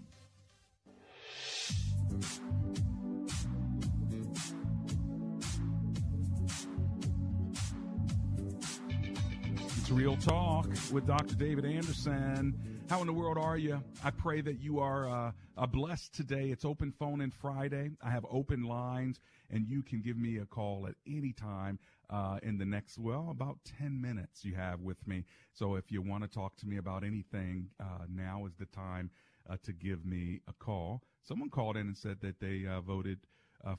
It's 9.78 9.90
Real 9.90 10.18
Talk 10.18 10.68
with 10.92 11.06
Dr. 11.06 11.36
David 11.36 11.64
Anderson. 11.64 12.54
How 12.90 13.00
in 13.00 13.06
the 13.06 13.14
world 13.14 13.38
are 13.38 13.56
you? 13.56 13.82
I 14.04 14.10
pray 14.10 14.42
that 14.42 14.60
you 14.60 14.80
are 14.80 15.08
uh, 15.08 15.32
blessed 15.66 16.14
today. 16.14 16.50
It's 16.50 16.66
open 16.66 16.92
phone 16.92 17.22
in 17.22 17.30
Friday. 17.30 17.92
I 18.02 18.10
have 18.10 18.26
open 18.30 18.64
lines, 18.64 19.18
and 19.50 19.66
you 19.66 19.82
can 19.82 20.02
give 20.02 20.18
me 20.18 20.36
a 20.38 20.44
call 20.44 20.86
at 20.86 20.94
any 21.06 21.32
time 21.32 21.78
uh, 22.10 22.38
in 22.42 22.58
the 22.58 22.64
next, 22.64 22.98
well, 22.98 23.28
about 23.30 23.58
10 23.78 24.00
minutes 24.00 24.44
you 24.44 24.54
have 24.54 24.80
with 24.80 25.06
me. 25.06 25.24
So 25.52 25.74
if 25.74 25.90
you 25.90 26.02
want 26.02 26.22
to 26.24 26.28
talk 26.28 26.56
to 26.58 26.66
me 26.66 26.76
about 26.78 27.04
anything, 27.04 27.70
uh, 27.80 28.04
now 28.08 28.46
is 28.46 28.54
the 28.58 28.66
time 28.66 29.10
uh, 29.48 29.56
to 29.64 29.72
give 29.72 30.04
me 30.04 30.40
a 30.48 30.52
call. 30.52 31.02
Someone 31.22 31.50
called 31.50 31.76
in 31.76 31.86
and 31.86 31.96
said 31.96 32.18
that 32.22 32.40
they 32.40 32.66
uh, 32.66 32.80
voted 32.80 33.18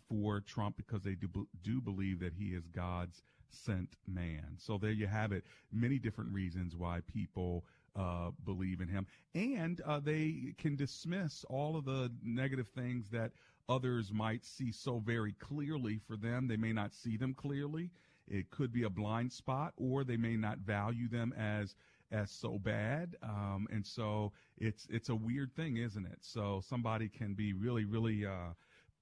for 0.08 0.42
Trump 0.42 0.78
because 0.78 1.02
they 1.02 1.16
do, 1.16 1.48
do 1.64 1.82
believe 1.82 2.20
that 2.20 2.34
he 2.34 2.50
is 2.50 2.68
God's 2.68 3.24
sent 3.50 3.96
man. 4.08 4.58
So 4.58 4.78
there 4.78 4.92
you 4.92 5.08
have 5.08 5.32
it. 5.32 5.44
Many 5.72 6.00
different 6.00 6.34
reasons 6.34 6.76
why 6.76 7.00
people 7.08 7.66
uh, 7.96 8.32
believe 8.46 8.82
in 8.82 8.88
him, 8.88 9.08
and 9.34 9.82
uh, 9.82 10.00
they 10.00 10.54
can 10.58 10.76
dismiss 10.76 11.44
all 11.50 11.76
of 11.76 11.86
the 11.86 12.12
negative 12.24 12.68
things 12.70 13.10
that 13.10 13.32
others 13.68 14.12
might 14.14 14.46
see 14.46 14.72
so 14.72 15.00
very 15.00 15.34
clearly. 15.34 16.00
For 16.08 16.16
them, 16.16 16.48
they 16.48 16.58
may 16.58 16.74
not 16.74 16.94
see 16.94 17.18
them 17.18 17.34
clearly. 17.34 17.90
It 18.30 18.50
could 18.52 18.72
be 18.72 18.84
a 18.84 18.90
blind 18.90 19.32
spot, 19.32 19.74
or 19.78 20.04
they 20.04 20.18
may 20.18 20.38
not 20.38 20.60
value 20.60 21.08
them 21.10 21.34
as 21.38 21.76
as 22.12 22.32
so 22.32 22.58
bad. 22.58 23.16
Um, 23.22 23.68
and 23.72 23.86
so 23.86 24.32
it's 24.58 24.88
it's 24.90 25.10
a 25.10 25.16
weird 25.16 25.56
thing, 25.56 25.78
isn't 25.78 26.06
it? 26.06 26.20
So 26.22 26.62
somebody 26.68 27.10
can 27.10 27.34
be 27.34 27.54
really, 27.54 27.86
really 27.86 28.26
uh, 28.26 28.54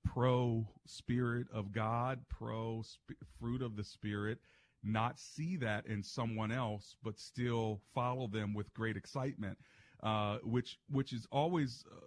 pro 0.06 0.68
spirit 0.86 1.48
of 1.54 1.72
God, 1.72 2.20
pro 2.30 2.82
sp- 2.84 3.20
fruit 3.40 3.62
of 3.62 3.76
the 3.76 3.84
spirit, 3.84 4.40
not 4.84 5.20
see 5.20 5.58
that 5.58 5.86
in 5.86 6.04
someone 6.04 6.52
else, 6.52 6.96
but 7.04 7.20
still 7.20 7.82
follow 7.94 8.28
them 8.28 8.54
with 8.54 8.74
great 8.74 8.98
excitement, 8.98 9.58
uh, 10.04 10.38
which 10.44 10.80
which 10.90 11.14
is 11.14 11.28
always 11.32 11.86
uh, 11.92 12.00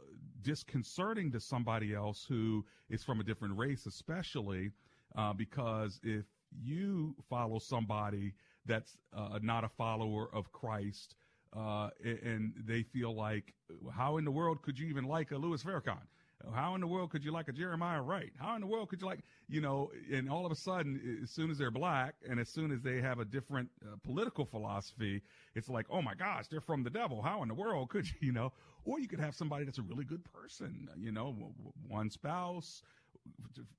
disconcerting 0.43 1.31
to 1.33 1.41
somebody 1.41 1.95
else 1.95 2.25
who 2.29 2.65
is 2.89 3.03
from 3.03 3.21
a 3.21 3.25
different 3.25 3.57
race, 3.57 3.87
especially 3.87 4.71
uh, 5.17 5.33
because 5.33 6.01
if 6.03 6.25
you 6.59 7.15
follow 7.29 7.59
somebody 7.59 8.35
that's 8.67 8.97
uh, 9.17 9.39
not 9.43 9.65
a 9.65 9.69
follower 9.69 10.29
of 10.33 10.53
Christ. 10.53 11.15
Uh, 11.57 11.91
and 12.05 12.53
they 12.65 12.83
feel 12.83 13.15
like, 13.15 13.55
how 13.93 14.19
in 14.19 14.25
the 14.25 14.31
world 14.31 14.63
could 14.63 14.79
you 14.79 14.87
even 14.89 15.05
like 15.05 15.33
a 15.33 15.37
Louis 15.37 15.63
Farrakhan? 15.63 16.07
How 16.55 16.75
in 16.75 16.81
the 16.81 16.87
world 16.87 17.11
could 17.11 17.25
you 17.25 17.33
like 17.33 17.49
a 17.49 17.53
Jeremiah 17.53 18.01
Wright? 18.01 18.33
How 18.39 18.55
in 18.55 18.61
the 18.61 18.67
world 18.67 18.89
could 18.89 19.01
you 19.01 19.07
like, 19.07 19.21
you 19.49 19.61
know, 19.61 19.91
and 20.11 20.31
all 20.31 20.47
of 20.47 20.53
a 20.53 20.57
sudden, 20.57 21.21
as 21.23 21.31
soon 21.31 21.51
as 21.51 21.59
they're 21.59 21.71
black 21.71 22.15
and 22.29 22.41
as 22.41 22.49
soon 22.49 22.73
as 22.73 22.81
they 22.81 23.01
have 23.01 23.19
a 23.19 23.25
different 23.25 23.69
uh, 23.85 23.97
political 24.03 24.47
philosophy, 24.47 25.23
it's 25.55 25.69
like, 25.69 25.87
oh 25.91 26.01
my 26.01 26.15
gosh, 26.15 26.47
they're 26.49 26.61
from 26.61 26.83
the 26.83 26.91
devil. 26.91 27.21
How 27.21 27.43
in 27.43 27.49
the 27.49 27.55
world 27.55 27.91
could 27.91 28.07
you, 28.21 28.29
you 28.29 28.33
know? 28.33 28.53
Or 28.85 28.99
you 28.99 29.09
could 29.09 29.21
have 29.21 29.35
somebody 29.35 29.65
that's 29.65 29.79
a 29.79 29.83
really 29.83 30.05
good 30.05 30.25
person, 30.33 30.89
you 30.97 31.13
know, 31.13 31.35
one 31.87 32.09
spouse, 32.09 32.83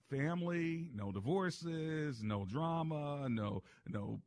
family, 0.09 0.89
no 0.93 1.11
divorces, 1.11 2.21
no 2.23 2.45
drama, 2.45 3.27
no, 3.29 3.63
no, 3.88 4.19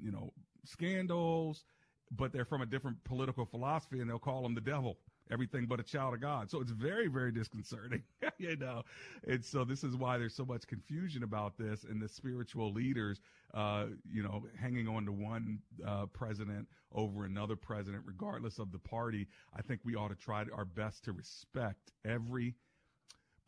you 0.00 0.12
know, 0.12 0.32
scandals, 0.64 1.64
but 2.10 2.32
they're 2.32 2.44
from 2.44 2.62
a 2.62 2.66
different 2.66 3.02
political 3.04 3.44
philosophy 3.44 4.00
and 4.00 4.08
they'll 4.08 4.18
call 4.18 4.42
them 4.42 4.54
the 4.54 4.60
devil 4.60 4.98
everything 5.30 5.66
but 5.66 5.80
a 5.80 5.82
child 5.82 6.14
of 6.14 6.20
God. 6.20 6.50
So 6.50 6.60
it's 6.60 6.70
very, 6.70 7.08
very 7.08 7.32
disconcerting, 7.32 8.02
you 8.38 8.56
know. 8.56 8.82
And 9.26 9.44
so 9.44 9.64
this 9.64 9.82
is 9.82 9.96
why 9.96 10.18
there's 10.18 10.34
so 10.34 10.44
much 10.44 10.66
confusion 10.66 11.22
about 11.22 11.56
this, 11.56 11.84
and 11.84 12.00
the 12.00 12.08
spiritual 12.08 12.72
leaders, 12.72 13.20
uh, 13.54 13.86
you 14.10 14.22
know, 14.22 14.44
hanging 14.60 14.88
on 14.88 15.06
to 15.06 15.12
one 15.12 15.60
uh, 15.86 16.06
president 16.06 16.68
over 16.92 17.24
another 17.24 17.56
president, 17.56 18.02
regardless 18.06 18.58
of 18.58 18.70
the 18.72 18.78
party. 18.78 19.26
I 19.56 19.62
think 19.62 19.80
we 19.84 19.94
ought 19.96 20.08
to 20.08 20.14
try 20.14 20.44
our 20.54 20.64
best 20.64 21.04
to 21.04 21.12
respect 21.12 21.92
every 22.04 22.54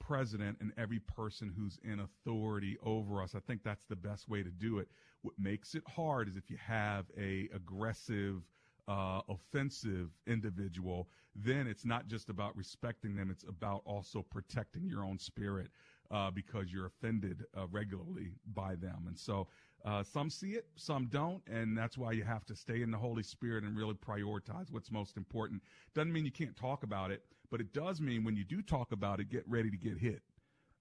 president 0.07 0.59
and 0.61 0.72
every 0.76 0.98
person 0.98 1.52
who's 1.57 1.78
in 1.82 2.00
authority 2.00 2.76
over 2.84 3.22
us. 3.22 3.34
I 3.34 3.40
think 3.40 3.62
that's 3.64 3.84
the 3.86 3.96
best 3.96 4.28
way 4.28 4.42
to 4.42 4.50
do 4.50 4.78
it. 4.78 4.88
What 5.22 5.34
makes 5.38 5.74
it 5.74 5.82
hard 5.88 6.28
is 6.28 6.36
if 6.36 6.50
you 6.50 6.59
have 6.59 7.07
a 7.18 7.48
aggressive, 7.55 8.42
uh, 8.86 9.20
offensive 9.28 10.11
individual, 10.26 11.09
then 11.34 11.66
it's 11.66 11.86
not 11.86 12.07
just 12.07 12.28
about 12.28 12.55
respecting 12.57 13.16
them; 13.16 13.30
it's 13.30 13.44
about 13.48 13.82
also 13.86 14.22
protecting 14.22 14.86
your 14.86 15.05
own 15.05 15.18
spirit 15.18 15.68
uh, 16.11 16.30
because 16.30 16.70
you're 16.70 16.86
offended 16.86 17.44
uh, 17.57 17.66
regularly 17.70 18.32
by 18.55 18.74
them. 18.74 19.05
And 19.09 19.18
so, 19.18 19.48
uh, 19.86 20.02
some 20.02 20.28
see 20.28 20.50
it, 20.52 20.66
some 20.76 21.07
don't, 21.07 21.42
and 21.46 21.76
that's 21.76 21.96
why 21.96 22.12
you 22.12 22.24
have 22.24 22.44
to 22.46 22.55
stay 22.55 22.82
in 22.82 22.90
the 22.90 22.98
Holy 22.98 23.22
Spirit 23.22 23.64
and 23.64 23.76
really 23.76 23.94
prioritize 23.94 24.70
what's 24.70 24.90
most 24.90 25.16
important. 25.16 25.62
Doesn't 25.94 26.12
mean 26.12 26.26
you 26.26 26.30
can't 26.30 26.57
talk 26.57 26.82
about 26.82 27.11
it, 27.11 27.22
but 27.51 27.61
it 27.61 27.72
does 27.72 28.01
mean 28.01 28.24
when 28.24 28.36
you 28.36 28.45
do 28.45 28.62
talk 28.62 28.92
about 28.92 29.20
it, 29.20 29.28
get 29.28 29.45
ready 29.49 29.70
to 29.70 29.76
get 29.76 29.99
hit. 29.99 30.22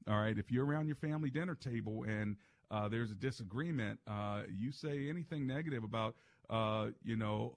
All 0.08 0.20
right, 0.20 0.38
if 0.38 0.52
you're 0.52 0.66
around 0.66 0.88
your 0.88 0.96
family 0.98 1.30
dinner 1.30 1.56
table 1.56 2.04
and 2.04 2.36
uh, 2.72 2.88
there's 2.90 3.12
a 3.12 3.16
disagreement, 3.16 4.00
uh, 4.08 4.42
you 4.50 4.72
say 4.72 5.08
anything 5.10 5.48
negative 5.48 5.84
about, 5.84 6.16
uh, 6.50 6.88
you 7.04 7.16
know, 7.16 7.54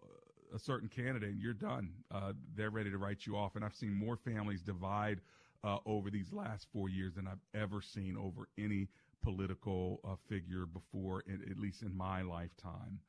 a 0.54 0.58
certain 0.58 0.88
candidate, 0.88 1.30
and 1.30 1.40
you're 1.40 1.54
done. 1.54 1.90
Uh, 2.14 2.32
they're 2.54 2.70
ready 2.70 2.90
to 2.90 2.98
write 2.98 3.26
you 3.26 3.36
off. 3.36 3.56
And 3.56 3.64
I've 3.64 3.74
seen 3.74 3.92
more 3.92 4.16
families 4.16 4.62
divide 4.62 5.20
uh, 5.64 5.78
over 5.86 6.10
these 6.10 6.32
last 6.32 6.66
four 6.72 6.88
years 6.88 7.14
than 7.14 7.26
I've 7.26 7.60
ever 7.60 7.80
seen 7.82 8.16
over 8.16 8.48
any 8.58 8.88
political 9.22 10.00
uh, 10.04 10.14
figure 10.28 10.66
before, 10.66 11.24
at 11.28 11.58
least 11.58 11.82
in 11.82 11.96
my 11.96 12.22
lifetime. 12.22 13.00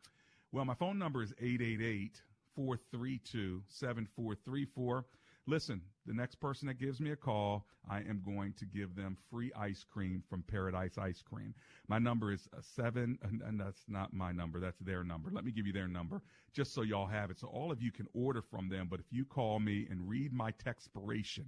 Well, 0.52 0.66
my 0.66 0.74
phone 0.74 0.98
number 0.98 1.22
is 1.22 1.34
888 1.40 2.22
432 2.56 3.64
7434. 3.68 5.06
Listen, 5.50 5.82
the 6.06 6.14
next 6.14 6.36
person 6.36 6.68
that 6.68 6.78
gives 6.78 7.00
me 7.00 7.12
a 7.12 7.16
call, 7.16 7.66
I 7.90 8.00
am 8.00 8.22
going 8.26 8.54
to 8.60 8.66
give 8.66 8.98
them 8.98 9.16
free 9.32 9.50
ice 9.58 9.86
cream 9.90 10.22
from 10.30 10.44
Paradise 10.44 10.98
Ice 10.98 11.22
Cream. 11.22 11.54
My 11.88 12.00
number 12.00 12.34
is 12.34 12.50
uh, 12.54 12.60
seven, 12.62 13.18
and 13.24 13.58
that's 13.58 13.86
not 13.88 14.12
my 14.12 14.34
number. 14.34 14.60
That's 14.60 14.80
their 14.80 15.06
number. 15.06 15.30
Let 15.32 15.46
me 15.46 15.52
give 15.52 15.66
you 15.66 15.72
their 15.72 15.88
number 15.88 16.22
just 16.54 16.74
so 16.74 16.82
y'all 16.82 17.08
have 17.08 17.32
it. 17.32 17.40
So 17.40 17.48
all 17.48 17.72
of 17.72 17.82
you 17.82 17.94
can 17.94 18.08
order 18.14 18.42
from 18.42 18.68
them. 18.68 18.88
But 18.92 19.00
if 19.00 19.06
you 19.10 19.24
call 19.24 19.60
me 19.60 19.88
and 19.90 20.10
read 20.10 20.34
my 20.34 20.52
textpiration, 20.52 21.46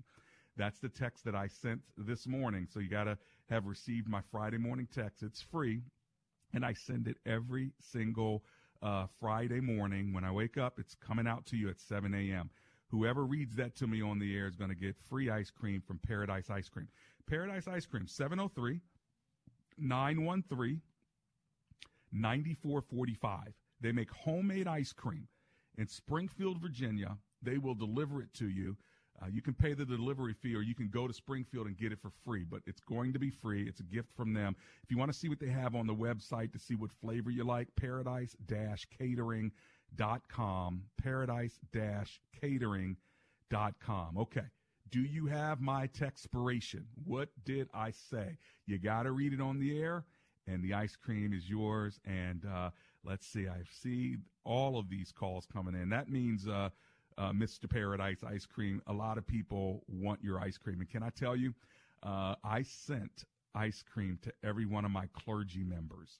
that's 0.55 0.79
the 0.79 0.89
text 0.89 1.25
that 1.25 1.35
I 1.35 1.47
sent 1.47 1.81
this 1.97 2.25
morning. 2.25 2.67
So 2.71 2.79
you 2.79 2.89
got 2.89 3.03
to 3.03 3.17
have 3.49 3.65
received 3.65 4.07
my 4.07 4.21
Friday 4.31 4.57
morning 4.57 4.87
text. 4.95 5.23
It's 5.23 5.41
free. 5.41 5.81
And 6.53 6.65
I 6.65 6.71
send 6.71 7.09
it 7.09 7.17
every 7.25 7.71
single 7.81 8.43
uh, 8.81 9.07
Friday 9.19 9.59
morning. 9.59 10.13
When 10.13 10.23
I 10.23 10.31
wake 10.31 10.57
up, 10.57 10.79
it's 10.79 10.95
coming 10.95 11.27
out 11.27 11.45
to 11.47 11.57
you 11.57 11.69
at 11.69 11.81
7 11.81 12.13
a.m. 12.13 12.49
Whoever 12.89 13.23
reads 13.23 13.55
that 13.55 13.75
to 13.77 13.87
me 13.87 14.01
on 14.01 14.19
the 14.19 14.35
air 14.35 14.47
is 14.47 14.55
going 14.55 14.71
to 14.71 14.75
get 14.75 14.95
free 14.97 15.29
ice 15.29 15.51
cream 15.51 15.81
from 15.85 15.99
Paradise 15.99 16.49
Ice 16.49 16.69
Cream. 16.69 16.87
Paradise 17.27 17.67
Ice 17.67 17.85
Cream, 17.85 18.07
703 18.07 18.81
913 19.77 20.81
9445. 22.11 23.53
They 23.81 23.91
make 23.91 24.11
homemade 24.11 24.67
ice 24.67 24.91
cream 24.91 25.27
in 25.77 25.87
Springfield, 25.87 26.59
Virginia. 26.59 27.17
They 27.41 27.57
will 27.57 27.75
deliver 27.75 28.21
it 28.21 28.33
to 28.35 28.49
you. 28.49 28.75
Uh, 29.21 29.27
you 29.27 29.41
can 29.41 29.53
pay 29.53 29.73
the 29.73 29.85
delivery 29.85 30.33
fee 30.33 30.55
or 30.55 30.61
you 30.61 30.73
can 30.73 30.89
go 30.89 31.07
to 31.07 31.13
Springfield 31.13 31.67
and 31.67 31.77
get 31.77 31.91
it 31.91 31.99
for 32.01 32.09
free, 32.25 32.45
but 32.49 32.61
it's 32.65 32.79
going 32.81 33.11
to 33.13 33.19
be 33.19 33.29
free. 33.29 33.67
It's 33.67 33.81
a 33.81 33.83
gift 33.83 34.09
from 34.15 34.33
them. 34.33 34.55
If 34.83 34.91
you 34.91 34.97
want 34.97 35.11
to 35.11 35.17
see 35.17 35.27
what 35.27 35.39
they 35.39 35.49
have 35.49 35.75
on 35.75 35.87
the 35.87 35.93
website 35.93 36.53
to 36.53 36.59
see 36.59 36.75
what 36.75 36.91
flavor 36.91 37.29
you 37.29 37.43
like, 37.43 37.67
paradise 37.75 38.35
catering 39.97 40.21
dot 40.21 40.21
com. 40.29 40.83
Paradise 41.01 42.19
catering 42.39 42.97
dot 43.49 43.75
com. 43.79 44.17
Okay. 44.17 44.45
Do 44.91 45.01
you 45.01 45.27
have 45.27 45.61
my 45.61 45.87
textpiration 45.87 46.83
what 47.05 47.29
did 47.45 47.69
i 47.73 47.91
say? 47.91 48.37
You 48.65 48.79
got 48.79 49.03
to 49.03 49.11
read 49.11 49.33
it 49.33 49.41
on 49.41 49.59
the 49.59 49.79
air 49.79 50.05
and 50.47 50.63
the 50.63 50.73
ice 50.73 50.95
cream 50.95 51.31
is 51.31 51.49
yours 51.49 51.99
and 52.05 52.45
uh, 52.45 52.71
let's 53.05 53.27
see 53.27 53.47
i 53.47 53.61
see 53.71 54.17
all 54.43 54.79
of 54.79 54.89
these 54.89 55.11
calls 55.11 55.45
coming 55.45 55.75
in. 55.75 55.89
That 55.89 56.09
means 56.09 56.47
uh, 56.47 56.69
uh, 57.17 57.31
mr 57.31 57.69
paradise 57.69 58.23
ice 58.25 58.45
cream 58.47 58.81
a 58.87 58.93
lot 58.93 59.17
of 59.17 59.27
people 59.27 59.83
want 59.87 60.23
your 60.23 60.39
ice 60.39 60.57
cream. 60.57 60.79
And 60.79 60.89
can 60.89 61.03
i 61.03 61.09
tell 61.09 61.35
you 61.35 61.53
uh, 62.03 62.35
i 62.43 62.63
sent 62.63 63.25
ice 63.53 63.83
cream 63.83 64.17
to 64.23 64.33
every 64.43 64.65
one 64.65 64.85
of 64.85 64.91
my 64.91 65.07
clergy 65.13 65.63
members 65.63 66.19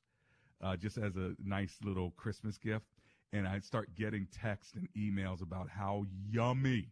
uh, 0.61 0.75
just 0.75 0.97
as 0.97 1.15
a 1.15 1.35
nice 1.43 1.77
little 1.83 2.11
christmas 2.17 2.57
gift 2.57 2.85
and 3.33 3.47
I 3.47 3.59
start 3.59 3.95
getting 3.95 4.27
texts 4.31 4.73
and 4.75 4.87
emails 4.97 5.41
about 5.41 5.69
how 5.69 6.05
yummy 6.29 6.89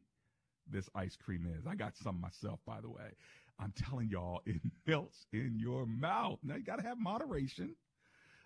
this 0.70 0.90
ice 0.96 1.16
cream 1.16 1.48
is. 1.58 1.66
I 1.66 1.76
got 1.76 1.96
some 1.96 2.20
myself, 2.20 2.60
by 2.66 2.82
the 2.82 2.90
way. 2.90 3.16
I'm 3.60 3.74
telling 3.76 4.10
y'all, 4.10 4.42
it 4.46 4.62
melts 4.88 5.26
in 5.34 5.58
your 5.58 5.86
mouth. 5.86 6.40
Now 6.44 6.56
you 6.56 6.64
got 6.64 6.78
to 6.78 6.88
have 6.88 7.00
moderation, 7.00 7.76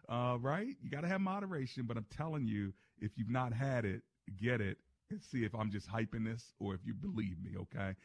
uh, 0.08 0.38
right? 0.40 0.76
You 0.82 0.90
got 0.90 1.02
to 1.02 1.08
have 1.08 1.22
moderation. 1.22 1.84
But 1.86 1.98
I'm 1.98 2.06
telling 2.16 2.48
you, 2.48 2.74
if 3.00 3.12
you've 3.18 3.30
not 3.30 3.54
had 3.54 3.86
it, 3.86 4.04
get 4.38 4.62
it 4.62 4.78
and 5.10 5.22
see 5.22 5.44
if 5.44 5.54
I'm 5.54 5.72
just 5.72 5.90
hyping 5.90 6.26
this 6.26 6.54
or 6.60 6.74
if 6.74 6.82
you 6.86 6.94
believe 6.94 7.38
me. 7.44 7.52
Okay, 7.60 7.96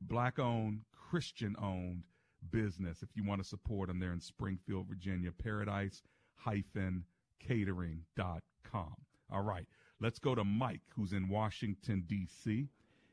black 0.00 0.38
owned, 0.38 0.80
Christian 0.92 1.54
owned 1.62 2.02
business. 2.50 3.02
If 3.02 3.10
you 3.14 3.24
want 3.24 3.42
to 3.42 3.48
support 3.48 3.88
them, 3.88 4.00
they're 4.00 4.12
in 4.12 4.20
Springfield, 4.20 4.86
Virginia. 4.88 5.30
Paradise 5.30 6.02
hyphen 6.34 7.04
catering.com. 7.40 8.94
All 9.30 9.42
right. 9.42 9.66
Let's 10.00 10.18
go 10.18 10.34
to 10.34 10.44
Mike, 10.44 10.82
who's 10.94 11.12
in 11.12 11.28
Washington, 11.28 12.04
D.C. 12.06 12.68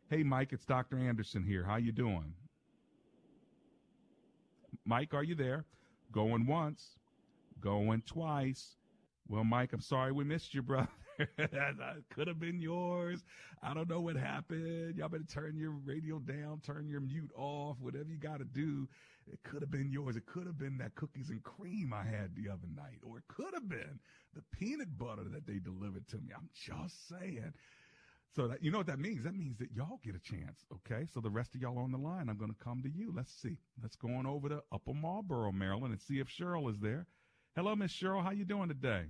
Hey, 0.10 0.24
Mike, 0.24 0.54
it's 0.54 0.66
Dr. 0.66 0.98
Anderson 0.98 1.44
here. 1.44 1.64
How 1.64 1.78
you 1.78 1.92
doing? 1.92 2.34
Mike, 4.86 5.14
are 5.14 5.24
you 5.24 5.36
there? 5.36 5.66
Going 6.12 6.46
once, 6.46 7.00
going 7.60 8.04
twice. 8.06 8.76
Well, 9.28 9.44
Mike, 9.44 9.74
I'm 9.74 9.82
sorry 9.82 10.12
we 10.12 10.24
missed 10.24 10.54
you, 10.54 10.62
brother. 10.62 10.90
that 11.38 12.04
could 12.14 12.28
have 12.28 12.40
been 12.40 12.60
yours. 12.60 13.24
I 13.64 13.74
don't 13.74 13.90
know 13.90 14.02
what 14.02 14.16
happened. 14.16 14.96
Y'all 14.96 15.10
better 15.10 15.24
turn 15.24 15.58
your 15.58 15.72
radio 15.72 16.20
down, 16.20 16.62
turn 16.64 16.88
your 16.88 17.02
mute 17.02 17.32
off, 17.36 17.78
whatever 17.80 18.10
you 18.10 18.18
got 18.18 18.40
to 18.40 18.46
do. 18.46 18.88
It 19.32 19.40
could 19.44 19.62
have 19.62 19.72
been 19.72 19.92
yours. 19.92 20.16
It 20.16 20.26
could 20.26 20.46
have 20.46 20.58
been 20.58 20.78
that 20.78 20.96
cookies 20.96 21.30
and 21.30 21.42
cream 21.44 21.94
I 21.94 22.04
had 22.04 22.36
the 22.36 22.50
other 22.50 22.68
night, 22.76 23.00
or 23.04 23.18
it 23.18 23.24
could 23.28 23.54
have 23.54 23.68
been 23.68 24.00
the 24.36 24.44
peanut 24.52 24.98
butter 24.98 25.24
that 25.32 25.48
they 25.48 25.60
delivered 25.60 26.08
to 26.10 26.18
me. 26.18 26.32
I'm 26.36 26.50
just 26.54 27.08
saying. 27.08 27.54
So 28.36 28.48
that, 28.50 28.62
you 28.62 28.70
know 28.70 28.80
what 28.80 28.88
that 28.88 29.00
means? 29.00 29.24
That 29.24 29.36
means 29.36 29.58
that 29.60 29.72
y'all 29.74 30.00
get 30.04 30.14
a 30.16 30.20
chance. 30.20 30.66
Okay. 30.74 31.08
So 31.14 31.22
the 31.22 31.30
rest 31.30 31.56
of 31.56 31.62
y'all 31.62 31.80
on 31.80 31.92
the 31.92 31.98
line, 31.98 32.30
I'm 32.30 32.38
going 32.38 32.52
to 32.52 32.64
come 32.64 32.84
to 32.84 32.90
you. 32.90 33.14
Let's 33.16 33.34
see. 33.34 33.58
Let's 33.82 33.96
go 33.96 34.10
on 34.10 34.26
over 34.26 34.50
to 34.50 34.62
Upper 34.72 34.94
Marlboro, 34.94 35.52
Maryland 35.52 35.94
and 35.94 36.02
see 36.02 36.20
if 36.20 36.28
Cheryl 36.28 36.70
is 36.70 36.80
there. 36.80 37.08
Hello, 37.56 37.76
Miss 37.76 37.94
Cheryl. 37.94 38.22
How 38.22 38.32
you 38.32 38.44
doing 38.44 38.68
today? 38.68 39.06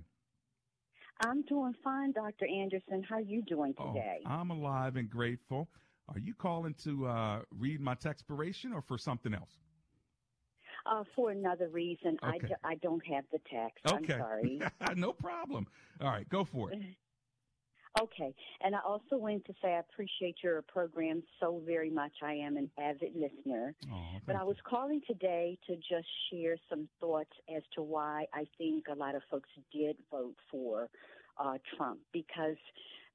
I'm 1.24 1.42
doing 1.42 1.74
fine, 1.82 2.12
Dr. 2.12 2.46
Anderson. 2.46 3.02
How 3.08 3.16
are 3.16 3.20
you 3.20 3.42
doing 3.42 3.74
today? 3.74 4.20
Oh, 4.24 4.30
I'm 4.30 4.50
alive 4.50 4.96
and 4.96 5.10
grateful. 5.10 5.68
Are 6.08 6.18
you 6.18 6.34
calling 6.34 6.74
to 6.84 7.06
uh, 7.06 7.40
read 7.50 7.80
my 7.80 7.94
textpiration 7.94 8.72
or 8.72 8.82
for 8.82 8.96
something 8.96 9.34
else? 9.34 9.58
Uh, 10.88 11.04
for 11.14 11.30
another 11.30 11.68
reason, 11.68 12.16
I 12.22 12.36
Okay. 12.36 12.46
d- 12.48 12.54
I 12.64 12.74
don't 12.76 13.04
have 13.06 13.24
the 13.32 13.40
text. 13.50 13.80
Okay. 13.86 14.14
I'm 14.14 14.20
sorry. 14.20 14.60
no 14.96 15.12
problem. 15.12 15.66
All 16.00 16.08
right, 16.08 16.28
go 16.28 16.44
for 16.44 16.70
it. 16.72 16.78
Okay. 17.98 18.34
And 18.60 18.74
I 18.76 18.80
also 18.80 19.16
wanted 19.16 19.46
to 19.46 19.54
say 19.62 19.68
I 19.72 19.78
appreciate 19.78 20.36
your 20.44 20.60
program 20.60 21.22
so 21.40 21.62
very 21.64 21.88
much. 21.88 22.12
I 22.22 22.34
am 22.34 22.58
an 22.58 22.70
avid 22.78 23.14
listener. 23.16 23.74
but 24.26 24.36
I 24.36 24.44
was 24.44 24.56
calling 24.68 25.00
today 25.06 25.56
to 25.66 25.76
just 25.76 26.06
share 26.30 26.58
some 26.68 26.90
thoughts 27.00 27.30
as 27.56 27.62
to 27.74 27.82
why 27.82 28.26
I 28.34 28.44
think 28.58 28.88
a 28.92 28.94
lot 28.94 29.14
of 29.14 29.22
folks 29.30 29.48
did 29.72 29.96
vote 30.10 30.36
for 30.50 30.90
uh, 31.38 31.56
Trump 31.74 32.00
because 32.12 32.56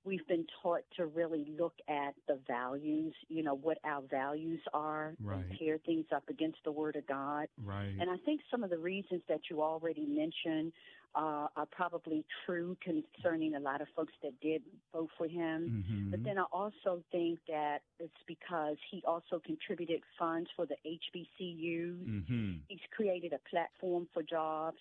we've 0.03 0.27
been 0.27 0.45
taught 0.63 0.81
to 0.97 1.05
really 1.05 1.45
look 1.59 1.73
at 1.87 2.15
the 2.27 2.39
values, 2.47 3.13
you 3.29 3.43
know, 3.43 3.55
what 3.55 3.77
our 3.83 4.01
values 4.01 4.59
are 4.73 5.13
Right. 5.21 5.45
and 5.49 5.59
pair 5.59 5.77
things 5.77 6.05
up 6.11 6.27
against 6.29 6.57
the 6.63 6.71
Word 6.71 6.95
of 6.95 7.05
God. 7.05 7.47
Right. 7.63 7.93
And 7.99 8.09
I 8.09 8.17
think 8.25 8.41
some 8.49 8.63
of 8.63 8.69
the 8.71 8.79
reasons 8.79 9.21
that 9.27 9.41
you 9.49 9.61
already 9.61 10.05
mentioned 10.05 10.73
uh, 11.13 11.47
are 11.57 11.65
probably 11.71 12.23
true 12.45 12.77
concerning 12.81 13.55
a 13.55 13.59
lot 13.59 13.81
of 13.81 13.87
folks 13.97 14.13
that 14.23 14.31
did 14.39 14.63
vote 14.93 15.09
for 15.17 15.27
him. 15.27 15.83
Mhm. 15.85 16.11
But 16.11 16.23
then 16.23 16.37
I 16.37 16.43
also 16.53 17.03
think 17.11 17.39
that 17.49 17.81
it's 17.99 18.23
because 18.27 18.77
he 18.89 19.03
also 19.05 19.37
contributed 19.39 20.01
funds 20.17 20.49
for 20.55 20.65
the 20.65 20.77
HBCUs. 20.85 21.97
Mm-hmm. 22.07 22.51
He's 22.69 22.79
created 22.95 23.33
a 23.33 23.39
platform 23.49 24.07
for 24.13 24.23
jobs. 24.23 24.77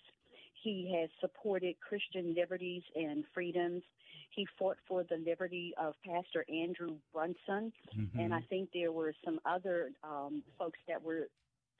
He 0.63 0.93
has 0.95 1.09
supported 1.19 1.75
Christian 1.81 2.33
liberties 2.33 2.83
and 2.95 3.25
freedoms. 3.33 3.83
He 4.33 4.47
fought 4.57 4.77
for 4.87 5.03
the 5.03 5.17
liberty 5.17 5.73
of 5.77 5.93
Pastor 6.05 6.45
Andrew 6.49 6.97
Brunson, 7.13 7.73
Mhm. 7.95 8.15
and 8.17 8.33
I 8.33 8.41
think 8.41 8.71
there 8.73 8.91
were 8.91 9.13
some 9.25 9.39
other 9.45 9.91
um, 10.03 10.43
folks 10.57 10.79
that 10.87 11.01
were 11.03 11.27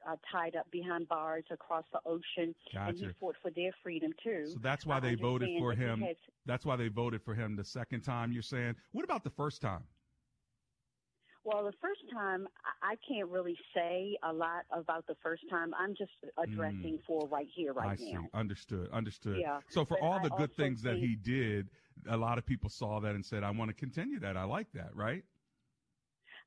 uh, 0.04 0.16
tied 0.32 0.56
up 0.56 0.70
behind 0.72 1.08
bars 1.08 1.44
across 1.52 1.86
the 1.92 2.00
ocean, 2.08 2.56
and 2.74 2.98
he 2.98 3.06
fought 3.20 3.36
for 3.40 3.52
their 3.52 3.72
freedom 3.84 4.12
too. 4.24 4.48
So 4.48 4.58
that's 4.60 4.84
why 4.84 4.98
I 4.98 5.00
they 5.00 5.14
voted 5.14 5.50
for 5.60 5.74
him. 5.74 6.02
has- 6.02 6.18
That's 6.48 6.66
why 6.66 6.76
they 6.76 6.88
voted 6.88 7.22
for 7.22 7.36
him 7.36 7.56
the 7.56 7.64
second 7.64 8.02
time. 8.02 8.32
You're 8.32 8.42
saying. 8.42 8.76
What 8.94 9.06
about 9.06 9.24
the 9.24 9.30
first 9.30 9.62
time? 9.62 9.84
Well, 11.44 11.66
the 11.66 11.74
first 11.82 12.02
time, 12.14 12.48
I 12.84 12.96
can't 13.08 13.28
really 13.30 13.58
say 13.74 14.16
a 14.24 14.32
lot 14.32 14.66
about 14.72 15.08
the 15.08 15.16
first 15.24 15.44
time. 15.50 15.74
I'm 15.74 15.96
just 15.96 16.12
addressing 16.38 17.00
for 17.08 17.28
right 17.28 17.48
here, 17.56 17.74
right 17.74 17.90
Mm. 17.90 17.92
I 17.92 17.96
see. 17.96 18.14
now. 18.14 18.30
Understood. 18.34 18.90
Understood. 18.92 19.38
Yeah, 19.40 19.62
So 19.70 19.84
for 19.84 19.98
but 20.00 20.06
all 20.06 20.20
I 20.20 20.24
the 20.24 20.30
good 20.30 20.54
things 20.54 20.84
that 20.84 20.98
he 20.98 21.16
did, 21.16 21.70
a 22.08 22.18
lot 22.18 22.38
of 22.38 22.46
people 22.46 22.70
saw 22.70 23.00
that 23.00 23.16
and 23.16 23.26
said, 23.26 23.44
"I 23.44 23.52
want 23.52 23.70
to 23.70 23.74
continue 23.74 24.20
that. 24.20 24.38
I 24.38 24.44
like 24.44 24.72
that." 24.74 24.96
Right? 24.96 25.24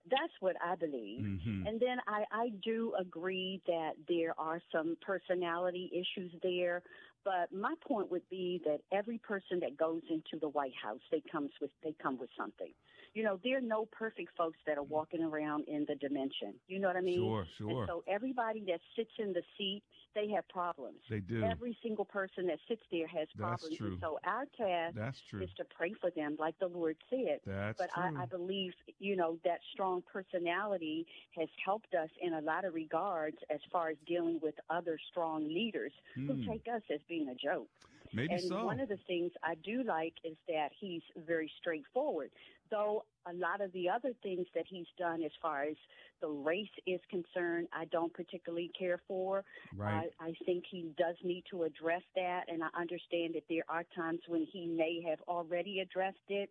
That's 0.07 0.33
what 0.41 0.55
I 0.63 0.77
believe. 0.77 1.25
Mhm. 1.25 1.67
And 1.67 1.81
then 1.81 1.99
I, 2.07 2.25
I 2.31 2.49
do 2.63 2.95
agree 2.95 3.63
that 3.67 3.97
there 4.07 4.39
are 4.39 4.61
some 4.71 4.97
personality 5.01 5.91
issues 5.93 6.33
there. 6.43 6.83
But 7.25 7.51
my 7.53 7.75
point 7.81 8.11
would 8.11 8.29
be 8.29 8.61
that 8.67 8.83
every 8.93 9.17
person 9.19 9.59
that 9.61 9.79
goes 9.79 10.03
into 10.11 10.39
the 10.39 10.49
White 10.51 10.75
House, 10.75 11.01
they 11.11 11.23
comes 11.23 11.51
with 11.61 11.71
they 11.83 11.93
come 11.95 12.19
with 12.19 12.29
something. 12.37 12.75
You 13.15 13.23
know, 13.23 13.39
there 13.45 13.59
are 13.59 13.61
no 13.61 13.87
perfect 13.87 14.37
folks 14.37 14.59
that 14.67 14.77
are 14.77 14.83
walking 14.83 15.23
around 15.23 15.65
in 15.69 15.85
the 15.89 15.95
dimension. 15.95 16.55
You 16.67 16.81
know 16.81 16.89
what 16.89 16.97
I 16.97 17.01
mean? 17.01 17.21
Sure, 17.21 17.47
sure. 17.59 17.71
And 17.71 17.89
so 17.89 18.03
everybody 18.09 18.65
that 18.67 18.81
sits 18.97 19.13
in 19.19 19.33
the 19.33 19.43
seat, 19.57 19.83
they 20.17 20.29
have 20.31 20.47
problems. 20.49 20.99
They 21.09 21.21
do. 21.21 21.43
Every 21.43 21.77
single 21.83 22.05
person 22.05 22.47
that 22.49 22.59
sits 22.69 22.83
there 22.91 23.07
has 23.07 23.29
That's 23.37 23.39
problems. 23.39 23.77
true. 23.77 23.87
And 23.93 23.99
so 24.01 24.19
our 24.25 24.47
task 24.57 24.97
That's 24.97 25.21
true. 25.31 25.43
is 25.43 25.51
to 25.59 25.65
pray 25.77 25.93
for 26.01 26.11
them, 26.11 26.37
like 26.39 26.59
the 26.59 26.67
Lord 26.69 26.97
said. 27.09 27.39
That's 27.47 27.79
but 27.79 27.91
true. 27.93 28.03
I, 28.19 28.23
I 28.23 28.27
believe, 28.27 28.73
you 28.99 29.17
know, 29.17 29.39
that 29.45 29.61
strong 29.73 30.03
personality 30.13 31.07
has 31.39 31.49
helped 31.65 31.95
us 31.95 32.11
in 32.21 32.35
a 32.35 32.41
lot 32.41 32.65
of 32.65 32.75
regards 32.75 33.37
as 33.51 33.61
far 33.71 33.91
as 33.91 33.97
dealing 34.07 34.41
with 34.43 34.55
other 34.71 34.99
strong 35.11 35.47
leaders 35.49 35.93
Hmm. 36.15 36.27
who 36.29 36.47
take 36.49 36.67
us 36.73 36.83
as 36.93 37.01
being 37.09 37.29
a 37.29 37.35
joke. 37.35 37.69
Maybe 38.15 38.33
and 38.35 38.43
so. 38.43 38.65
one 38.65 38.81
of 38.81 38.89
the 38.89 38.99
things 39.07 39.33
I 39.43 39.55
do 39.57 39.83
like 39.83 40.15
is 40.25 40.37
that 40.49 40.69
he's 40.79 41.03
very 41.27 41.51
straightforward. 41.61 42.31
Though 42.71 43.05
a 43.27 43.33
lot 43.33 43.61
of 43.61 43.73
the 43.73 43.89
other 43.89 44.13
things 44.23 44.47
that 44.55 44.65
he's 44.69 44.87
done 44.99 45.23
as 45.23 45.31
far 45.41 45.65
as 45.65 45.77
the 46.21 46.29
race 46.29 46.69
is 46.87 47.01
concerned, 47.11 47.69
I 47.73 47.87
don't 47.87 48.13
particularly 48.13 48.71
care 48.79 49.01
for. 49.07 49.45
Right. 49.77 50.11
I, 50.21 50.27
I 50.27 50.35
think 50.47 50.65
he 50.71 50.89
does 50.97 51.17
need 51.23 51.45
to 51.51 51.65
address 51.65 52.03
that, 52.17 52.45
and 52.49 52.63
I 52.63 52.69
understand 52.79 53.35
that 53.35 53.45
there 53.49 53.65
are 53.69 53.85
times 53.95 54.21
when 54.29 54.47
he 54.51 54.67
may 54.67 55.05
have 55.09 55.19
already 55.29 55.81
addressed 55.81 56.17
it. 56.29 56.51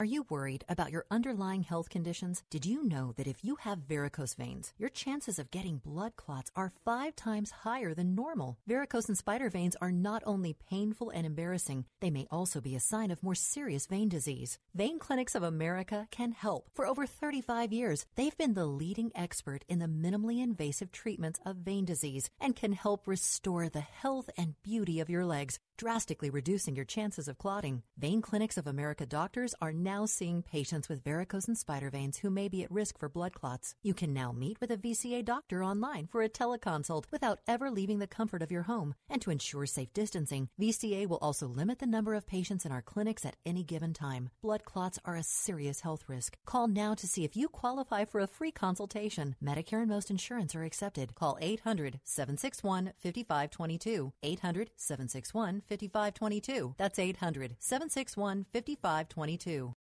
Are 0.00 0.14
you 0.16 0.24
worried 0.30 0.64
about 0.66 0.90
your 0.90 1.04
underlying 1.10 1.62
health 1.62 1.90
conditions? 1.90 2.42
Did 2.48 2.64
you 2.64 2.82
know 2.88 3.12
that 3.18 3.26
if 3.26 3.44
you 3.44 3.56
have 3.56 3.80
varicose 3.86 4.32
veins, 4.32 4.72
your 4.78 4.88
chances 4.88 5.38
of 5.38 5.50
getting 5.50 5.76
blood 5.76 6.16
clots 6.16 6.50
are 6.56 6.72
five 6.86 7.14
times 7.16 7.50
higher 7.50 7.92
than 7.92 8.14
normal? 8.14 8.56
Varicose 8.66 9.08
and 9.08 9.18
spider 9.18 9.50
veins 9.50 9.76
are 9.78 9.92
not 9.92 10.22
only 10.24 10.56
painful 10.70 11.10
and 11.10 11.26
embarrassing, 11.26 11.84
they 12.00 12.08
may 12.08 12.26
also 12.30 12.62
be 12.62 12.74
a 12.74 12.80
sign 12.80 13.10
of 13.10 13.22
more 13.22 13.34
serious 13.34 13.86
vein 13.86 14.08
disease. 14.08 14.58
Vein 14.74 14.98
Clinics 14.98 15.34
of 15.34 15.42
America 15.42 16.08
can 16.10 16.32
help. 16.32 16.70
For 16.72 16.86
over 16.86 17.04
35 17.04 17.70
years, 17.70 18.06
they've 18.14 18.38
been 18.38 18.54
the 18.54 18.64
leading 18.64 19.12
expert 19.14 19.66
in 19.68 19.80
the 19.80 19.84
minimally 19.84 20.42
invasive 20.42 20.92
treatments 20.92 21.40
of 21.44 21.56
vein 21.56 21.84
disease 21.84 22.30
and 22.40 22.56
can 22.56 22.72
help 22.72 23.06
restore 23.06 23.68
the 23.68 23.80
health 23.80 24.30
and 24.38 24.54
beauty 24.62 24.98
of 24.98 25.10
your 25.10 25.26
legs, 25.26 25.58
drastically 25.80 26.28
reducing 26.28 26.76
your 26.76 26.84
chances 26.84 27.26
of 27.26 27.38
clotting. 27.38 27.82
Vein 27.96 28.20
Clinics 28.20 28.58
of 28.58 28.66
America 28.66 29.06
doctors 29.06 29.54
are 29.62 29.72
now 29.72 30.04
seeing 30.04 30.42
patients 30.42 30.90
with 30.90 31.02
varicose 31.02 31.48
and 31.48 31.56
spider 31.56 31.88
veins 31.88 32.18
who 32.18 32.28
may 32.28 32.48
be 32.48 32.62
at 32.62 32.70
risk 32.70 32.98
for 32.98 33.08
blood 33.08 33.32
clots. 33.32 33.74
You 33.82 33.94
can 33.94 34.12
now 34.12 34.30
meet 34.30 34.60
with 34.60 34.70
a 34.70 34.76
VCA 34.76 35.24
doctor 35.24 35.64
online 35.64 36.06
for 36.06 36.20
a 36.20 36.28
teleconsult 36.28 37.04
without 37.10 37.38
ever 37.48 37.70
leaving 37.70 37.98
the 37.98 38.06
comfort 38.06 38.42
of 38.42 38.52
your 38.52 38.64
home. 38.64 38.94
And 39.08 39.22
to 39.22 39.30
ensure 39.30 39.64
safe 39.64 39.90
distancing, 39.94 40.50
VCA 40.60 41.06
will 41.08 41.16
also 41.22 41.46
limit 41.46 41.78
the 41.78 41.86
number 41.86 42.14
of 42.14 42.26
patients 42.26 42.66
in 42.66 42.72
our 42.72 42.82
clinics 42.82 43.24
at 43.24 43.36
any 43.46 43.64
given 43.64 43.94
time. 43.94 44.28
Blood 44.42 44.66
clots 44.66 44.98
are 45.06 45.16
a 45.16 45.22
serious 45.22 45.80
health 45.80 46.04
risk. 46.08 46.36
Call 46.44 46.68
now 46.68 46.92
to 46.92 47.06
see 47.06 47.24
if 47.24 47.38
you 47.38 47.48
qualify 47.48 48.04
for 48.04 48.20
a 48.20 48.26
free 48.26 48.52
consultation. 48.52 49.34
Medicare 49.42 49.80
and 49.80 49.88
most 49.88 50.10
insurance 50.10 50.54
are 50.54 50.62
accepted. 50.62 51.14
Call 51.14 51.38
800 51.40 52.00
761 52.04 52.92
5522. 52.98 54.12
800 54.22 54.70
761 54.76 55.62
5522. 55.70 56.74
That's 56.76 56.98
800 56.98 57.56
761 57.60 58.44
5522. 58.52 59.74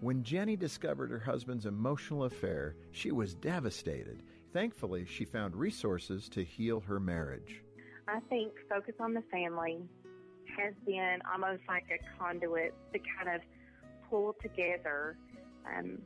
When 0.00 0.22
Jenny 0.22 0.56
discovered 0.56 1.10
her 1.10 1.18
husband's 1.18 1.66
emotional 1.66 2.24
affair, 2.24 2.74
she 2.90 3.12
was 3.12 3.34
devastated. 3.34 4.22
Thankfully, 4.52 5.06
she 5.06 5.24
found 5.24 5.54
resources 5.54 6.28
to 6.30 6.42
heal 6.42 6.80
her 6.80 6.98
marriage. 6.98 7.62
I 8.08 8.20
think 8.28 8.52
Focus 8.68 8.94
on 9.00 9.14
the 9.14 9.22
Family 9.30 9.78
has 10.56 10.74
been 10.86 11.18
almost 11.30 11.62
like 11.68 11.84
a 11.90 12.18
conduit 12.18 12.74
to 12.92 12.98
kind 12.98 13.36
of 13.36 13.42
pull 14.08 14.34
together 14.40 15.18
um, 15.66 15.98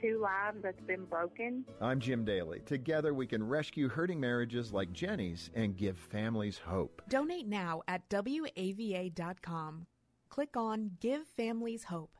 two 0.00 0.20
lives 0.20 0.58
that's 0.62 0.80
been 0.82 1.04
broken. 1.04 1.64
I'm 1.80 2.00
Jim 2.00 2.24
Daly. 2.24 2.60
Together, 2.60 3.14
we 3.14 3.26
can 3.26 3.46
rescue 3.46 3.88
hurting 3.88 4.20
marriages 4.20 4.72
like 4.72 4.92
Jenny's 4.92 5.50
and 5.54 5.76
give 5.76 5.96
families 5.96 6.58
hope. 6.58 7.02
Donate 7.08 7.46
now 7.46 7.82
at 7.88 8.08
WAVA.com. 8.08 9.86
Click 10.28 10.56
on 10.56 10.90
Give 11.00 11.26
Families 11.36 11.84
Hope. 11.84 12.10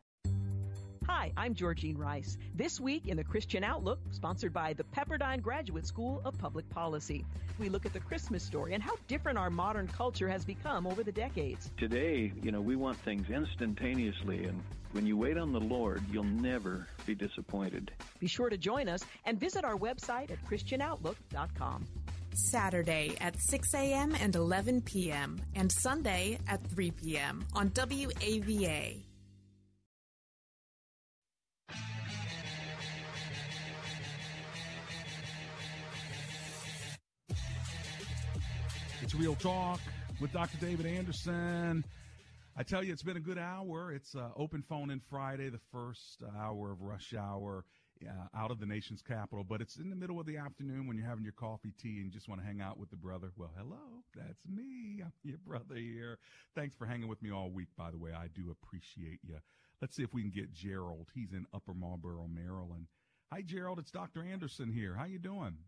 Hi, 1.07 1.33
I'm 1.39 1.55
Georgine 1.55 1.97
Rice. 1.97 2.37
This 2.55 2.79
week 2.79 3.09
in 3.09 3.17
the 3.17 3.25
Christian 3.25 3.65
Outlook, 3.65 3.99
sponsored 4.11 4.53
by 4.53 4.75
the 4.75 4.85
Pepperdine 4.85 5.41
Graduate 5.41 5.87
School 5.87 6.21
of 6.25 6.37
Public 6.37 6.69
Policy, 6.69 7.25
we 7.59 7.71
look 7.71 7.87
at 7.87 7.95
the 7.95 8.01
Christmas 8.01 8.43
story 8.43 8.75
and 8.75 8.83
how 8.83 8.95
different 9.09 9.39
our 9.39 9.49
modern 9.49 9.89
culture 9.89 10.29
has 10.29 10.45
become 10.45 10.87
over 10.87 11.03
the 11.03 11.13
decades. 11.13 11.71
Today, 11.79 12.33
you 12.43 12.53
know, 12.53 12.61
we 12.61 12.77
want 12.77 12.99
things 12.99 13.31
instantaneously, 13.31 14.45
and 14.45 14.63
when 14.93 15.07
you 15.07 15.17
wait 15.17 15.37
on 15.37 15.53
the 15.53 15.61
Lord, 15.61 16.03
you'll 16.11 16.25
never 16.25 16.87
be 17.07 17.15
disappointed. 17.15 17.91
Be 18.21 18.27
sure 18.27 18.49
to 18.49 18.57
join 18.57 18.89
us 18.89 19.05
and 19.25 19.39
visit 19.39 19.65
our 19.65 19.77
website 19.77 20.31
at 20.31 20.45
ChristianOutlook.com. 20.47 21.87
Saturday 22.35 23.17
at 23.21 23.41
6 23.41 23.75
a.m. 23.75 24.15
and 24.21 24.35
11 24.35 24.83
p.m., 24.83 25.41
and 25.55 25.71
Sunday 25.73 26.39
at 26.47 26.65
3 26.69 26.91
p.m. 26.93 27.45
on 27.55 27.71
WAVA. 27.71 29.03
It's 39.03 39.15
Real 39.15 39.37
Talk 39.37 39.81
with 40.21 40.33
Dr. 40.33 40.59
David 40.59 40.85
Anderson. 40.85 41.83
I 42.59 42.65
tell 42.65 42.83
you, 42.83 42.93
it's 42.93 43.05
been 43.05 43.17
a 43.17 43.21
good 43.21 43.39
hour. 43.39 43.93
It's 43.93 44.17
uh, 44.17 44.31
open 44.35 44.65
phone 44.69 44.91
in 44.91 45.01
Friday, 45.09 45.49
the 45.49 45.61
first 45.71 46.25
hour 46.37 46.73
of 46.73 46.83
rush 46.83 47.15
hour 47.17 47.65
uh, 48.05 48.37
out 48.37 48.51
of 48.51 48.59
the 48.59 48.67
nation's 48.67 49.01
capital. 49.01 49.45
But 49.45 49.61
it's 49.61 49.77
in 49.77 49.91
the 49.91 49.95
middle 49.95 50.19
of 50.19 50.27
the 50.27 50.39
afternoon 50.39 50.89
when 50.89 50.97
you're 50.97 51.07
having 51.07 51.23
your 51.23 51.35
coffee, 51.35 51.73
tea, 51.81 52.01
and 52.01 52.11
just 52.11 52.29
want 52.29 52.41
to 52.41 52.45
hang 52.45 52.61
out 52.61 52.77
with 52.77 52.91
the 52.91 52.97
brother. 52.97 53.31
Well, 53.37 53.53
hello, 53.57 54.03
that's 54.13 54.45
me. 54.45 55.01
I'm 55.05 55.13
your 55.23 55.39
brother 55.47 55.77
here. 55.77 56.19
Thanks 56.57 56.75
for 56.75 56.85
hanging 56.85 57.07
with 57.07 57.23
me 57.23 57.31
all 57.31 57.49
week, 57.49 57.69
by 57.77 57.93
the 57.93 57.99
way. 57.99 58.11
I 58.11 58.27
do 58.35 58.51
appreciate 58.51 59.21
you. 59.23 59.37
Let's 59.81 59.95
see 59.95 60.03
if 60.03 60.13
we 60.13 60.23
can 60.23 60.33
get 60.33 60.53
Gerald. 60.53 61.11
He's 61.15 61.35
in 61.35 61.47
Upper 61.55 61.75
Marlboro, 61.75 62.27
Maryland. 62.27 62.89
Hi, 63.33 63.41
Gerald. 63.41 63.79
It's 63.79 63.93
Dr. 63.93 64.25
Anderson 64.25 64.73
here. 64.73 64.97
How 64.97 65.05
you 65.05 65.21
doing? 65.21 65.59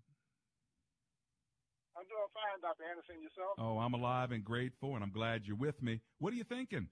I'm 2.00 2.08
doing 2.08 2.32
fine, 2.32 2.56
Dr. 2.64 2.88
Anderson. 2.88 3.20
Yourself? 3.20 3.60
Oh, 3.60 3.76
I'm 3.76 3.92
alive 3.92 4.32
and 4.32 4.40
grateful, 4.40 4.96
and 4.96 5.04
I'm 5.04 5.12
glad 5.12 5.44
you're 5.44 5.60
with 5.60 5.76
me. 5.84 6.00
What 6.16 6.32
are 6.32 6.40
you 6.40 6.48
thinking? 6.48 6.88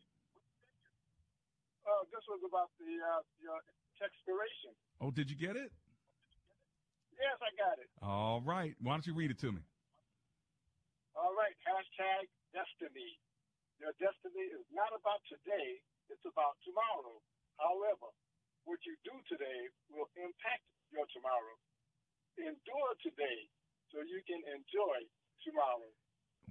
Uh, 1.88 2.04
this 2.12 2.20
was 2.28 2.44
about 2.44 2.68
the 2.76 2.92
uh, 2.92 3.24
your 3.40 3.56
expiration. 4.04 4.76
Oh, 5.00 5.08
did 5.08 5.32
you 5.32 5.38
get 5.40 5.56
it? 5.56 5.72
Yes, 7.16 7.40
I 7.40 7.48
got 7.56 7.80
it. 7.80 7.88
All 8.04 8.44
right. 8.44 8.76
Why 8.84 9.00
don't 9.00 9.08
you 9.08 9.16
read 9.16 9.32
it 9.32 9.40
to 9.40 9.48
me? 9.48 9.64
All 11.16 11.32
right. 11.32 11.56
Hashtag 11.64 12.28
destiny. 12.52 13.16
Your 13.80 13.96
destiny 13.96 14.44
is 14.52 14.68
not 14.76 14.92
about 14.92 15.24
today. 15.24 15.80
It's 16.12 16.28
about 16.28 16.60
tomorrow. 16.68 17.16
However, 17.56 18.12
what 18.68 18.84
you 18.84 18.92
do 19.08 19.16
today 19.24 19.72
will 19.88 20.12
impact 20.20 20.68
your 20.92 21.08
tomorrow. 21.16 21.56
Endure 22.36 22.92
today 23.00 23.48
so 23.92 23.98
you 24.00 24.20
can 24.26 24.40
enjoy 24.54 24.98
tomorrow. 25.44 25.88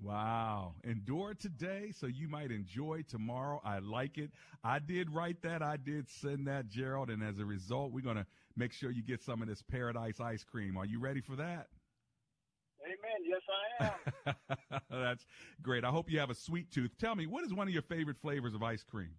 Wow. 0.02 0.76
Endure 0.84 1.34
today 1.34 1.92
so 1.92 2.08
you 2.08 2.28
might 2.28 2.52
enjoy 2.52 3.04
tomorrow. 3.08 3.62
I 3.64 3.80
like 3.80 4.18
it. 4.18 4.32
I 4.64 4.80
did 4.80 5.12
write 5.12 5.42
that. 5.42 5.64
I 5.64 5.78
did 5.78 6.10
send 6.10 6.48
that, 6.48 6.70
Gerald. 6.70 7.10
And 7.10 7.24
as 7.24 7.40
a 7.40 7.46
result, 7.46 7.92
we're 7.92 8.02
going 8.02 8.18
to 8.18 8.26
make 8.56 8.74
sure 8.74 8.92
you 8.92 9.04
get 9.04 9.24
some 9.24 9.42
of 9.42 9.48
this 9.48 9.62
paradise 9.62 10.20
ice 10.20 10.44
cream. 10.44 10.78
Are 10.78 10.86
you 10.86 11.00
ready 11.00 11.22
for 11.22 11.36
that? 11.36 11.68
Amen. 12.86 13.20
Yes, 13.26 13.42
I 13.82 13.86
am. 13.86 14.82
That's 14.90 15.26
great. 15.62 15.84
I 15.84 15.90
hope 15.90 16.10
you 16.10 16.20
have 16.20 16.30
a 16.30 16.36
sweet 16.36 16.72
tooth. 16.72 16.92
Tell 17.00 17.16
me, 17.16 17.26
what 17.26 17.44
is 17.44 17.54
one 17.54 17.68
of 17.68 17.74
your 17.74 17.82
favorite 17.84 18.18
flavors 18.22 18.54
of 18.54 18.64
ice 18.64 18.84
cream? 18.84 19.16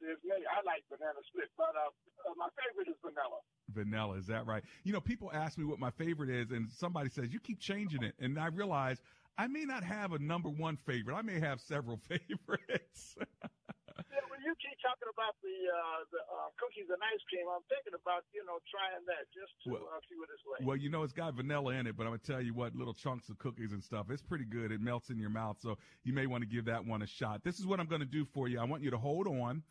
There's 0.00 0.18
many. 0.24 0.43
I 0.54 0.62
like 0.64 0.84
banana 0.88 1.18
split, 1.26 1.50
but 1.58 1.74
uh, 1.74 1.90
uh, 2.30 2.34
my 2.38 2.48
favorite 2.54 2.88
is 2.88 2.96
vanilla. 3.02 3.42
Vanilla, 3.74 4.14
is 4.16 4.26
that 4.28 4.46
right? 4.46 4.62
You 4.84 4.92
know, 4.92 5.00
people 5.00 5.30
ask 5.34 5.58
me 5.58 5.64
what 5.64 5.78
my 5.80 5.90
favorite 5.90 6.30
is, 6.30 6.50
and 6.52 6.70
somebody 6.70 7.10
says, 7.10 7.32
You 7.32 7.40
keep 7.40 7.58
changing 7.58 8.02
it. 8.02 8.14
And 8.20 8.38
I 8.38 8.46
realize 8.46 9.00
I 9.36 9.48
may 9.48 9.64
not 9.64 9.82
have 9.82 10.12
a 10.12 10.18
number 10.18 10.48
one 10.48 10.76
favorite. 10.86 11.14
I 11.16 11.22
may 11.22 11.40
have 11.40 11.60
several 11.60 11.96
favorites. 12.08 13.16
yeah, 13.18 14.22
when 14.30 14.40
you 14.46 14.54
keep 14.62 14.78
talking 14.78 15.10
about 15.10 15.34
the 15.42 15.56
uh, 15.66 16.00
the 16.14 16.22
uh, 16.22 16.48
cookies 16.60 16.86
and 16.86 17.00
ice 17.02 17.22
cream, 17.28 17.46
I'm 17.50 17.64
thinking 17.66 17.98
about 17.98 18.22
you 18.32 18.44
know 18.46 18.62
trying 18.70 19.02
that 19.10 19.26
just 19.34 19.50
to 19.64 19.74
Well- 19.74 19.90
uh, 19.90 19.98
see 20.08 20.14
what 20.18 20.28
it's 20.30 20.44
like. 20.46 20.62
Well, 20.66 20.76
you 20.76 20.90
know, 20.90 21.02
it's 21.02 21.12
got 21.12 21.34
vanilla 21.34 21.74
in 21.74 21.86
it, 21.88 21.96
but 21.96 22.04
I'm 22.06 22.10
going 22.14 22.20
to 22.20 22.26
tell 22.30 22.40
you 22.42 22.54
what, 22.54 22.76
little 22.76 22.94
chunks 22.94 23.28
of 23.28 23.38
cookies 23.38 23.72
and 23.72 23.82
stuff. 23.82 24.06
It's 24.10 24.22
pretty 24.22 24.44
good. 24.44 24.70
It 24.70 24.80
melts 24.80 25.10
in 25.10 25.18
your 25.18 25.30
mouth. 25.30 25.56
So 25.60 25.78
you 26.04 26.12
may 26.12 26.26
want 26.26 26.42
to 26.42 26.48
give 26.48 26.66
that 26.66 26.84
one 26.86 27.02
a 27.02 27.06
shot. 27.06 27.42
This 27.42 27.58
is 27.58 27.66
what 27.66 27.80
I'm 27.80 27.86
going 27.86 28.00
to 28.06 28.06
do 28.06 28.24
for 28.24 28.46
you. 28.46 28.60
I 28.60 28.64
want 28.64 28.82
you 28.82 28.90
to 28.90 28.98
hold 28.98 29.26
on. 29.26 29.62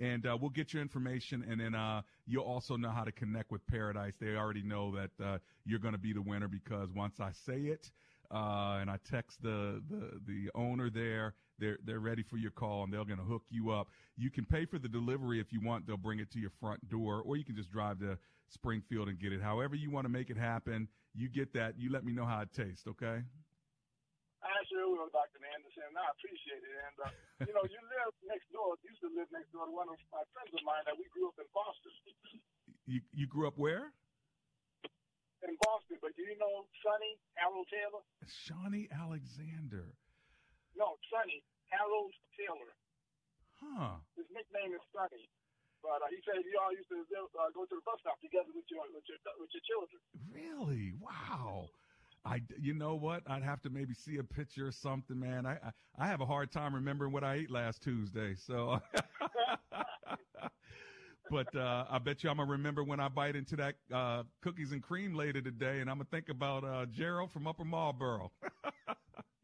And 0.00 0.26
uh, 0.26 0.36
we'll 0.40 0.50
get 0.50 0.72
your 0.72 0.80
information, 0.80 1.44
and 1.48 1.60
then 1.60 1.74
uh, 1.74 2.00
you'll 2.26 2.44
also 2.44 2.76
know 2.76 2.88
how 2.88 3.04
to 3.04 3.12
connect 3.12 3.50
with 3.52 3.66
Paradise. 3.66 4.14
They 4.18 4.34
already 4.34 4.62
know 4.62 4.96
that 4.96 5.24
uh, 5.24 5.38
you're 5.66 5.78
going 5.78 5.92
to 5.92 6.00
be 6.00 6.14
the 6.14 6.22
winner 6.22 6.48
because 6.48 6.88
once 6.90 7.20
I 7.20 7.32
say 7.32 7.60
it, 7.64 7.90
uh, 8.30 8.78
and 8.80 8.90
I 8.90 8.96
text 9.10 9.42
the, 9.42 9.82
the 9.90 10.20
the 10.26 10.50
owner 10.54 10.88
there, 10.88 11.34
they're 11.58 11.78
they're 11.84 12.00
ready 12.00 12.22
for 12.22 12.38
your 12.38 12.50
call, 12.50 12.84
and 12.84 12.92
they're 12.92 13.04
going 13.04 13.18
to 13.18 13.24
hook 13.24 13.42
you 13.50 13.70
up. 13.70 13.88
You 14.16 14.30
can 14.30 14.46
pay 14.46 14.64
for 14.64 14.78
the 14.78 14.88
delivery 14.88 15.38
if 15.38 15.52
you 15.52 15.60
want; 15.60 15.86
they'll 15.86 15.96
bring 15.98 16.20
it 16.20 16.30
to 16.32 16.38
your 16.38 16.52
front 16.60 16.88
door, 16.88 17.22
or 17.26 17.36
you 17.36 17.44
can 17.44 17.56
just 17.56 17.70
drive 17.70 17.98
to 17.98 18.16
Springfield 18.48 19.08
and 19.08 19.18
get 19.18 19.32
it. 19.32 19.42
However 19.42 19.74
you 19.74 19.90
want 19.90 20.06
to 20.06 20.08
make 20.08 20.30
it 20.30 20.36
happen, 20.38 20.88
you 21.14 21.28
get 21.28 21.52
that. 21.54 21.74
You 21.78 21.90
let 21.90 22.04
me 22.04 22.12
know 22.12 22.24
how 22.24 22.40
it 22.40 22.52
tastes, 22.54 22.86
okay? 22.86 23.22
I 24.80 24.88
sure 24.88 25.12
Dr. 25.12 25.44
Anderson. 25.44 25.92
and 25.92 25.98
I 26.00 26.08
appreciate 26.08 26.64
it. 26.64 26.72
And, 26.72 26.96
uh, 27.04 27.12
you 27.44 27.52
know, 27.52 27.64
you 27.68 27.80
live 27.92 28.16
next 28.24 28.48
door, 28.48 28.80
used 28.80 29.04
to 29.04 29.12
live 29.12 29.28
next 29.28 29.52
door 29.52 29.68
to 29.68 29.74
one 29.76 29.92
of 29.92 30.00
my 30.08 30.24
friends 30.32 30.56
of 30.56 30.64
mine 30.64 30.88
that 30.88 30.96
we 30.96 31.04
grew 31.12 31.28
up 31.28 31.36
in 31.36 31.44
Boston. 31.52 31.92
You 32.88 33.04
you 33.12 33.28
grew 33.28 33.44
up 33.44 33.60
where? 33.60 33.92
In 35.44 35.56
Boston, 35.60 36.00
but 36.00 36.16
do 36.16 36.24
you 36.24 36.36
know 36.40 36.64
Sonny 36.80 37.20
Harold 37.36 37.68
Taylor? 37.68 38.04
Shawnee 38.24 38.88
Alexander. 38.92 39.92
No, 40.76 40.96
Sonny 41.12 41.44
Harold 41.68 42.12
Taylor. 42.36 42.72
Huh. 43.60 44.00
His 44.16 44.28
nickname 44.32 44.72
is 44.76 44.84
Sonny. 44.96 45.28
But 45.80 46.04
uh, 46.04 46.12
he 46.12 46.20
said 46.24 46.40
you 46.44 46.56
all 46.60 46.72
used 46.72 46.88
to 46.92 47.00
uh, 47.04 47.52
go 47.56 47.64
to 47.68 47.74
the 47.76 47.84
bus 47.84 48.00
stop 48.04 48.20
together 48.20 48.52
with 48.52 48.68
your 48.68 48.84
with 48.92 49.04
your 49.08 49.20
with 49.40 49.52
your 49.52 49.64
children. 49.64 50.00
Really? 50.28 50.92
Wow. 50.96 51.72
I, 52.24 52.42
you 52.58 52.74
know 52.74 52.96
what? 52.96 53.28
I'd 53.28 53.42
have 53.42 53.62
to 53.62 53.70
maybe 53.70 53.94
see 53.94 54.18
a 54.18 54.24
picture 54.24 54.66
or 54.66 54.72
something, 54.72 55.18
man. 55.18 55.46
I, 55.46 55.54
I, 55.54 55.72
I 55.98 56.06
have 56.06 56.20
a 56.20 56.26
hard 56.26 56.52
time 56.52 56.74
remembering 56.74 57.12
what 57.12 57.24
I 57.24 57.34
ate 57.34 57.50
last 57.50 57.82
Tuesday. 57.82 58.34
So, 58.34 58.80
but, 61.30 61.54
uh, 61.54 61.86
I 61.88 61.98
bet 61.98 62.22
you 62.22 62.30
I'm 62.30 62.36
to 62.36 62.44
remember 62.44 62.84
when 62.84 63.00
I 63.00 63.08
bite 63.08 63.36
into 63.36 63.56
that, 63.56 63.76
uh, 63.92 64.24
cookies 64.42 64.72
and 64.72 64.82
cream 64.82 65.14
later 65.14 65.40
today. 65.40 65.80
And 65.80 65.90
I'm 65.90 65.98
to 65.98 66.04
think 66.04 66.28
about, 66.28 66.64
uh, 66.64 66.86
Gerald 66.86 67.32
from 67.32 67.46
Upper 67.46 67.64
Marlboro. 67.64 68.32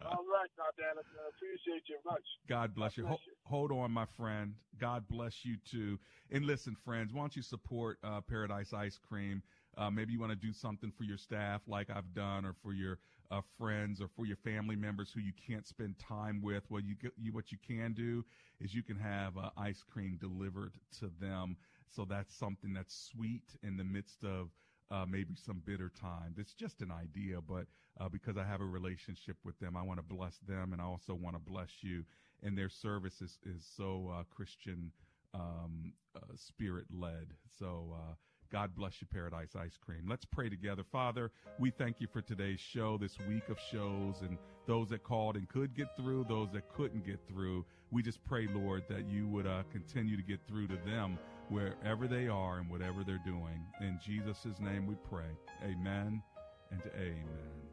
All 0.02 0.24
right, 0.24 0.48
Dr. 0.56 0.88
Anderson. 0.88 1.16
I 1.18 1.28
appreciate 1.28 1.88
you 1.88 1.98
much. 2.04 2.22
God 2.46 2.74
bless 2.74 2.96
you. 2.96 3.04
bless 3.04 3.18
Ho- 3.18 3.48
hold 3.48 3.72
on, 3.72 3.90
my 3.90 4.06
friend. 4.06 4.54
God 4.78 5.08
bless 5.08 5.44
you 5.44 5.56
too. 5.56 5.98
And 6.30 6.44
listen, 6.44 6.76
friends, 6.76 7.12
why 7.12 7.22
don't 7.22 7.34
you 7.34 7.42
support 7.42 7.98
uh, 8.04 8.20
Paradise 8.20 8.72
Ice 8.72 8.98
Cream? 8.98 9.42
Uh, 9.76 9.90
maybe 9.90 10.12
you 10.12 10.20
want 10.20 10.32
to 10.32 10.36
do 10.36 10.52
something 10.52 10.92
for 10.96 11.04
your 11.04 11.18
staff, 11.18 11.62
like 11.66 11.90
I've 11.90 12.14
done, 12.14 12.44
or 12.44 12.54
for 12.62 12.72
your 12.72 12.98
uh, 13.30 13.40
friends, 13.58 14.00
or 14.00 14.08
for 14.08 14.26
your 14.26 14.36
family 14.36 14.76
members 14.76 15.10
who 15.12 15.20
you 15.20 15.32
can't 15.46 15.66
spend 15.66 15.98
time 15.98 16.40
with. 16.42 16.64
Well, 16.70 16.80
you, 16.80 16.94
get, 16.94 17.12
you 17.20 17.32
what 17.32 17.52
you 17.52 17.58
can 17.66 17.92
do 17.92 18.24
is 18.60 18.74
you 18.74 18.82
can 18.82 18.96
have 18.98 19.36
uh, 19.36 19.50
ice 19.56 19.82
cream 19.82 20.16
delivered 20.20 20.74
to 21.00 21.10
them. 21.20 21.56
So 21.90 22.04
that's 22.04 22.34
something 22.34 22.72
that's 22.72 22.94
sweet 23.12 23.56
in 23.62 23.76
the 23.76 23.84
midst 23.84 24.24
of 24.24 24.48
uh, 24.90 25.04
maybe 25.08 25.34
some 25.34 25.62
bitter 25.64 25.90
times. 26.00 26.38
It's 26.38 26.54
just 26.54 26.80
an 26.80 26.90
idea, 26.92 27.40
but 27.40 27.66
uh, 28.00 28.08
because 28.08 28.36
I 28.36 28.44
have 28.44 28.60
a 28.60 28.66
relationship 28.66 29.36
with 29.44 29.58
them, 29.58 29.76
I 29.76 29.82
want 29.82 29.98
to 29.98 30.14
bless 30.14 30.38
them, 30.46 30.72
and 30.72 30.80
I 30.80 30.84
also 30.84 31.14
want 31.14 31.36
to 31.36 31.40
bless 31.40 31.82
you. 31.82 32.04
And 32.42 32.56
their 32.56 32.68
service 32.68 33.20
is 33.22 33.38
is 33.44 33.66
so 33.76 34.12
uh, 34.14 34.22
Christian 34.34 34.92
um, 35.34 35.92
uh, 36.14 36.20
spirit 36.36 36.86
led. 36.92 37.28
So 37.58 37.96
uh, 37.96 38.14
God 38.50 38.74
bless 38.76 39.00
you, 39.00 39.06
Paradise 39.12 39.50
Ice 39.56 39.78
Cream. 39.84 40.04
Let's 40.08 40.24
pray 40.24 40.48
together. 40.48 40.82
Father, 40.90 41.30
we 41.58 41.70
thank 41.70 42.00
you 42.00 42.06
for 42.12 42.22
today's 42.22 42.60
show, 42.60 42.98
this 42.98 43.16
week 43.28 43.48
of 43.48 43.58
shows, 43.70 44.16
and 44.22 44.38
those 44.66 44.88
that 44.90 45.02
called 45.04 45.36
and 45.36 45.48
could 45.48 45.76
get 45.76 45.88
through, 45.96 46.26
those 46.28 46.48
that 46.52 46.68
couldn't 46.74 47.06
get 47.06 47.20
through. 47.28 47.64
We 47.90 48.02
just 48.02 48.22
pray, 48.24 48.48
Lord, 48.52 48.84
that 48.88 49.08
you 49.08 49.28
would 49.28 49.46
uh, 49.46 49.62
continue 49.72 50.16
to 50.16 50.22
get 50.22 50.40
through 50.48 50.68
to 50.68 50.78
them 50.84 51.18
wherever 51.48 52.06
they 52.08 52.28
are 52.28 52.58
and 52.58 52.68
whatever 52.68 53.04
they're 53.04 53.22
doing. 53.24 53.64
In 53.80 53.98
Jesus' 54.04 54.46
name 54.60 54.86
we 54.86 54.96
pray. 55.08 55.30
Amen 55.64 56.22
and 56.70 56.82
amen. 56.96 57.65